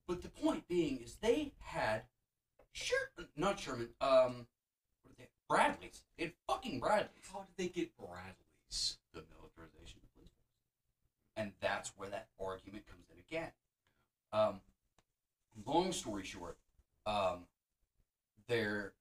But 0.08 0.24
the 0.24 0.30
point 0.30 0.68
being 0.68 1.00
is 1.04 1.18
they 1.22 1.54
had, 1.60 2.04
sure, 2.72 3.12
not 3.36 3.60
Sherman, 3.60 3.90
um, 4.02 4.48
what 5.04 5.12
are 5.12 5.20
they? 5.20 5.30
Bradleys. 5.48 6.02
They 6.18 6.26
had 6.26 6.34
fucking 6.48 6.80
Bradleys 6.80 7.30
How 7.32 7.40
did 7.40 7.58
they 7.58 7.70
get 7.70 7.96
Bradleys? 7.96 8.98
the 9.18 9.24
militarization 9.34 10.00
of 10.04 10.14
police 10.14 10.30
force. 10.38 10.54
And 11.38 11.52
that's 11.62 11.92
where 11.96 12.10
that 12.10 12.28
argument 12.44 12.86
comes 12.88 13.06
in 13.14 13.20
again. 13.20 13.52
Um, 14.34 14.60
long 15.66 15.92
story 15.94 16.24
short, 16.26 16.58
um, 17.06 17.46
there 18.48 18.94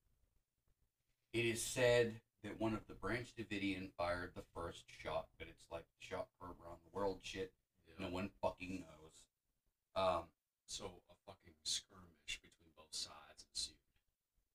it 1.32 1.44
is 1.44 1.62
said 1.62 2.20
that 2.44 2.60
one 2.60 2.74
of 2.74 2.86
the 2.86 2.94
Branch 2.94 3.26
Davidian 3.36 3.90
fired 3.96 4.32
the 4.34 4.42
first 4.54 4.84
shot, 5.02 5.26
but 5.38 5.48
it's 5.48 5.64
like 5.72 5.84
shot 5.98 6.28
heard 6.40 6.54
around 6.62 6.78
the 6.84 6.96
world 6.96 7.18
shit. 7.22 7.52
Yeah. 7.88 8.06
No 8.06 8.12
one 8.14 8.30
fucking 8.42 8.84
knows. 8.84 10.02
Um, 10.04 10.24
So 10.66 10.84
a 10.84 11.14
fucking 11.26 11.54
skirmish 11.62 12.40
between 12.42 12.70
both 12.76 12.92
sides 12.92 13.46
ensued. 13.50 13.76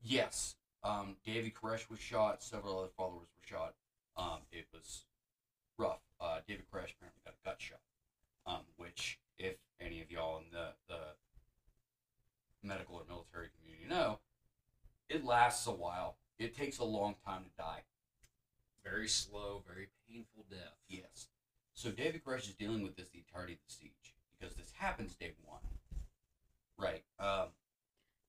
Yes. 0.04 0.56
Um, 0.84 1.18
David 1.26 1.54
Koresh 1.54 1.90
was 1.90 2.00
shot. 2.00 2.44
Several 2.44 2.80
other 2.80 2.92
followers 2.96 3.28
were 3.36 3.48
shot. 3.48 3.76
Um, 4.18 4.40
it 4.52 4.68
was 4.74 5.06
rough. 5.78 6.02
Uh, 6.22 6.39
David 6.47 6.65
Koresh 6.72 6.93
apparently 6.93 7.22
got 7.26 7.34
a 7.34 7.43
gut 7.43 7.59
shot, 7.59 7.80
um, 8.45 8.61
which, 8.78 9.19
if 9.39 9.55
any 9.80 10.01
of 10.01 10.11
y'all 10.11 10.38
in 10.38 10.45
the, 10.51 10.69
the 10.88 10.99
medical 12.61 12.95
or 12.95 13.03
military 13.09 13.49
community 13.57 13.88
know, 13.89 14.19
it 15.09 15.26
lasts 15.26 15.65
a 15.65 15.72
while. 15.72 16.17
It 16.38 16.55
takes 16.55 16.78
a 16.78 16.84
long 16.84 17.15
time 17.26 17.43
to 17.43 17.49
die. 17.57 17.82
Very 18.84 19.07
slow, 19.07 19.63
very 19.67 19.89
painful 20.09 20.45
death. 20.49 20.78
Yes. 20.88 21.28
So 21.74 21.89
David 21.91 22.24
Koresh 22.24 22.47
is 22.47 22.53
dealing 22.53 22.84
with 22.84 22.95
this 22.95 23.09
the 23.09 23.19
entirety 23.19 23.53
of 23.53 23.59
the 23.67 23.74
siege 23.74 24.13
because 24.39 24.55
this 24.55 24.72
happens 24.78 25.15
day 25.15 25.34
one. 25.43 25.59
Right. 26.78 27.03
Um, 27.19 27.47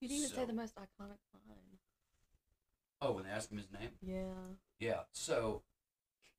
You 0.00 0.08
didn't 0.08 0.24
even 0.24 0.36
say 0.36 0.44
the 0.46 0.52
most 0.52 0.74
iconic 0.76 1.18
line. 1.48 1.78
oh, 3.00 3.12
when 3.12 3.24
they 3.24 3.30
ask 3.30 3.50
him 3.50 3.58
his 3.58 3.70
name? 3.72 3.90
Yeah. 4.02 4.32
Yeah. 4.78 5.00
So 5.12 5.62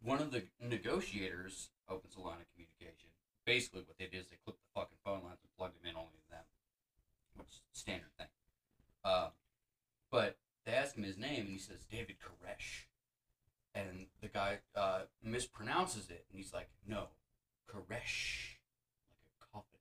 one 0.04 0.22
of 0.22 0.32
the 0.32 0.44
negotiators 0.62 1.70
opens 1.90 2.16
a 2.16 2.22
line 2.22 2.42
of 2.42 2.48
communication. 2.54 3.10
Basically, 3.46 3.82
what 3.82 3.98
they 3.98 4.06
did 4.06 4.22
is 4.22 4.30
they 4.30 4.38
clipped 4.44 4.60
the 4.60 4.80
fucking 4.80 4.98
phone 5.04 5.24
lines 5.24 5.40
and 5.42 5.52
plugged 5.58 5.76
them 5.80 5.90
in 5.90 5.96
only 5.96 6.16
to 6.16 6.30
them, 6.32 6.46
which 7.38 7.48
is 7.50 7.62
a 7.74 7.78
standard 7.78 8.12
thing. 8.18 8.28
Um, 9.04 9.32
but 10.12 10.38
they 10.66 10.74
ask 10.74 10.96
him 10.96 11.04
his 11.04 11.18
name, 11.18 11.42
and 11.42 11.50
he 11.50 11.58
says 11.58 11.86
David 11.90 12.18
Koresh, 12.20 12.88
and 13.76 14.08
the 14.22 14.28
guy 14.28 14.60
uh, 14.76 15.02
mispronounces 15.26 16.10
it, 16.10 16.26
and 16.30 16.38
he's 16.38 16.54
like, 16.54 16.70
"No, 16.88 17.08
Koresh, 17.68 18.60
like 19.10 19.20
a 19.42 19.46
coffin 19.52 19.80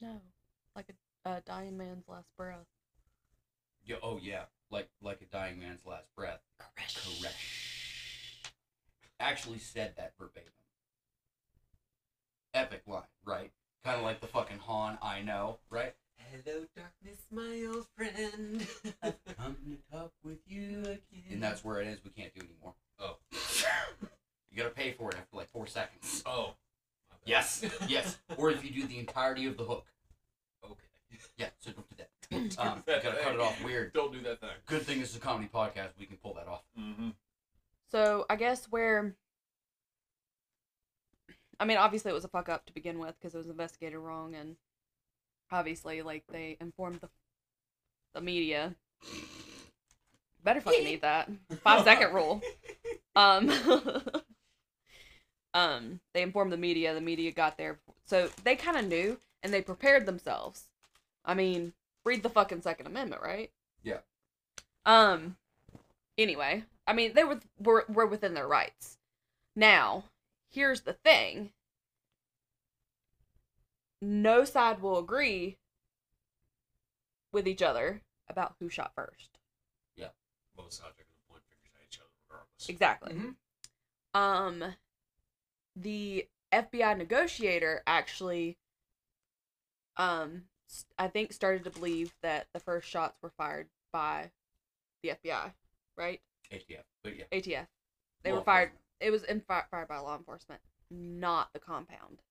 nail." 0.00 0.12
No. 0.12 0.20
Like 0.74 0.86
a, 1.24 1.30
a 1.30 1.40
dying 1.40 1.76
man's 1.76 2.08
last 2.08 2.28
breath. 2.36 2.66
Yeah. 3.84 3.96
Oh 4.02 4.18
yeah. 4.22 4.44
Like 4.70 4.88
like 5.02 5.20
a 5.20 5.26
dying 5.26 5.58
man's 5.58 5.84
last 5.84 6.14
breath. 6.16 6.40
Koresh. 6.60 6.96
Koresh. 6.96 7.75
Actually 9.18 9.58
said 9.58 9.94
that 9.96 10.12
verbatim. 10.18 10.50
Epic 12.54 12.82
line, 12.86 13.02
right? 13.24 13.50
Kind 13.84 13.98
of 13.98 14.02
like 14.04 14.20
the 14.20 14.26
fucking 14.26 14.58
Han, 14.58 14.98
I 15.02 15.22
know, 15.22 15.58
right? 15.70 15.94
Hello, 16.18 16.64
darkness, 16.74 17.20
my 17.30 17.64
old 17.68 17.86
friend. 17.96 18.66
Come 19.38 19.56
to 19.66 19.96
talk 19.96 20.12
with 20.24 20.38
you 20.46 20.80
again. 20.80 21.00
And 21.30 21.42
that's 21.42 21.64
where 21.64 21.80
it 21.80 21.86
is. 21.88 21.98
We 22.04 22.10
can't 22.10 22.34
do 22.34 22.40
anymore. 22.40 22.74
Oh. 22.98 23.16
You 24.50 24.62
gotta 24.62 24.74
pay 24.74 24.92
for 24.92 25.10
it 25.10 25.16
after 25.18 25.36
like 25.36 25.50
four 25.50 25.66
seconds. 25.66 26.22
oh. 26.24 26.54
Yes, 27.26 27.62
yes. 27.88 28.16
Or 28.38 28.50
if 28.50 28.64
you 28.64 28.70
do 28.70 28.86
the 28.88 28.98
entirety 28.98 29.44
of 29.44 29.58
the 29.58 29.64
hook. 29.64 29.84
okay. 30.64 30.74
Yeah, 31.36 31.48
so 31.58 31.72
don't 31.72 31.86
do 31.90 31.96
that. 31.98 32.58
Um, 32.58 32.82
you 32.86 32.94
gotta 33.02 33.18
cut 33.22 33.34
it 33.34 33.40
off 33.40 33.62
weird. 33.62 33.92
Don't 33.92 34.12
do 34.14 34.22
that 34.22 34.40
thing. 34.40 34.48
Good 34.66 34.82
thing 34.82 35.02
it's 35.02 35.14
a 35.14 35.18
comedy 35.18 35.50
podcast. 35.52 35.90
We 36.00 36.06
can 36.06 36.16
pull 36.16 36.32
that 36.34 36.48
off. 36.48 36.62
Mm-hmm. 36.80 37.08
So 37.90 38.26
I 38.28 38.36
guess 38.36 38.66
where 38.66 39.14
I 41.58 41.64
mean, 41.64 41.76
obviously 41.78 42.10
it 42.10 42.14
was 42.14 42.24
a 42.24 42.28
fuck 42.28 42.48
up 42.48 42.66
to 42.66 42.72
begin 42.72 42.98
with 42.98 43.14
because 43.18 43.34
it 43.34 43.38
was 43.38 43.48
investigated 43.48 43.98
wrong, 43.98 44.34
and 44.34 44.56
obviously, 45.50 46.02
like 46.02 46.24
they 46.30 46.56
informed 46.60 47.00
the 47.00 47.08
the 48.14 48.20
media. 48.20 48.74
Better 50.44 50.60
fucking 50.60 50.86
eat 50.86 51.02
that 51.02 51.30
five 51.62 51.84
second 51.84 52.14
rule. 52.14 52.42
Um, 53.14 53.50
um, 55.54 56.00
they 56.12 56.22
informed 56.22 56.52
the 56.52 56.56
media. 56.56 56.94
The 56.94 57.00
media 57.00 57.32
got 57.32 57.56
there, 57.56 57.78
so 58.04 58.28
they 58.44 58.56
kind 58.56 58.76
of 58.76 58.86
knew 58.86 59.18
and 59.42 59.52
they 59.52 59.62
prepared 59.62 60.06
themselves. 60.06 60.64
I 61.24 61.34
mean, 61.34 61.72
read 62.04 62.22
the 62.22 62.30
fucking 62.30 62.62
Second 62.62 62.86
Amendment, 62.86 63.22
right? 63.22 63.50
Yeah. 63.82 64.00
Um. 64.84 65.36
Anyway, 66.18 66.64
I 66.86 66.92
mean, 66.92 67.14
they 67.14 67.24
were 67.24 67.40
were 67.58 67.84
were 67.88 68.06
within 68.06 68.34
their 68.34 68.46
rights. 68.48 68.98
Now, 69.54 70.04
here's 70.50 70.82
the 70.82 70.92
thing. 70.92 71.52
No 74.00 74.44
side 74.44 74.80
will 74.80 74.98
agree 74.98 75.56
with 77.32 77.48
each 77.48 77.62
other 77.62 78.02
about 78.28 78.54
who 78.60 78.68
shot 78.68 78.92
first. 78.94 79.38
Yeah. 79.96 80.08
Both 80.56 80.72
sides 80.74 80.90
are 80.98 81.04
going 81.04 81.06
to 81.06 81.30
point 81.30 81.42
fingers 81.48 81.72
at 81.76 81.84
each 81.86 81.98
other 81.98 82.10
regardless. 82.28 82.68
Exactly. 82.68 83.14
Mhm. 83.14 83.36
Um, 84.14 84.76
the 85.74 86.28
FBI 86.52 86.94
negotiator 86.96 87.82
actually, 87.86 88.58
um, 89.96 90.48
s- 90.68 90.86
I 90.98 91.08
think 91.08 91.32
started 91.32 91.64
to 91.64 91.70
believe 91.70 92.14
that 92.22 92.48
the 92.52 92.60
first 92.60 92.88
shots 92.88 93.20
were 93.22 93.30
fired 93.30 93.68
by 93.92 94.30
the 95.02 95.10
FBI, 95.10 95.54
right? 95.96 96.22
ATF. 96.52 96.82
But 97.02 97.14
yeah. 97.16 97.24
ATF. 97.32 97.66
They 98.22 98.32
Law 98.32 98.38
were 98.38 98.44
fired. 98.44 98.70
It 99.00 99.10
was 99.10 99.24
in, 99.24 99.40
fi- 99.40 99.64
fired 99.70 99.88
by 99.88 99.98
law 99.98 100.16
enforcement, 100.16 100.60
not 100.90 101.52
the 101.52 101.58
compound. 101.58 102.22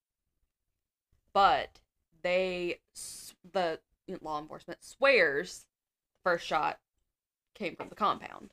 But 1.33 1.79
they, 2.23 2.79
the 3.53 3.79
law 4.21 4.39
enforcement 4.39 4.83
swears 4.83 5.65
the 6.23 6.29
first 6.29 6.45
shot 6.45 6.79
came 7.53 7.75
from 7.75 7.89
the 7.89 7.95
compound. 7.95 8.51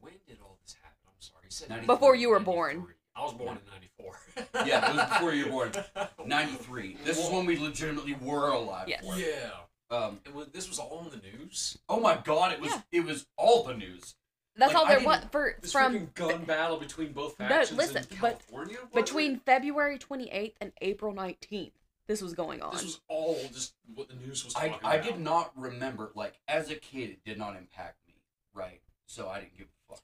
When 0.00 0.14
did 0.26 0.38
all 0.42 0.58
this 0.62 0.74
happen? 0.74 0.96
I'm 1.06 1.12
sorry. 1.18 1.44
You 1.44 1.50
said 1.50 1.86
Before 1.86 2.14
you 2.14 2.30
were 2.30 2.40
born. 2.40 2.86
I 3.14 3.22
was 3.22 3.34
born 3.34 3.58
in 3.58 3.70
94. 3.70 4.66
Yeah, 4.66 4.90
it 4.90 4.96
was 4.96 5.08
before 5.10 5.34
you 5.34 5.44
were 5.52 5.68
born. 5.68 5.72
93. 6.26 6.96
This 7.04 7.18
is 7.18 7.30
when 7.30 7.44
we 7.44 7.58
legitimately 7.58 8.16
were 8.22 8.50
alive. 8.50 8.88
Yes. 8.88 9.04
Yeah. 9.16 9.50
Um, 9.90 10.20
And 10.24 10.34
when, 10.34 10.46
this 10.52 10.68
was 10.68 10.78
all 10.78 11.04
in 11.04 11.10
the 11.10 11.16
news? 11.26 11.78
oh 11.88 12.00
my 12.00 12.16
god, 12.16 12.52
it 12.52 12.60
was 12.60 12.70
Yeah. 12.70 12.82
it 12.92 13.04
was 13.04 13.26
all 13.36 13.64
the 13.64 13.74
news. 13.74 14.14
That's 14.56 14.74
Like, 14.74 14.82
all 14.82 14.88
there 14.88 15.00
was 15.06 15.24
for 15.30 15.56
This 15.60 15.72
from 15.72 16.10
gun 16.14 16.44
battle 16.44 16.76
between 16.76 17.12
both 17.12 17.38
No, 17.38 17.48
factions 17.48 17.78
listen, 17.78 17.96
in 18.10 18.18
but 18.20 18.38
California? 18.46 18.78
was 18.92 19.04
between 19.04 19.34
it? 19.36 19.42
February 19.44 19.98
28th 19.98 20.54
and 20.60 20.72
April 20.80 21.12
19th. 21.14 21.72
This 22.06 22.20
was 22.20 22.34
going 22.34 22.60
on. 22.60 22.72
This 22.72 22.82
was 22.84 23.00
all 23.08 23.38
just 23.52 23.74
what 23.94 24.08
the 24.08 24.14
news 24.16 24.44
was 24.44 24.54
I, 24.56 24.68
talking 24.68 24.86
I 24.86 24.94
about. 24.96 25.06
did 25.06 25.20
not 25.20 25.52
remember 25.56 26.10
like 26.14 26.40
as 26.48 26.70
a 26.70 26.74
kid 26.76 27.10
it 27.10 27.24
did 27.24 27.38
not 27.38 27.56
impact 27.56 27.98
me, 28.06 28.14
right? 28.52 28.80
So 29.06 29.28
I 29.28 29.40
didn't 29.40 29.56
give 29.56 29.66
a 29.68 29.92
fuck. 29.94 30.02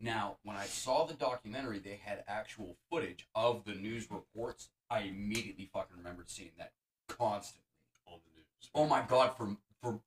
Now, 0.00 0.38
when 0.42 0.56
I 0.56 0.64
saw 0.66 1.04
the 1.04 1.14
documentary, 1.14 1.78
they 1.78 2.00
had 2.02 2.24
actual 2.26 2.76
footage 2.90 3.26
of 3.34 3.64
the 3.64 3.74
news 3.74 4.10
reports. 4.10 4.68
I 4.90 5.00
immediately 5.00 5.68
fucking 5.72 5.96
remembered 5.96 6.28
seeing 6.30 6.52
that 6.58 6.72
constantly. 7.08 7.62
On 8.74 8.88
the 8.88 8.94
news. 8.94 8.94
Oh 8.94 9.00
my 9.00 9.02
god, 9.06 9.36
from 9.36 9.58
from 9.82 10.00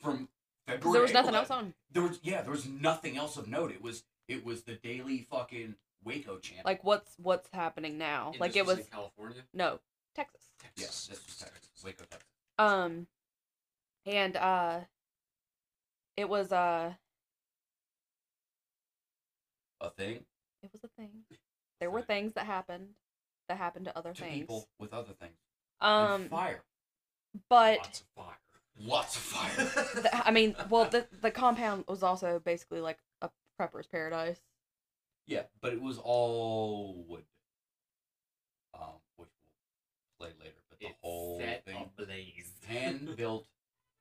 from 0.00 0.28
February. 0.66 0.92
there 0.92 1.02
was 1.02 1.10
April, 1.10 1.22
nothing 1.24 1.34
else 1.34 1.50
on. 1.50 1.74
There 1.92 2.02
was 2.02 2.20
yeah, 2.22 2.42
there 2.42 2.50
was 2.50 2.66
nothing 2.66 3.16
else 3.16 3.36
of 3.36 3.48
note. 3.48 3.70
It 3.70 3.82
was 3.82 4.04
it 4.28 4.44
was 4.44 4.62
the 4.62 4.74
daily 4.74 5.26
fucking 5.30 5.74
Waco 6.04 6.38
channel. 6.38 6.62
Like 6.64 6.84
what's 6.84 7.14
what's 7.22 7.48
happening 7.52 7.98
now? 7.98 8.30
And 8.32 8.40
like 8.40 8.56
it 8.56 8.66
was 8.66 8.78
in 8.78 8.84
California. 8.84 9.42
no 9.52 9.80
Texas. 10.14 10.48
yes, 10.76 11.08
this 11.10 11.24
was 11.24 11.36
Texas, 11.36 11.70
Waco, 11.84 12.04
Texas. 12.10 12.28
Um, 12.58 13.06
and 14.06 14.36
uh, 14.36 14.80
it 16.16 16.28
was 16.28 16.52
uh, 16.52 16.92
A 19.80 19.90
thing 19.90 20.24
it 20.64 20.70
was 20.72 20.82
a 20.84 20.88
thing. 21.00 21.10
There 21.80 21.90
were 21.90 22.02
things 22.02 22.32
that 22.34 22.46
happened 22.46 22.90
that 23.48 23.58
happened 23.58 23.86
to 23.86 23.98
other 23.98 24.14
to 24.14 24.22
things. 24.22 24.32
people 24.32 24.68
with 24.78 24.94
other 24.94 25.12
things. 25.12 25.34
Um, 25.80 26.22
and 26.22 26.30
fire, 26.30 26.62
but 27.48 27.78
Lots 27.78 28.00
of 28.00 28.06
fire. 28.24 28.38
lots 28.78 29.16
of 29.16 29.22
fire. 29.22 30.02
the, 30.02 30.26
I 30.26 30.30
mean, 30.30 30.54
well, 30.70 30.84
the 30.86 31.06
the 31.20 31.30
compound 31.30 31.84
was 31.88 32.02
also 32.02 32.38
basically 32.44 32.80
like 32.80 32.98
a 33.22 33.30
prepper's 33.58 33.86
paradise. 33.86 34.40
yeah, 35.26 35.42
but 35.60 35.72
it 35.72 35.80
was 35.82 35.98
all 35.98 37.04
wood. 37.08 37.24
Um, 38.74 38.88
which 39.16 39.28
we'll 40.18 40.28
play 40.28 40.36
later. 40.40 40.56
But 40.68 40.78
the 40.80 40.88
whole 41.00 41.38
thing, 41.38 41.90
ablaze. 41.98 42.52
hand 42.66 43.14
built, 43.16 43.46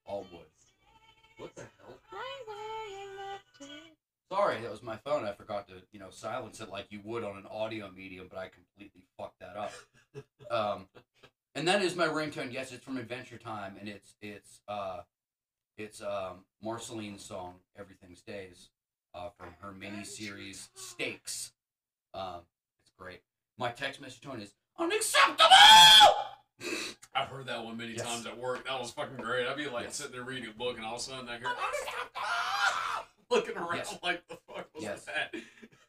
all 0.06 0.26
wood. 0.32 0.48
What 1.38 1.56
the 1.56 1.62
hell? 1.62 2.00
Sorry, 4.32 4.60
that 4.62 4.72
was 4.72 4.82
my 4.82 4.98
phone. 4.98 5.26
I 5.26 5.34
forgot 5.34 5.68
to, 5.68 5.76
you 5.92 6.00
know, 6.00 6.10
silence 6.10 6.60
it 6.60 6.70
like 6.70 6.88
you 6.90 7.02
would 7.04 7.24
on 7.24 7.38
an 7.38 7.46
audio 7.52 7.92
medium, 7.96 8.28
but 8.30 8.40
I 8.40 8.48
completely 8.50 9.04
fucked 9.18 9.40
that 9.40 9.56
up. 9.58 9.72
Um, 10.52 10.88
and 11.56 11.68
that 11.68 11.82
is 11.82 11.96
my 11.96 12.08
ringtone. 12.08 12.52
Yes, 12.52 12.72
it's 12.72 12.84
from 12.84 12.98
Adventure 12.98 13.38
Time, 13.38 13.76
and 13.80 13.88
it's 13.90 14.16
it's 14.22 14.62
uh, 14.68 15.02
it's 15.78 16.02
um 16.02 16.46
Marceline's 16.62 17.24
song 17.24 17.56
"Everything 17.78 18.16
Stays" 18.16 18.70
uh, 19.14 19.30
from 19.38 19.50
her 19.62 19.72
mini 19.72 20.04
series 20.04 20.70
Stakes. 20.76 21.52
Um, 22.14 22.42
it's 22.84 22.92
great. 22.98 23.22
My 23.58 23.70
text 23.72 24.02
message 24.02 24.22
tone 24.22 24.42
is 24.42 24.54
unacceptable. 24.80 25.46
I've 27.16 27.28
heard 27.28 27.46
that 27.48 27.64
one 27.64 27.78
many 27.78 27.94
Yes. 27.94 28.04
times 28.04 28.26
at 28.26 28.38
work. 28.38 28.66
That 28.66 28.80
was 28.80 28.92
fucking 28.92 29.18
great. 29.18 29.48
I'd 29.48 29.56
be 29.58 29.68
like 29.68 29.86
Yes. 29.86 29.96
sitting 29.98 30.14
there 30.14 30.24
reading 30.24 30.50
a 30.50 30.54
book, 30.54 30.78
and 30.78 30.86
all 30.86 30.96
of 30.96 31.00
a 31.00 31.04
sudden 31.04 31.30
I 31.30 31.38
hear 31.38 31.48
unacceptable! 31.48 33.08
looking 33.30 33.58
around 33.58 33.78
Yes. 33.78 33.98
like 34.04 34.28
the 34.28 34.38
fuck 34.48 34.68
was 34.74 34.84
Yes. 34.84 35.06
that? 35.06 35.34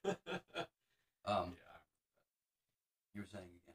Um, 0.05 0.15
yeah. 1.27 1.79
you 3.15 3.21
were 3.23 3.27
saying 3.33 3.45
again. 3.45 3.75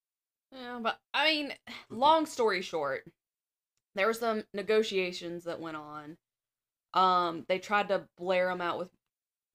Yeah, 0.53 0.79
but 0.81 0.99
I 1.13 1.31
mean, 1.31 1.53
long 1.91 2.27
story 2.27 2.63
short, 2.63 3.05
there 3.95 4.07
were 4.07 4.15
some 4.15 4.45
negotiations 4.55 5.45
that 5.45 5.61
went 5.61 5.77
on. 5.77 6.17
Um, 6.95 7.45
they 7.49 7.59
tried 7.59 7.89
to 7.89 8.09
blare 8.17 8.49
them 8.49 8.61
out 8.61 8.79
with 8.79 8.89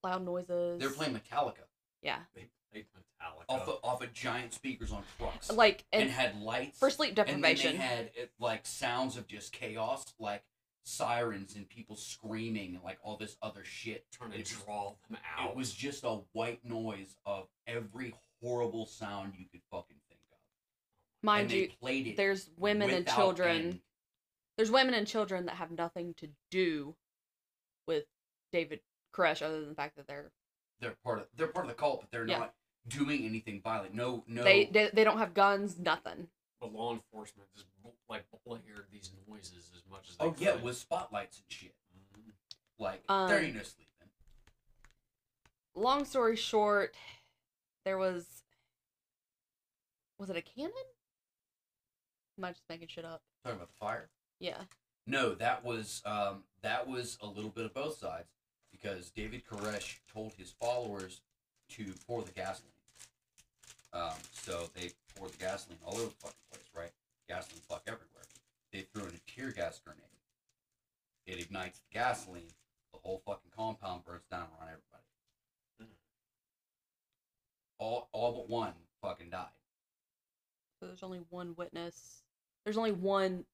loud 0.04 0.24
noises. 0.24 0.80
They're 0.80 0.90
playing 0.90 1.14
Metallica 1.14 1.64
Yeah, 2.02 2.20
They 2.36 2.48
played 2.72 2.86
Metallica. 2.96 3.46
off 3.50 3.68
of, 3.68 3.80
off 3.84 4.04
of 4.04 4.14
giant 4.14 4.54
speakers 4.54 4.92
on 4.92 5.04
trucks. 5.18 5.52
like 5.52 5.84
and, 5.92 6.04
and, 6.04 6.12
had 6.12 6.40
lights 6.42 6.78
for 6.78 6.90
sleep 6.90 7.16
deprivation. 7.16 7.72
and 7.72 7.80
then 7.80 7.88
they 7.88 7.96
had 7.96 8.12
it, 8.16 8.32
like 8.40 8.66
sounds 8.66 9.18
of 9.18 9.28
just 9.28 9.52
chaos 9.52 10.14
like 10.20 10.44
sirens 10.86 11.56
and 11.56 11.68
people 11.70 11.96
screaming 11.96 12.76
and 12.76 12.84
like 12.84 12.98
all 13.04 13.16
this 13.18 13.38
other 13.42 13.64
shit 13.64 14.06
trying 14.12 14.32
to 14.32 14.40
It 14.40 14.46
draw 14.66 14.96
them 15.10 15.18
out. 15.38 15.52
it 15.52 15.56
was 15.56 15.74
just 15.74 16.04
a 16.04 16.20
white 16.34 16.60
noise 16.66 17.16
of 17.26 17.48
every 17.68 18.14
horrible 18.42 18.86
sound 18.86 19.34
you 19.38 19.46
could 19.52 19.62
fucking 19.72 19.96
think 20.10 20.20
of 20.32 20.38
Mind 21.26 21.52
and 21.52 21.62
you, 21.62 21.70
played 21.82 22.08
it 22.08 22.18
there's 22.18 22.50
women 22.58 22.90
and 22.90 23.08
children. 23.08 23.56
end. 23.58 23.80
There's 24.58 24.70
women 24.72 24.94
and 24.94 25.08
children 25.08 25.46
that 25.46 25.56
have 25.56 25.72
nothing 25.72 26.14
to 26.18 26.28
do 26.52 26.96
with 27.88 28.04
David 28.52 28.82
Koresh 29.16 29.42
other 29.42 29.62
than 29.62 29.70
the 29.70 29.76
fact 29.76 29.96
that 29.96 30.08
they're 30.08 30.32
they're 30.82 30.96
part 31.04 31.20
of 31.20 31.28
they're 31.38 31.48
part 31.48 31.66
of 31.66 31.70
the 31.70 31.76
cult 31.78 32.02
but 32.02 32.12
they're 32.12 32.28
Yeah. 32.28 32.40
not 32.40 32.54
doing 32.90 33.24
anything 33.26 33.62
violent 33.64 33.94
no 33.94 34.26
no 34.28 34.44
they, 34.44 34.66
they 34.66 34.90
they 34.94 35.06
don't 35.06 35.18
have 35.20 35.34
guns, 35.34 35.80
nothing. 35.80 36.28
But 36.64 36.72
law 36.74 36.94
enforcement 36.94 37.50
just 37.54 37.66
bl- 37.84 37.90
like 38.08 38.24
blared 38.46 38.86
these 38.90 39.12
noises 39.28 39.70
as 39.76 39.82
much 39.92 40.10
as 40.10 40.16
they 40.16 40.24
oh 40.24 40.32
could. 40.32 40.42
yeah 40.42 40.56
with 40.56 40.78
spotlights 40.78 41.40
and 41.40 41.46
shit 41.50 41.76
Mhm. 41.94 42.32
like 42.80 43.04
Um, 43.10 43.28
there 43.28 43.42
ain't 43.44 43.56
no 43.58 43.64
sleeping 43.64 43.90
long 45.76 46.06
story 46.06 46.38
short, 46.38 46.96
there 47.84 47.98
was 47.98 48.44
was 50.18 50.30
it 50.30 50.38
a 50.38 50.42
cannon? 50.42 50.72
Am 52.38 52.46
I 52.46 52.52
just 52.52 52.64
making 52.70 52.88
shit 52.88 53.04
up? 53.04 53.22
talking 53.44 53.58
about 53.58 53.68
the 53.68 53.76
fire 53.76 54.10
Yeah. 54.40 54.64
No, 55.06 55.36
that 55.36 55.66
was 55.66 56.02
um, 56.06 56.46
that 56.62 56.88
was 56.88 57.18
a 57.22 57.26
little 57.28 57.50
bit 57.52 57.66
of 57.66 57.74
both 57.74 57.98
sides 57.98 58.30
because 58.72 59.10
David 59.12 59.44
Koresh 59.46 60.00
told 60.08 60.34
his 60.36 60.52
followers 60.52 61.20
to 61.72 61.94
pour 62.08 62.22
the 62.24 62.32
gasoline. 62.32 62.70
Um, 63.92 64.16
so 64.32 64.70
they 64.74 64.92
poured 65.16 65.32
the 65.32 65.38
gasoline 65.38 65.80
all 65.86 65.96
over 65.96 66.06
the 66.06 66.10
fucking 66.12 66.40
place, 66.52 66.66
right? 66.76 66.92
Gasoline 67.28 67.62
fuck 67.68 67.84
everywhere. 67.88 68.24
They 68.72 68.82
threw 68.82 69.04
in 69.04 69.16
a 69.16 69.20
tear 69.32 69.52
gas 69.52 69.80
grenade. 69.84 70.02
It 71.26 71.40
ignites 71.40 71.80
the 71.80 71.86
gasoline. 71.98 72.52
The 72.92 73.00
whole 73.00 73.22
fucking 73.26 73.52
compound 73.56 74.04
burns 74.06 74.26
down 74.30 74.48
around 74.60 74.70
everybody. 74.70 75.04
Mhm. 75.82 75.96
All 77.80 78.10
all 78.12 78.34
but 78.34 78.50
one 78.50 78.74
fucking 79.02 79.30
died. 79.30 79.48
So 80.80 80.88
there's 80.88 81.04
only 81.04 81.20
one 81.30 81.56
witness. 81.56 82.24
There's 82.66 82.78
only 82.78 82.92
one. 82.92 83.46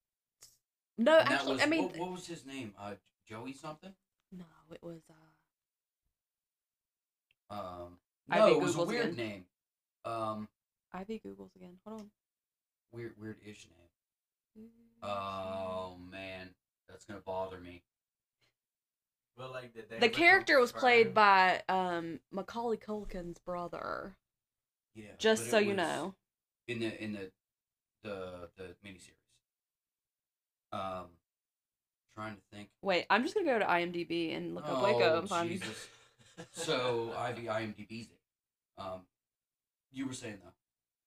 No, 0.98 1.20
And 1.20 1.30
actually, 1.30 1.54
was, 1.54 1.62
I 1.64 1.66
mean, 1.68 1.84
what, 1.84 1.98
what 1.98 2.12
was 2.12 2.28
his 2.28 2.46
name? 2.46 2.74
Uh, 2.78 2.96
Joey 3.28 3.54
something? 3.54 3.94
no, 4.32 4.46
it 4.72 4.82
was. 4.84 5.02
uh 7.50 7.54
Um, 7.54 8.00
no, 8.28 8.48
it 8.48 8.60
was 8.62 8.76
a 8.76 8.84
weird 8.84 9.14
again. 9.14 9.28
name. 9.28 9.46
Um, 10.06 10.50
Ivy 10.94 11.20
Google's 11.24 11.56
again. 11.56 11.78
Hold 11.86 12.02
on. 12.02 12.12
weird, 12.92 13.14
weird-ish 13.20 13.68
name. 13.68 13.90
Oh 15.02 15.96
man, 16.12 16.50
that's 16.88 17.06
gonna 17.06 17.22
bother 17.22 17.60
me. 17.60 17.84
But 19.38 19.54
like, 19.54 19.74
did 19.74 19.90
they 19.90 20.00
the 20.00 20.10
character 20.10 20.60
was 20.60 20.72
played 20.72 21.14
by 21.14 21.62
um 21.70 22.20
Macaulay 22.32 22.78
Culkin's 22.78 23.40
brother. 23.40 24.18
Yeah. 24.96 25.12
Just 25.18 25.50
so 25.50 25.58
you 25.58 25.74
know. 25.74 26.16
In 26.68 26.80
the 26.80 27.02
in 27.02 27.14
the 27.14 27.32
the 28.04 28.50
the 28.58 28.76
miniseries. 28.86 29.14
Um, 30.72 31.06
trying 32.16 32.36
to 32.36 32.42
think. 32.52 32.70
Wait, 32.82 33.06
I'm 33.10 33.24
just 33.24 33.34
gonna 33.34 33.46
go 33.46 33.60
to 33.60 33.66
IMDb 33.66 34.36
and 34.36 34.56
look 34.56 34.66
up 34.66 34.80
oh, 34.80 34.84
Waco 34.84 35.20
and 35.20 35.30
find. 35.30 35.50
Jesus. 35.50 35.88
So 36.52 37.12
Ivy 37.18 37.48
IMDb's 37.48 38.08
it. 38.08 38.20
Um, 38.78 39.02
you 39.92 40.08
were 40.08 40.14
saying 40.14 40.38
though 40.42 40.54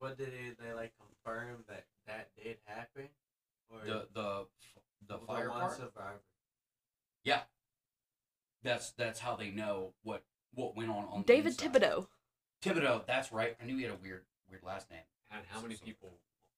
But 0.03 0.19
did 0.19 0.33
they, 0.33 0.67
they 0.67 0.73
like 0.75 0.93
confirm 0.99 1.65
that 1.69 1.85
that 2.09 2.29
did 2.37 2.57
happen? 2.65 3.05
Or 3.71 3.79
the 3.87 4.09
the 4.13 4.47
the 5.09 5.19
was 5.19 5.27
fire 5.27 5.49
one 5.49 5.61
part. 5.61 5.77
survivor? 5.77 6.21
Yeah. 7.25 7.43
That's 8.65 8.91
that's 8.93 9.21
how 9.21 9.37
they 9.37 9.51
know 9.51 9.93
what 10.03 10.25
what 10.55 10.77
went 10.77 10.91
on 10.91 11.05
on 11.11 11.21
the 11.21 11.27
David 11.27 11.53
inside. 11.53 11.73
Thibodeau. 11.73 12.07
Thibodeau, 12.63 13.07
that's 13.07 13.33
right. 13.33 13.57
I 13.63 13.65
knew 13.65 13.77
he 13.77 13.85
had 13.85 13.93
a 13.93 13.97
weird 14.03 14.25
weird 14.51 14.63
last 14.65 14.91
name. 14.91 15.01
And 15.31 15.43
how 15.49 15.61
many 15.63 15.77
people 15.77 16.11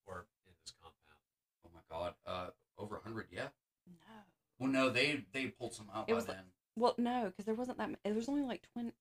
were 0.07 0.26
in 0.47 0.53
this 0.64 0.72
compound? 0.82 1.20
Oh 1.66 1.70
my 1.74 1.80
god. 1.90 2.14
Uh, 2.26 2.49
over 2.82 2.97
a 2.97 3.01
hundred. 3.01 3.26
Yeah. 3.30 3.49
No. 3.86 4.14
Well, 4.59 4.70
no, 4.70 4.88
they 4.90 5.24
they 5.32 5.47
pulled 5.47 5.74
some 5.74 5.90
out 5.95 6.09
It 6.09 6.12
by 6.12 6.16
was 6.16 6.24
then. 6.26 6.45
Well, 6.76 6.95
no, 6.99 7.26
because 7.26 7.45
there 7.45 7.55
wasn't 7.55 7.76
that. 7.78 7.90
ma- 7.90 7.97
There 8.05 8.14
was 8.14 8.28
only 8.28 8.42
like 8.42 8.62
twenty. 8.72 8.92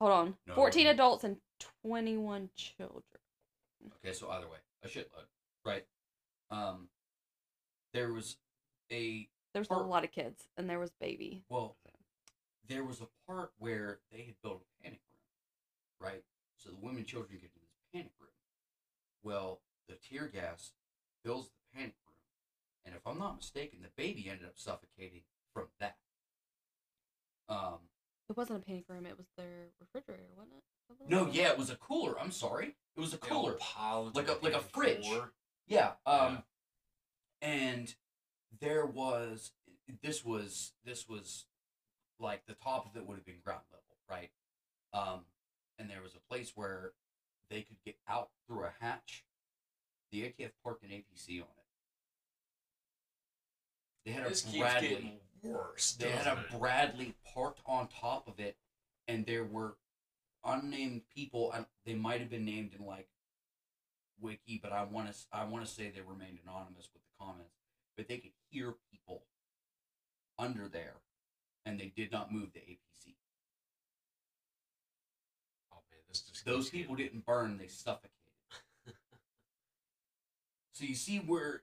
Hold 0.00 0.12
on, 0.12 0.34
No. 0.46 0.54
fourteen 0.54 0.86
adults 0.86 1.24
and 1.24 1.38
twenty-one 1.82 2.50
children. 2.54 3.02
Okay, 3.86 4.12
so 4.12 4.28
either 4.30 4.48
way, 4.48 4.58
a 4.84 4.88
shitload, 4.88 5.26
right? 5.64 5.84
Um, 6.50 6.88
there 7.92 8.12
was 8.12 8.36
a 8.92 9.28
There 9.52 9.60
was 9.60 9.70
not 9.70 9.82
a 9.82 9.86
lot 9.86 10.04
of 10.04 10.12
kids, 10.12 10.48
and 10.56 10.68
there 10.68 10.78
was 10.78 10.90
baby. 11.00 11.44
well, 11.48 11.76
there 12.68 12.84
was 12.84 13.00
a 13.00 13.06
part 13.26 13.52
where 13.58 14.00
they 14.12 14.22
had 14.22 14.34
built 14.42 14.62
a 14.62 14.82
panic 14.82 15.00
room, 16.00 16.10
right? 16.10 16.22
So 16.56 16.70
the 16.70 16.76
women 16.76 16.98
and 16.98 17.06
children 17.06 17.38
get 17.40 17.50
in 17.54 17.62
this 17.62 17.78
panic 17.94 18.12
room. 18.20 18.30
Well, 19.22 19.60
the 19.88 19.94
tear 19.94 20.26
gas 20.26 20.72
fills 21.24 21.48
the 21.48 21.78
panic 21.78 21.94
room, 22.06 22.16
and 22.84 22.94
if 22.94 23.06
I'm 23.06 23.18
not 23.18 23.36
mistaken, 23.36 23.80
the 23.82 23.88
baby 23.96 24.28
ended 24.28 24.46
up 24.46 24.58
suffocating 24.58 25.22
from 25.54 25.66
that. 25.80 25.96
Um, 27.48 27.87
It 28.28 28.36
wasn't 28.36 28.58
a 28.62 28.62
panic 28.62 28.84
room. 28.88 29.06
It 29.06 29.16
was 29.16 29.26
their 29.36 29.68
refrigerator, 29.80 30.28
wasn't 30.36 30.56
it? 30.58 30.62
Something 30.86 31.08
no, 31.08 31.28
yeah, 31.32 31.50
it 31.50 31.58
was 31.58 31.70
a 31.70 31.76
cooler. 31.76 32.18
I'm 32.20 32.30
sorry, 32.30 32.74
it 32.96 33.00
was 33.00 33.14
a 33.14 33.18
cooler. 33.18 33.54
piled 33.58 34.14
Like 34.16 34.28
a- 34.28 34.38
like 34.42 34.54
a 34.54 34.60
fridge. 34.60 35.06
floor. 35.06 35.32
Yeah. 35.66 35.92
Um 36.06 36.42
and 37.40 37.94
there 38.60 38.84
was 38.86 39.52
this 40.02 40.24
was 40.24 40.72
this 40.84 41.08
was 41.08 41.46
like 42.18 42.44
the 42.46 42.54
top 42.54 42.86
of 42.86 42.96
it 42.96 43.06
would 43.06 43.16
have 43.16 43.24
been 43.26 43.40
ground 43.44 43.62
level, 43.70 43.96
right? 44.10 44.30
Um 44.92 45.24
and 45.78 45.88
there 45.88 46.02
was 46.02 46.14
a 46.14 46.20
place 46.28 46.52
where 46.54 46.92
they 47.50 47.62
could 47.62 47.76
get 47.84 47.96
out 48.08 48.30
through 48.46 48.64
a 48.64 48.72
hatch. 48.80 49.24
The 50.10 50.22
ATF 50.24 50.50
parked 50.62 50.84
an 50.84 50.90
APC 50.90 51.40
on 51.40 51.46
it. 51.48 51.64
They 54.04 54.12
had 54.12 54.24
This 54.28 54.42
a 54.44 54.46
keeps 54.48 54.58
Bradley. 54.58 55.20
Getting 55.42 55.56
worse. 55.56 55.92
They 55.92 56.10
had 56.10 56.24
doesn't 56.24 56.38
a 56.52 56.54
it? 56.56 56.60
Bradley 56.60 57.14
parked 57.34 57.60
on 57.66 57.88
top 57.88 58.28
of 58.28 58.38
it, 58.40 58.56
and 59.06 59.24
there 59.26 59.44
were 59.44 59.76
unnamed 60.44 61.02
people. 61.14 61.50
I, 61.54 61.64
they 61.84 61.94
might 61.94 62.20
have 62.20 62.30
been 62.30 62.44
named 62.44 62.72
in 62.78 62.84
like 62.86 63.08
wiki, 64.20 64.58
but 64.62 64.72
I 64.72 64.84
want 64.84 65.12
to 65.12 65.18
I 65.32 65.44
want 65.44 65.64
to 65.64 65.70
say 65.70 65.90
they 65.94 66.00
remained 66.00 66.38
anonymous 66.44 66.88
with 66.92 67.02
the 67.02 67.24
comments. 67.24 67.52
But 67.96 68.08
they 68.08 68.18
could 68.18 68.32
hear 68.50 68.74
people 68.92 69.22
under 70.38 70.68
there, 70.68 70.94
and 71.66 71.78
they 71.80 71.92
did 71.96 72.12
not 72.12 72.32
move 72.32 72.52
the 72.52 72.60
APC. 72.60 73.14
Oh 75.72 75.78
man, 75.90 76.00
this 76.08 76.20
just 76.22 76.44
Those 76.44 76.70
people 76.70 76.94
getting- 76.94 77.12
didn't 77.12 77.26
burn; 77.26 77.58
they 77.58 77.66
suffocated. 77.66 78.12
so 80.72 80.84
you 80.84 80.94
see 80.94 81.18
where 81.18 81.62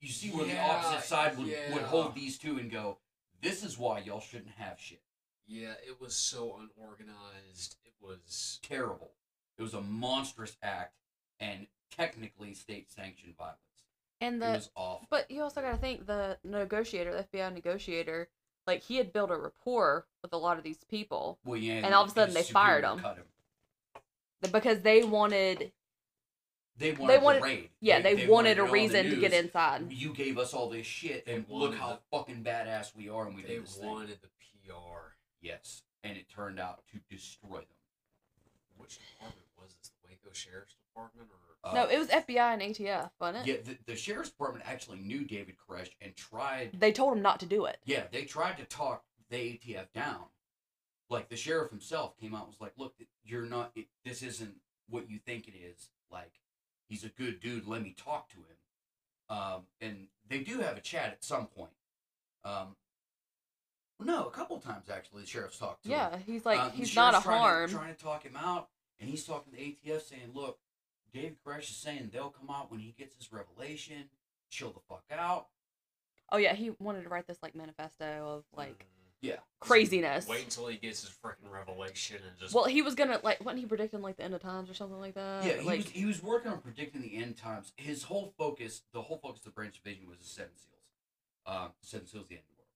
you 0.00 0.08
see 0.08 0.30
where 0.30 0.44
the 0.46 0.58
opposite 0.58 1.06
side 1.06 1.38
would, 1.38 1.48
would 1.72 1.82
hold 1.82 2.14
these 2.14 2.36
two 2.38 2.58
and 2.58 2.70
go, 2.70 2.98
"This 3.40 3.64
is 3.64 3.78
why 3.78 4.00
y'all 4.00 4.20
shouldn't 4.20 4.54
have 4.56 4.80
shit." 4.80 5.02
Yeah, 5.46 5.74
it 5.86 6.00
was 6.00 6.14
so 6.14 6.58
unorganized. 6.58 7.76
It 7.84 7.94
was. 8.00 8.58
terrible. 8.62 9.12
It 9.58 9.62
was 9.62 9.74
a 9.74 9.80
monstrous 9.80 10.56
act 10.62 10.94
and 11.40 11.66
technically 11.90 12.54
state 12.54 12.90
sanctioned 12.90 13.36
violence. 13.36 13.60
And 14.20 14.36
it 14.36 14.40
the 14.46 14.52
was 14.52 14.70
awful. 14.74 15.06
but 15.10 15.30
you 15.30 15.42
also 15.42 15.60
got 15.60 15.72
to 15.72 15.76
think 15.76 16.06
the 16.06 16.38
negotiator, 16.44 17.12
the 17.12 17.38
FBI 17.38 17.52
negotiator, 17.52 18.28
like 18.66 18.82
he 18.82 18.96
had 18.96 19.12
built 19.12 19.30
a 19.30 19.36
rapport 19.36 20.06
with 20.22 20.32
a 20.32 20.36
lot 20.38 20.58
of 20.58 20.64
these 20.64 20.84
people 20.84 21.38
well, 21.44 21.56
yeah, 21.58 21.84
and 21.84 21.94
all 21.94 22.04
of 22.04 22.10
a 22.10 22.14
sudden 22.14 22.34
they 22.34 22.42
fired 22.42 22.84
him. 22.84 22.98
cut 22.98 23.16
him. 23.16 23.24
because 24.52 24.80
they 24.82 25.04
wanted 25.04 25.72
They 26.78 26.92
wanted, 26.92 27.22
wanted- 27.22 27.42
the 27.42 27.46
raid. 27.46 27.70
yeah 27.80 28.00
they, 28.00 28.26
wanted, 28.26 28.50
it 28.50 28.58
a 28.58 28.62
on 28.62 28.66
the 28.68 28.72
reason 28.72 29.10
to 29.10 29.16
get 29.16 29.32
inside. 29.32 29.90
You 29.90 30.12
gave 30.12 30.38
us 30.38 30.52
all 30.54 30.68
this 30.68 30.86
shit, 30.86 31.24
They 31.26 31.34
and 31.34 31.46
look 31.48 31.70
wanted 31.70 31.78
how 31.78 31.98
fucking 32.10 32.44
badass 32.44 32.94
we 32.94 33.08
are, 33.08 33.26
and 33.26 33.34
we 33.34 33.42
They 33.42 33.54
did 33.54 33.62
this 33.64 33.76
thing. 33.76 33.88
wanted 33.88 34.18
the 34.22 34.28
PR. 34.66 35.14
Yes, 35.40 35.82
and 36.04 36.16
it 36.16 36.26
turned 36.28 36.58
out 36.60 36.82
to 36.92 36.98
destroy 37.14 37.58
them. 37.58 37.66
Which 38.76 38.98
department 38.98 39.46
was 39.58 39.74
this? 39.80 39.90
The 40.02 40.08
Waco 40.08 40.34
Sheriff's 40.34 40.74
Department 40.90 41.28
or? 41.30 41.36
Uh, 41.70 41.74
no, 41.74 41.86
it 41.88 41.98
was 41.98 42.08
FBI 42.08 42.52
and 42.52 42.62
ATF, 42.62 43.10
wasn't 43.20 43.46
it? 43.48 43.50
Yeah, 43.66 43.72
the, 43.74 43.92
the 43.92 43.96
sheriff's 43.96 44.30
department 44.30 44.64
actually 44.68 44.98
knew 44.98 45.24
David 45.24 45.56
Koresh 45.58 45.88
and 46.00 46.14
tried 46.14 46.70
They 46.78 46.92
told 46.92 47.16
him 47.16 47.22
not 47.22 47.40
to 47.40 47.46
do 47.46 47.64
it. 47.64 47.78
Yeah, 47.84 48.04
they 48.12 48.22
tried 48.22 48.58
to 48.58 48.64
talk 48.64 49.02
the 49.30 49.36
ATF 49.36 49.92
down. 49.92 50.26
Like 51.10 51.28
the 51.28 51.36
sheriff 51.36 51.70
himself 51.70 52.16
came 52.20 52.34
out 52.34 52.42
and 52.44 52.48
was 52.48 52.60
like, 52.60 52.72
"Look, 52.76 52.94
you're 53.24 53.46
not. 53.46 53.72
It, 53.74 53.86
this 54.04 54.22
isn't 54.22 54.54
what 54.88 55.08
you 55.10 55.18
think 55.24 55.48
it 55.48 55.54
is. 55.56 55.88
Like, 56.10 56.32
he's 56.88 57.04
a 57.04 57.08
good 57.08 57.40
dude. 57.40 57.66
Let 57.66 57.82
me 57.82 57.94
talk 57.96 58.28
to 58.30 58.36
him." 58.36 58.56
Um, 59.28 59.62
and 59.80 60.08
they 60.28 60.40
do 60.40 60.60
have 60.60 60.76
a 60.76 60.80
chat 60.80 61.12
at 61.12 61.24
some 61.24 61.46
point. 61.46 61.72
Um, 62.44 62.76
no, 63.98 64.26
a 64.26 64.30
couple 64.30 64.58
times 64.58 64.88
actually. 64.90 65.22
The 65.22 65.28
sheriff's 65.28 65.58
talked 65.58 65.84
to 65.84 65.88
him. 65.88 65.92
Yeah, 65.92 66.18
he's 66.18 66.44
like 66.44 66.60
Um, 66.60 66.70
he's 66.72 66.94
not 66.94 67.14
a 67.14 67.22
trying 67.22 67.38
harm. 67.38 67.68
To, 67.70 67.74
trying 67.76 67.94
to 67.94 68.00
talk 68.02 68.22
him 68.22 68.36
out, 68.36 68.68
and 69.00 69.08
he's 69.08 69.24
talking 69.24 69.52
to 69.52 69.58
ATF, 69.58 70.02
saying, 70.02 70.32
"Look, 70.34 70.58
David 71.12 71.36
Koresh 71.44 71.70
is 71.70 71.76
saying 71.76 72.10
they'll 72.12 72.30
come 72.30 72.50
out 72.50 72.70
when 72.70 72.80
he 72.80 72.92
gets 72.92 73.16
his 73.16 73.32
revelation. 73.32 74.10
Chill 74.50 74.70
the 74.70 74.80
fuck 74.80 75.04
out." 75.10 75.48
Oh 76.30 76.36
yeah, 76.36 76.54
he 76.54 76.70
wanted 76.78 77.04
to 77.04 77.08
write 77.08 77.26
this 77.26 77.38
like 77.42 77.54
manifesto 77.54 78.36
of 78.36 78.44
like. 78.56 78.86
Yeah. 79.26 79.36
craziness. 79.60 80.26
Wait 80.28 80.44
until 80.44 80.66
he 80.68 80.76
gets 80.76 81.02
his 81.02 81.10
freaking 81.10 81.50
revelation 81.50 82.18
and 82.28 82.38
just. 82.38 82.54
Well, 82.54 82.64
he 82.64 82.82
was 82.82 82.94
gonna 82.94 83.20
like 83.22 83.44
wasn't 83.44 83.60
he 83.60 83.66
predicting 83.66 84.02
like 84.02 84.16
the 84.16 84.22
end 84.24 84.34
of 84.34 84.40
times 84.42 84.70
or 84.70 84.74
something 84.74 85.00
like 85.00 85.14
that? 85.14 85.44
Yeah, 85.44 85.58
he 85.60 85.66
like 85.66 85.78
was 85.78 85.88
he 85.90 86.04
was 86.04 86.22
working 86.22 86.50
on 86.52 86.58
predicting 86.60 87.02
the 87.02 87.16
end 87.16 87.36
times. 87.36 87.72
His 87.76 88.04
whole 88.04 88.32
focus, 88.38 88.82
the 88.92 89.02
whole 89.02 89.18
focus 89.18 89.40
of 89.40 89.44
the 89.46 89.50
Branch 89.50 89.74
Davidian 89.84 90.08
was 90.08 90.18
the 90.18 90.24
Seven 90.24 90.52
Seals. 90.56 90.72
Um, 91.46 91.68
Seven 91.80 92.06
Seals, 92.06 92.26
the 92.28 92.34
end 92.36 92.42
of 92.44 92.56
the 92.56 92.60
world, 92.60 92.68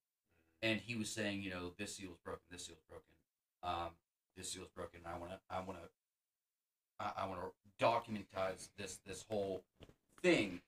and 0.62 0.80
he 0.80 0.94
was 0.96 1.08
saying, 1.10 1.42
you 1.42 1.50
know, 1.50 1.72
this 1.78 1.96
seal 1.96 2.10
is 2.10 2.18
broken, 2.24 2.42
this 2.50 2.66
seal 2.66 2.76
is 2.76 2.82
broken, 2.88 3.04
um, 3.62 3.90
this 4.36 4.50
seal 4.52 4.62
is 4.62 4.68
broken. 4.68 5.00
I 5.06 5.18
want 5.18 5.32
to, 5.32 5.38
I 5.50 5.58
want 5.60 5.78
to, 5.80 5.88
I, 7.00 7.24
I 7.24 7.26
want 7.26 7.40
to 7.40 7.84
documentize 7.84 8.68
this 8.76 8.98
this 9.06 9.24
whole 9.28 9.62
thing. 10.22 10.60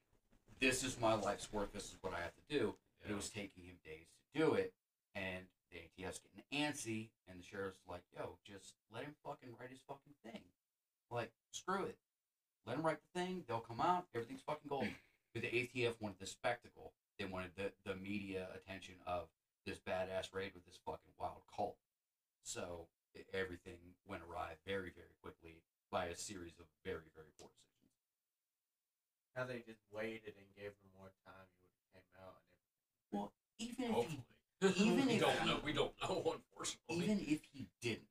This 0.61 0.85
is 0.85 0.99
my 1.01 1.15
life's 1.15 1.53
work. 1.53 1.73
This 1.73 1.85
is 1.85 1.97
what 2.03 2.13
I 2.15 2.21
have 2.21 2.35
to 2.35 2.59
do. 2.59 2.75
But 3.01 3.09
Yeah. 3.09 3.15
it 3.15 3.17
was 3.17 3.29
taking 3.31 3.65
him 3.65 3.77
days 3.85 4.07
to 4.35 4.39
do 4.41 4.55
it, 4.55 4.73
and 5.15 5.45
the 5.73 5.79
ATF's 6.05 6.21
getting 6.21 6.45
antsy, 6.53 7.09
and 7.29 7.41
the 7.41 7.45
sheriff's 7.45 7.81
like, 7.89 8.03
"Yo, 8.15 8.39
just 8.45 8.75
let 8.93 9.05
him 9.05 9.15
fucking 9.25 9.57
write 9.59 9.71
his 9.71 9.81
fucking 9.89 10.15
thing. 10.25 10.43
Like, 11.11 11.33
screw 11.51 11.85
it. 11.85 11.99
Let 12.67 12.77
him 12.77 12.85
write 12.85 12.99
the 13.03 13.21
thing. 13.21 13.45
They'll 13.49 13.61
come 13.61 13.81
out. 13.81 14.07
Everything's 14.15 14.43
fucking 14.43 14.69
golden." 14.69 14.95
But 15.33 15.43
the 15.43 15.49
ATF 15.49 16.01
wanted 16.01 16.19
the 16.21 16.27
spectacle. 16.27 16.93
They 17.19 17.25
wanted 17.25 17.57
the 17.57 17.73
the 17.85 17.97
media 17.97 18.49
attention 18.55 18.97
of 19.07 19.29
this 19.65 19.79
badass 19.79 20.35
raid 20.35 20.53
with 20.55 20.67
this 20.67 20.79
fucking 20.85 21.13
wild 21.19 21.43
cult. 21.55 21.79
So 22.43 22.89
e- 23.15 23.21
everything 23.33 23.79
went 24.07 24.23
awry 24.29 24.57
very, 24.67 24.91
very 24.91 25.15
quickly 25.23 25.63
by 25.91 26.07
a 26.07 26.17
series 26.17 26.59
of 26.59 26.67
very, 26.85 27.09
very 27.15 27.31
poor 27.39 27.49
decisions. 27.55 28.03
How 29.37 29.45
they 29.45 29.61
just 29.67 29.81
waited 29.93 30.35
and 30.37 30.47
gave 30.57 30.73
him 30.77 30.91
more 30.99 31.13
time, 31.25 31.47
he 31.57 31.63
would 31.63 31.73
have 31.73 31.93
came 31.93 32.11
out 32.21 32.43
and 32.43 33.21
Well, 33.21 33.33
even 33.59 33.95
if 33.95 34.11
he. 34.11 34.25
Even 34.77 35.07
we 35.07 35.13
if 35.15 35.21
don't 35.21 35.39
he- 35.41 35.47
know. 35.49 35.61
We 35.65 35.73
don't 35.73 35.93
know, 36.03 36.17
unfortunately. 36.57 37.05
even 37.05 37.19
if 37.21 37.41
he 37.53 37.69
didn't, 37.81 38.03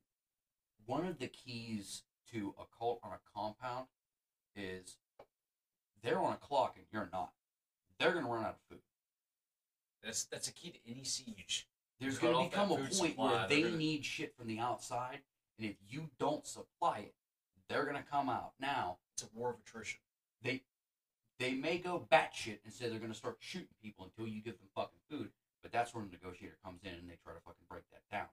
one 0.86 1.06
of 1.06 1.18
the 1.18 1.28
keys 1.28 2.02
to 2.32 2.54
a 2.58 2.64
cult 2.78 3.00
on 3.02 3.12
a 3.12 3.20
compound 3.38 3.86
is 4.56 4.96
they're 6.02 6.18
on 6.18 6.32
a 6.32 6.36
clock 6.36 6.74
and 6.76 6.86
you're 6.92 7.08
not. 7.12 7.32
They're 7.98 8.12
gonna 8.12 8.28
run 8.28 8.44
out 8.44 8.50
of 8.50 8.60
food. 8.68 8.80
That's 10.02 10.24
that's 10.24 10.48
a 10.48 10.52
key 10.52 10.70
to 10.70 10.78
any 10.90 11.04
siege. 11.04 11.68
There's 12.00 12.18
Cut 12.18 12.32
gonna 12.32 12.48
become 12.48 12.72
a 12.72 12.76
point 12.76 12.94
supply, 12.94 13.32
where 13.32 13.48
they 13.48 13.62
gonna- 13.62 13.76
need 13.76 14.04
shit 14.04 14.34
from 14.36 14.48
the 14.48 14.58
outside, 14.58 15.20
and 15.58 15.68
if 15.68 15.76
you 15.88 16.10
don't 16.18 16.44
supply 16.46 16.98
it, 17.00 17.14
they're 17.68 17.84
gonna 17.84 18.02
come 18.02 18.28
out. 18.28 18.54
Now 18.58 18.98
It's 19.14 19.22
a 19.22 19.28
war 19.34 19.50
of 19.50 19.60
attrition. 19.60 20.00
they 20.42 20.64
they 21.38 21.52
may 21.54 21.78
go 21.78 22.06
batshit 22.10 22.58
and 22.64 22.72
say 22.72 22.88
they're 22.88 22.98
gonna 22.98 23.14
start 23.14 23.36
shooting 23.40 23.68
people 23.80 24.04
until 24.04 24.26
you 24.26 24.42
give 24.42 24.58
them 24.58 24.68
fucking 24.74 25.00
food, 25.08 25.30
but 25.62 25.72
that's 25.72 25.94
when 25.94 26.04
the 26.06 26.10
negotiator 26.10 26.56
comes 26.64 26.82
in 26.82 26.90
and 26.90 27.08
they 27.08 27.16
try 27.22 27.32
to 27.32 27.40
fucking 27.40 27.66
break 27.68 27.84
that 27.90 28.02
down. 28.10 28.28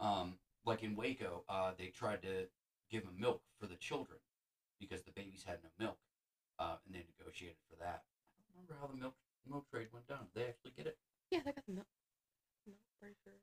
Um, 0.00 0.34
like 0.64 0.82
in 0.82 0.96
Waco, 0.96 1.44
uh, 1.48 1.72
they 1.78 1.86
tried 1.86 2.22
to 2.22 2.48
give 2.90 3.04
them 3.04 3.14
milk 3.18 3.42
for 3.60 3.66
the 3.66 3.76
children 3.76 4.18
because 4.80 5.02
the 5.02 5.12
babies 5.12 5.44
had 5.46 5.58
no 5.62 5.70
milk, 5.78 5.98
uh, 6.58 6.76
and 6.86 6.94
they 6.94 7.04
negotiated 7.18 7.56
for 7.68 7.76
that. 7.84 8.02
I 8.38 8.40
don't 8.56 8.64
remember 8.64 8.74
how 8.80 8.86
the 8.88 9.00
milk 9.00 9.14
milk 9.48 9.70
trade 9.70 9.88
went 9.92 10.08
down. 10.08 10.26
Did 10.34 10.42
they 10.42 10.48
actually 10.48 10.72
get 10.76 10.86
it? 10.86 10.98
yeah, 11.30 11.40
they 11.44 11.52
got 11.52 11.66
the 11.66 11.72
milk. 11.72 11.86
milk 12.66 12.78
pretty 13.00 13.16
sure. 13.24 13.34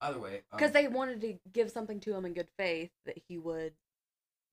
Either 0.00 0.18
way, 0.20 0.42
um, 0.52 0.58
Because 0.58 0.72
they 0.72 0.86
wanted 0.86 1.20
to 1.22 1.38
give 1.52 1.70
something 1.70 1.98
to 2.00 2.14
him 2.14 2.24
in 2.24 2.32
good 2.32 2.48
faith 2.56 2.90
that 3.04 3.18
he 3.26 3.36
would, 3.36 3.72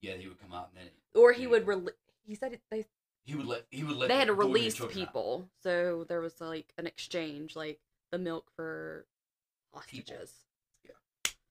yeah, 0.02 0.14
he 0.14 0.26
would 0.26 0.40
come 0.40 0.52
out 0.52 0.70
and 0.74 0.86
then 0.86 0.92
or 1.14 1.32
he 1.32 1.46
would. 1.46 1.66
Rel- 1.66 1.88
he 2.26 2.34
said 2.34 2.52
it, 2.54 2.60
they 2.70 2.84
he 3.26 3.34
would 3.34 3.46
let 3.46 3.64
he 3.70 3.82
would 3.84 3.96
let 3.96 4.08
they 4.08 4.16
had 4.16 4.26
to 4.28 4.32
the 4.32 4.36
women 4.36 4.46
and 4.46 4.54
release 4.54 4.74
children 4.74 4.98
out. 5.02 5.06
people, 5.06 5.48
so 5.62 6.04
there 6.08 6.20
was 6.20 6.40
like 6.40 6.72
an 6.78 6.86
exchange, 6.86 7.54
like 7.56 7.80
the 8.12 8.18
milk 8.18 8.46
for 8.54 9.04
hostages. 9.74 10.32
Yeah, 10.84 10.92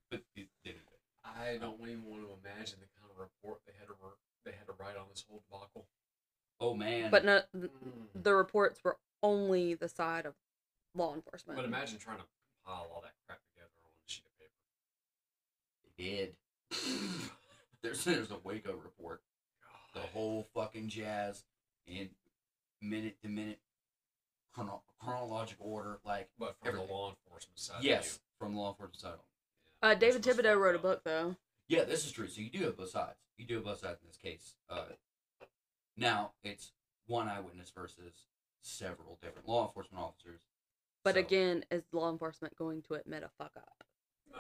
but 0.10 0.22
it 0.36 0.48
didn't. 0.64 0.80
I 1.24 1.58
don't 1.58 1.80
even 1.82 2.06
want 2.06 2.22
to 2.24 2.30
imagine 2.42 2.80
the 2.80 2.88
kind 3.00 3.12
of 3.12 3.20
report 3.20 3.60
they 3.68 3.74
had 3.78 3.88
to 3.88 3.94
re- 4.02 4.10
they 4.46 4.52
had 4.52 4.68
to 4.68 4.74
write 4.80 4.96
on 4.96 5.06
this 5.12 5.26
whole 5.30 5.44
debacle. 5.52 5.86
Oh 6.62 6.74
man! 6.74 7.12
But 7.12 7.26
no, 7.26 7.42
Mm. 7.56 7.70
the 8.16 8.34
reports 8.34 8.80
were 8.84 8.98
only 9.22 9.74
the 9.74 9.90
side 9.90 10.26
of 10.26 10.34
law 10.94 11.14
enforcement. 11.14 11.58
But 11.58 11.66
imagine 11.66 12.00
trying 12.00 12.18
to 12.20 12.24
compile 12.64 12.90
all 12.94 13.02
that 13.02 13.14
crap 13.28 13.40
together 13.54 13.70
on 13.84 13.92
a 13.92 14.10
sheet 14.10 14.24
of 14.26 14.40
paper. 14.40 14.54
They 15.98 16.04
did. 16.04 16.36
there's 17.82 18.04
there's 18.06 18.32
a 18.32 18.38
Waco 18.44 18.74
report. 18.82 19.22
The 19.94 20.00
whole 20.02 20.48
fucking 20.54 20.90
jazz 20.90 21.44
in 21.88 22.10
minute 22.82 23.22
to 23.22 23.30
minute 23.30 23.60
chrono- 24.54 24.84
chronological 25.00 25.68
order. 25.68 26.00
Like 26.06 26.30
But 26.38 26.56
from 26.60 26.70
everything. 26.70 26.88
the 26.88 26.94
law 26.94 27.10
enforcement 27.10 27.60
side. 27.60 27.78
of 27.80 27.84
yes, 27.84 28.20
from 28.40 28.54
the 28.54 28.60
law 28.60 28.70
enforcement 28.70 29.02
side. 29.02 29.10
on. 29.14 29.90
you. 29.90 29.90
uh, 29.90 29.94
David 29.96 30.24
which 30.26 30.36
Thibodeau 30.36 30.44
fucked 30.54 30.58
wrote 30.60 30.76
a 30.76 30.80
book 30.80 31.02
though. 31.04 31.36
Yeah, 31.68 31.84
this 31.84 32.06
is 32.06 32.12
true. 32.12 32.28
So 32.28 32.42
you 32.42 32.50
do 32.50 32.64
have 32.66 32.78
both 32.78 32.90
sides. 32.90 33.18
You 33.38 33.46
do 33.46 33.56
have 33.56 33.64
both 33.66 33.80
sides 33.80 34.00
in 34.02 34.08
this 34.08 34.18
case. 34.18 34.56
Uh, 34.70 34.86
now 35.98 36.32
it's 36.44 36.72
one 37.08 37.28
eyewitness 37.28 37.72
versus 37.76 38.14
several 38.62 39.18
different 39.22 39.48
law 39.48 39.68
enforcement 39.68 40.04
officers. 40.04 40.42
But 41.04 41.16
So- 41.16 41.20
again, 41.22 41.66
is 41.72 41.84
law 41.92 42.12
enforcement 42.12 42.56
going 42.56 42.82
to 42.84 42.96
admit 42.96 43.24
a 43.24 43.30
fuck 43.38 43.52
up? 43.58 43.84
No. 44.32 44.40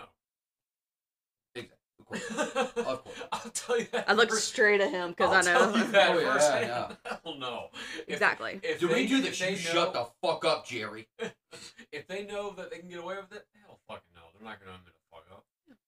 Exactly. 2.11 2.61
Of 2.61 2.73
course. 2.75 2.75
Of 2.87 3.03
course. 3.03 3.17
I'll 3.31 3.51
tell 3.51 3.79
you 3.79 3.87
that. 3.91 4.09
I 4.09 4.13
look 4.13 4.29
first- 4.29 4.47
straight 4.47 4.81
at 4.81 4.91
him 4.91 5.09
because 5.11 5.31
I 5.31 5.37
I'll 5.37 5.43
tell 5.59 5.71
know 5.71 5.77
you 5.85 5.91
that 5.91 6.09
Oh, 6.11 6.19
yeah, 6.19 6.59
yeah. 7.05 7.17
Hell 7.23 7.35
no. 7.37 7.69
If- 8.07 8.13
exactly. 8.13 8.59
If 8.63 8.79
Do 8.79 8.87
they, 8.87 9.03
we 9.03 9.07
do 9.07 9.21
the 9.21 9.29
if 9.29 9.39
they 9.39 9.51
you 9.51 9.55
shut 9.57 9.93
the 9.93 10.07
fuck 10.21 10.45
up, 10.45 10.65
Jerry? 10.67 11.07
if 11.91 12.07
they 12.07 12.23
know 12.25 12.51
that 12.51 12.71
they 12.71 12.77
can 12.79 12.89
get 12.89 12.99
away 12.99 13.15
with 13.15 13.31
it, 13.31 13.45
they 13.53 13.59
hell 13.65 13.79
fucking 13.87 14.13
no. 14.15 14.21
They're 14.33 14.47
not 14.47 14.59
going 14.59 14.71
to 14.71 14.77
admit 14.79 14.93
a 14.95 15.15
fuck 15.15 15.25
up. 15.31 15.45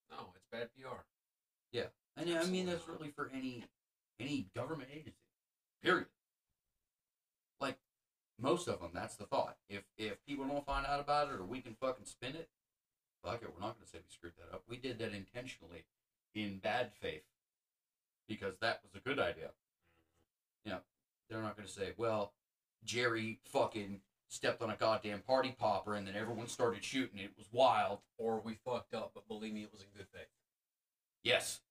No, 0.10 0.32
it's 0.36 0.46
bad 0.52 0.70
PR. 0.76 1.02
Yeah. 1.72 1.86
And 2.16 2.30
I 2.38 2.46
mean 2.46 2.66
that's 2.66 2.88
really 2.88 3.12
for 3.16 3.30
any 3.34 3.64
any 4.20 4.48
government 4.56 4.90
agency. 4.92 5.18
Period. 5.84 6.08
Like 7.62 7.78
most 8.40 8.68
of 8.68 8.80
them, 8.82 8.92
that's 8.94 9.16
the 9.16 9.26
thought. 9.26 9.58
If 9.70 9.84
if 9.98 10.24
people 10.26 10.46
don't 10.46 10.66
find 10.66 10.86
out 10.86 11.00
about 11.00 11.28
it 11.30 11.36
or 11.36 11.44
we 11.46 11.62
can 11.62 11.76
fucking 11.80 12.06
spin 12.06 12.36
it, 12.36 12.50
fuck 13.24 13.42
it. 13.44 13.50
We're 13.54 13.62
not 13.66 13.76
gonna 13.78 13.88
say 13.88 14.00
we 14.00 14.10
screwed 14.10 14.34
that 14.38 14.54
up. 14.54 14.64
We 14.68 14.78
did 14.78 14.98
that 15.00 15.14
intentionally, 15.14 15.86
in 16.38 16.60
bad 16.60 16.92
faith, 17.02 17.24
because 18.28 18.54
that 18.62 18.82
was 18.84 18.92
a 18.96 19.08
good 19.08 19.20
idea. 19.20 19.50
You 20.64 20.74
know, 20.74 20.80
they're 21.30 21.42
not 21.42 21.56
gonna 21.56 21.68
say, 21.68 21.94
well, 21.98 22.34
Jerry 22.84 23.40
fucking 23.46 24.02
stepped 24.30 24.62
on 24.62 24.70
a 24.70 24.76
goddamn 24.76 25.22
party 25.22 25.56
popper 25.58 25.96
and 25.96 26.06
then 26.06 26.16
everyone 26.16 26.48
started 26.48 26.84
shooting. 26.84 27.20
It 27.20 27.32
was 27.38 27.48
wild. 27.52 28.00
Or 28.18 28.42
we 28.44 28.58
fucked 28.66 28.94
up, 28.94 29.12
but 29.16 29.28
believe 29.28 29.54
me, 29.54 29.64
it 29.64 29.72
was 29.72 29.82
in 29.82 29.88
good 29.96 30.08
faith. 30.14 30.28
Yes, 31.24 31.62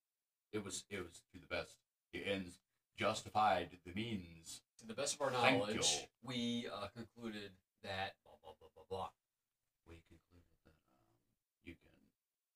it 0.53 0.65
was. 0.65 0.85
It 0.91 0.99
was 0.99 1.23
to 1.33 1.39
the 1.39 1.47
best. 1.47 1.77
The 2.13 2.25
ends 2.27 2.59
justified 2.97 3.71
the 3.85 3.93
means. 3.95 4.63
To 4.81 4.87
the 4.87 4.95
best 4.95 5.15
of 5.15 5.23
our 5.23 5.31
knowledge, 5.31 6.09
we 6.23 6.67
uh, 6.73 6.89
concluded 6.95 7.53
that 7.83 8.17
blah 8.25 8.35
blah 8.43 8.53
blah 8.59 8.69
blah 8.75 8.85
blah. 8.89 9.09
We 9.89 10.01
concluded 10.09 10.57
that 10.65 10.73
um, 10.73 10.99
you 11.65 11.75
can 11.75 11.95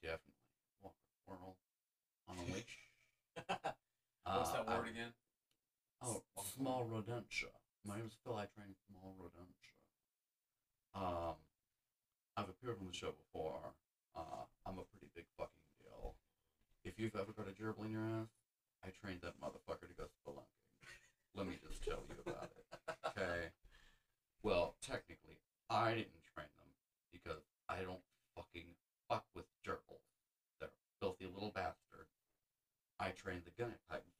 definitely 0.02 0.34
walk 0.82 0.94
a 0.98 1.30
world 1.30 1.59
leash. 2.46 2.78
What's 3.46 3.66
Uh, 4.26 4.52
that 4.52 4.68
I- 4.68 4.78
word 4.78 4.88
again? 4.88 5.12
Oh, 6.02 6.22
small 6.56 6.86
rodentia. 6.86 7.52
My 7.84 7.96
name 7.96 8.06
is 8.06 8.16
Phil. 8.24 8.34
I 8.36 8.46
train 8.46 8.74
small 8.88 9.14
rodentia. 9.20 9.76
Um, 10.94 11.34
I've 12.36 12.48
appeared 12.48 12.78
on 12.80 12.86
the 12.86 12.92
show 12.92 13.12
before. 13.12 13.60
Uh, 14.16 14.44
I'm 14.66 14.78
a 14.78 14.84
pretty 14.84 15.10
big 15.14 15.26
fucking 15.36 15.60
deal. 15.78 16.14
If 16.84 16.98
you've 16.98 17.16
ever 17.16 17.32
got 17.32 17.48
a 17.48 17.52
gerbil 17.52 17.84
in 17.84 17.92
your 17.92 18.04
ass, 18.04 18.28
I 18.84 18.88
trained 18.90 19.20
that 19.22 19.38
motherfucker 19.40 19.88
to 19.88 19.94
go 19.96 20.04
spelunking. 20.04 20.64
Let 21.34 21.46
me 21.46 21.58
just 21.68 21.84
tell 21.84 22.02
you 22.08 22.16
about 22.26 22.50
it. 22.56 22.96
Okay. 23.08 23.48
Well, 24.42 24.76
technically, 24.80 25.36
I 25.68 25.90
didn't 25.92 26.24
train 26.34 26.48
them 26.56 26.72
because 27.12 27.42
I 27.68 27.82
don't 27.82 28.00
fucking 28.34 28.66
fuck 29.08 29.24
with 29.34 29.44
gerbils. 29.66 30.00
They're 30.60 30.70
filthy 31.00 31.26
little 31.26 31.52
bastards. 31.54 31.76
I 33.00 33.16
trained 33.16 33.48
the 33.48 33.56
guinea 33.56 33.80
pigs 33.88 34.12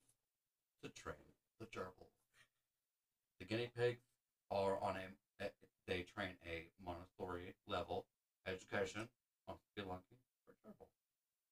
to 0.80 0.88
train 0.96 1.28
the 1.60 1.68
gerbils. 1.68 2.16
The 3.38 3.44
guinea 3.44 3.68
pigs 3.76 4.08
are 4.50 4.80
on 4.80 4.96
a, 4.96 5.04
they 5.84 6.08
train 6.08 6.40
a 6.48 6.72
Montessori 6.80 7.52
level 7.68 8.08
education 8.48 9.04
on 9.44 9.60
spelunking 9.68 10.16
for 10.48 10.56
gerbils. 10.64 10.96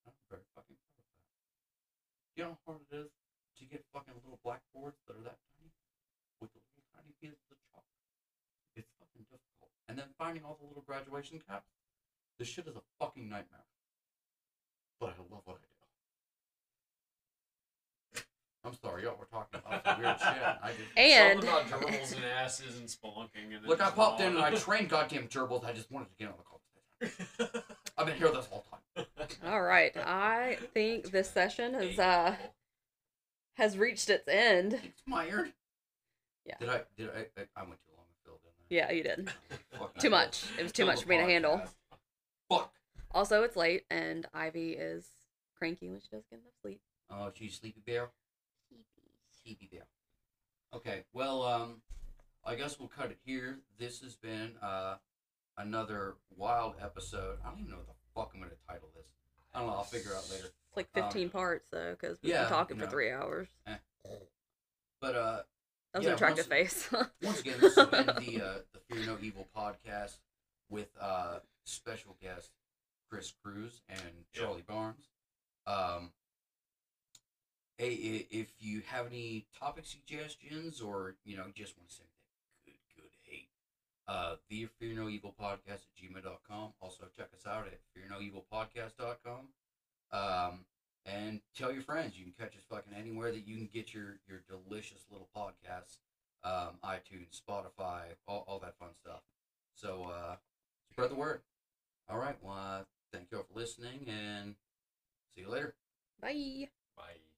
I'm 0.09 0.17
very 0.25 0.41
fucking 0.57 0.73
proud 0.89 1.05
of 1.05 1.13
that. 1.21 1.29
You 2.33 2.41
know 2.49 2.57
how 2.65 2.73
hard 2.73 2.81
it 2.89 2.97
is 2.97 3.13
to 3.61 3.63
get 3.69 3.85
fucking 3.93 4.17
little 4.25 4.41
blackboards 4.41 4.97
that 5.05 5.13
are 5.13 5.25
that 5.29 5.37
tiny 5.53 5.69
with 6.41 6.49
the 6.57 6.65
little 6.65 6.89
tiny 6.97 7.13
pieces 7.21 7.45
of 7.53 7.61
chalk. 7.69 7.85
It's 8.73 8.89
fucking 8.97 9.29
difficult. 9.29 9.69
And 9.85 10.01
then 10.01 10.09
finding 10.17 10.41
all 10.41 10.57
the 10.57 10.65
little 10.65 10.81
graduation 10.81 11.37
caps. 11.45 11.69
This 12.41 12.49
shit 12.49 12.65
is 12.65 12.73
a 12.73 12.85
fucking 12.97 13.29
nightmare. 13.29 13.69
But 14.97 15.13
I 15.13 15.21
love 15.29 15.45
what 15.45 15.61
I 15.61 15.69
do. 15.69 15.78
I'm 18.65 18.73
sorry, 18.73 19.03
y'all 19.03 19.15
were 19.17 19.25
talking 19.25 19.61
about 19.65 19.85
some 19.85 20.01
weird 20.01 20.19
shit. 20.19 20.27
I 20.61 20.69
just 20.69 20.79
And 20.97 21.41
Something 21.43 21.49
about 21.49 21.81
gerbils 21.81 22.15
and 22.15 22.25
asses 22.25 22.77
and 22.77 22.87
spelunking. 22.87 23.55
And 23.55 23.65
look, 23.65 23.81
I 23.81 23.89
popped 23.89 24.19
in 24.21 24.27
and 24.35 24.39
I 24.39 24.53
trained 24.53 24.89
goddamn 24.89 25.27
gerbils. 25.27 25.65
I 25.65 25.71
just 25.71 25.89
wanted 25.91 26.09
to 26.09 26.15
get 26.17 26.27
on 26.27 26.35
the 26.37 26.43
call. 26.43 27.63
I've 27.97 28.05
been 28.05 28.17
here 28.17 28.31
this 28.31 28.47
whole 28.47 28.65
time. 28.69 29.05
all 29.45 29.61
right, 29.61 29.95
I 29.97 30.57
think 30.73 31.11
this 31.11 31.29
session 31.29 31.73
has 31.73 31.97
uh 31.97 32.35
has 33.55 33.77
reached 33.77 34.09
its 34.09 34.27
end. 34.27 34.73
Expired. 34.83 35.53
Yeah. 36.45 36.55
Did 36.59 36.69
I? 36.69 36.81
Did 36.97 37.09
I? 37.09 37.19
I, 37.39 37.45
I 37.55 37.63
went 37.63 37.79
too 37.81 37.91
long 37.95 38.05
with 38.09 38.19
Phil, 38.25 38.39
didn't 38.43 38.55
I? 38.59 38.65
Yeah, 38.69 38.91
you 38.91 39.03
did. 39.03 39.29
Fucking 39.71 40.01
Too 40.01 40.09
hell. 40.09 40.19
much. 40.19 40.45
It 40.57 40.63
was 40.63 40.71
too 40.73 40.85
much 40.85 41.03
for 41.03 41.09
me 41.09 41.17
to 41.17 41.23
handle. 41.23 41.61
Fuck. 42.49 42.73
Also, 43.11 43.43
it's 43.43 43.55
late, 43.55 43.85
and 43.89 44.27
Ivy 44.33 44.71
is 44.71 45.05
cranky 45.57 45.89
when 45.89 45.99
she 45.99 46.07
doesn't 46.07 46.29
get 46.29 46.39
enough 46.39 46.53
sleep. 46.61 46.81
Oh, 47.11 47.31
she's 47.33 47.55
sleepy 47.55 47.81
bear. 47.85 48.09
Sleepy 49.49 49.69
bear. 49.71 49.87
Okay. 50.75 51.03
Well, 51.11 51.41
um, 51.41 51.81
I 52.45 52.53
guess 52.53 52.77
we'll 52.79 52.87
cut 52.87 53.09
it 53.09 53.17
here. 53.25 53.57
This 53.79 53.99
has 54.01 54.15
been 54.15 54.51
uh 54.61 54.97
another 55.57 56.17
wild 56.37 56.75
episode. 56.79 57.39
I 57.43 57.49
don't 57.49 57.59
even 57.59 57.71
know 57.71 57.77
what 57.77 57.87
the 57.87 57.93
fuck 58.15 58.31
I'm 58.35 58.41
gonna 58.41 58.51
title 58.69 58.89
this. 58.95 59.05
I 59.53 59.59
don't 59.59 59.69
know. 59.69 59.73
I'll 59.73 59.83
figure 59.83 60.11
out 60.15 60.29
later. 60.29 60.45
It's 60.67 60.77
like 60.77 60.87
Um, 60.95 61.03
15 61.03 61.29
parts, 61.31 61.67
though, 61.71 61.95
because 61.99 62.19
we've 62.21 62.31
yeah, 62.31 62.43
been 62.43 62.49
talking 62.51 62.77
you 62.77 62.81
for 62.81 62.85
know. 62.85 62.91
three 62.91 63.11
hours. 63.11 63.47
But 65.01 65.15
uh, 65.15 65.41
That 65.93 65.99
was 65.99 66.03
Yeah, 66.03 66.09
an 66.09 66.15
attractive 66.15 66.47
once- 66.51 66.83
face. 66.85 66.89
Once 67.23 67.39
again, 67.39 67.57
this 67.59 67.75
has 67.75 67.87
been 67.87 68.05
the 68.05 68.41
uh, 68.43 68.57
the 68.73 68.79
Fear 68.95 69.05
No 69.07 69.17
Evil 69.19 69.47
podcast 69.57 70.17
with 70.69 70.89
uh, 71.01 71.39
special 71.63 72.15
guest 72.21 72.51
Chris 73.09 73.33
Cruz 73.43 73.81
and 73.89 73.99
Yeah. 74.35 74.41
Charlie 74.41 74.61
Barnes. 74.67 75.09
Um, 75.65 76.11
hey, 77.79 78.27
if 78.29 78.47
you 78.59 78.81
have 78.85 79.07
any 79.07 79.45
topic 79.57 79.85
suggestions 79.85 80.81
or 80.81 81.15
you 81.25 81.37
know 81.37 81.45
just 81.55 81.77
want 81.77 81.89
to 81.89 81.95
send 81.95 82.09
that 82.09 82.73
good 82.95 83.01
good 83.01 83.11
hate, 83.23 83.49
uh, 84.07 84.35
the 84.49 84.67
Fear 84.79 84.93
No 84.93 85.09
Evil 85.09 85.33
podcast 85.39 85.87
at 85.87 85.95
gmail.com. 85.97 86.73
Also 86.81 87.05
check 87.17 87.29
us 87.33 87.47
out 87.47 87.67
at 87.67 87.79
fear 87.95 88.03
no 88.09 88.17
fearnoevilpodcast.com. 88.17 89.47
Um, 90.11 90.65
and 91.05 91.39
tell 91.57 91.71
your 91.71 91.81
friends. 91.81 92.17
You 92.17 92.25
can 92.25 92.33
catch 92.37 92.55
us 92.55 92.63
fucking 92.69 92.93
anywhere 92.99 93.31
that 93.31 93.47
you 93.47 93.55
can 93.55 93.69
get 93.73 93.93
your 93.93 94.19
your 94.27 94.41
delicious 94.47 95.05
little 95.09 95.29
podcasts 95.35 95.99
um, 96.43 96.79
iTunes, 96.83 97.41
Spotify, 97.41 98.03
all, 98.27 98.43
all 98.47 98.59
that 98.59 98.77
fun 98.77 98.89
stuff. 99.01 99.21
So 99.75 100.11
uh, 100.11 100.35
spread 100.91 101.11
the 101.11 101.15
word. 101.15 101.41
All 102.09 102.17
right. 102.17 102.35
Well, 102.41 102.53
uh, 102.53 102.83
thank 103.13 103.31
you 103.31 103.37
all 103.37 103.45
for 103.51 103.59
listening, 103.59 104.07
and 104.07 104.55
see 105.35 105.41
you 105.41 105.49
later. 105.49 105.75
Bye. 106.21 106.69
Bye. 106.95 107.28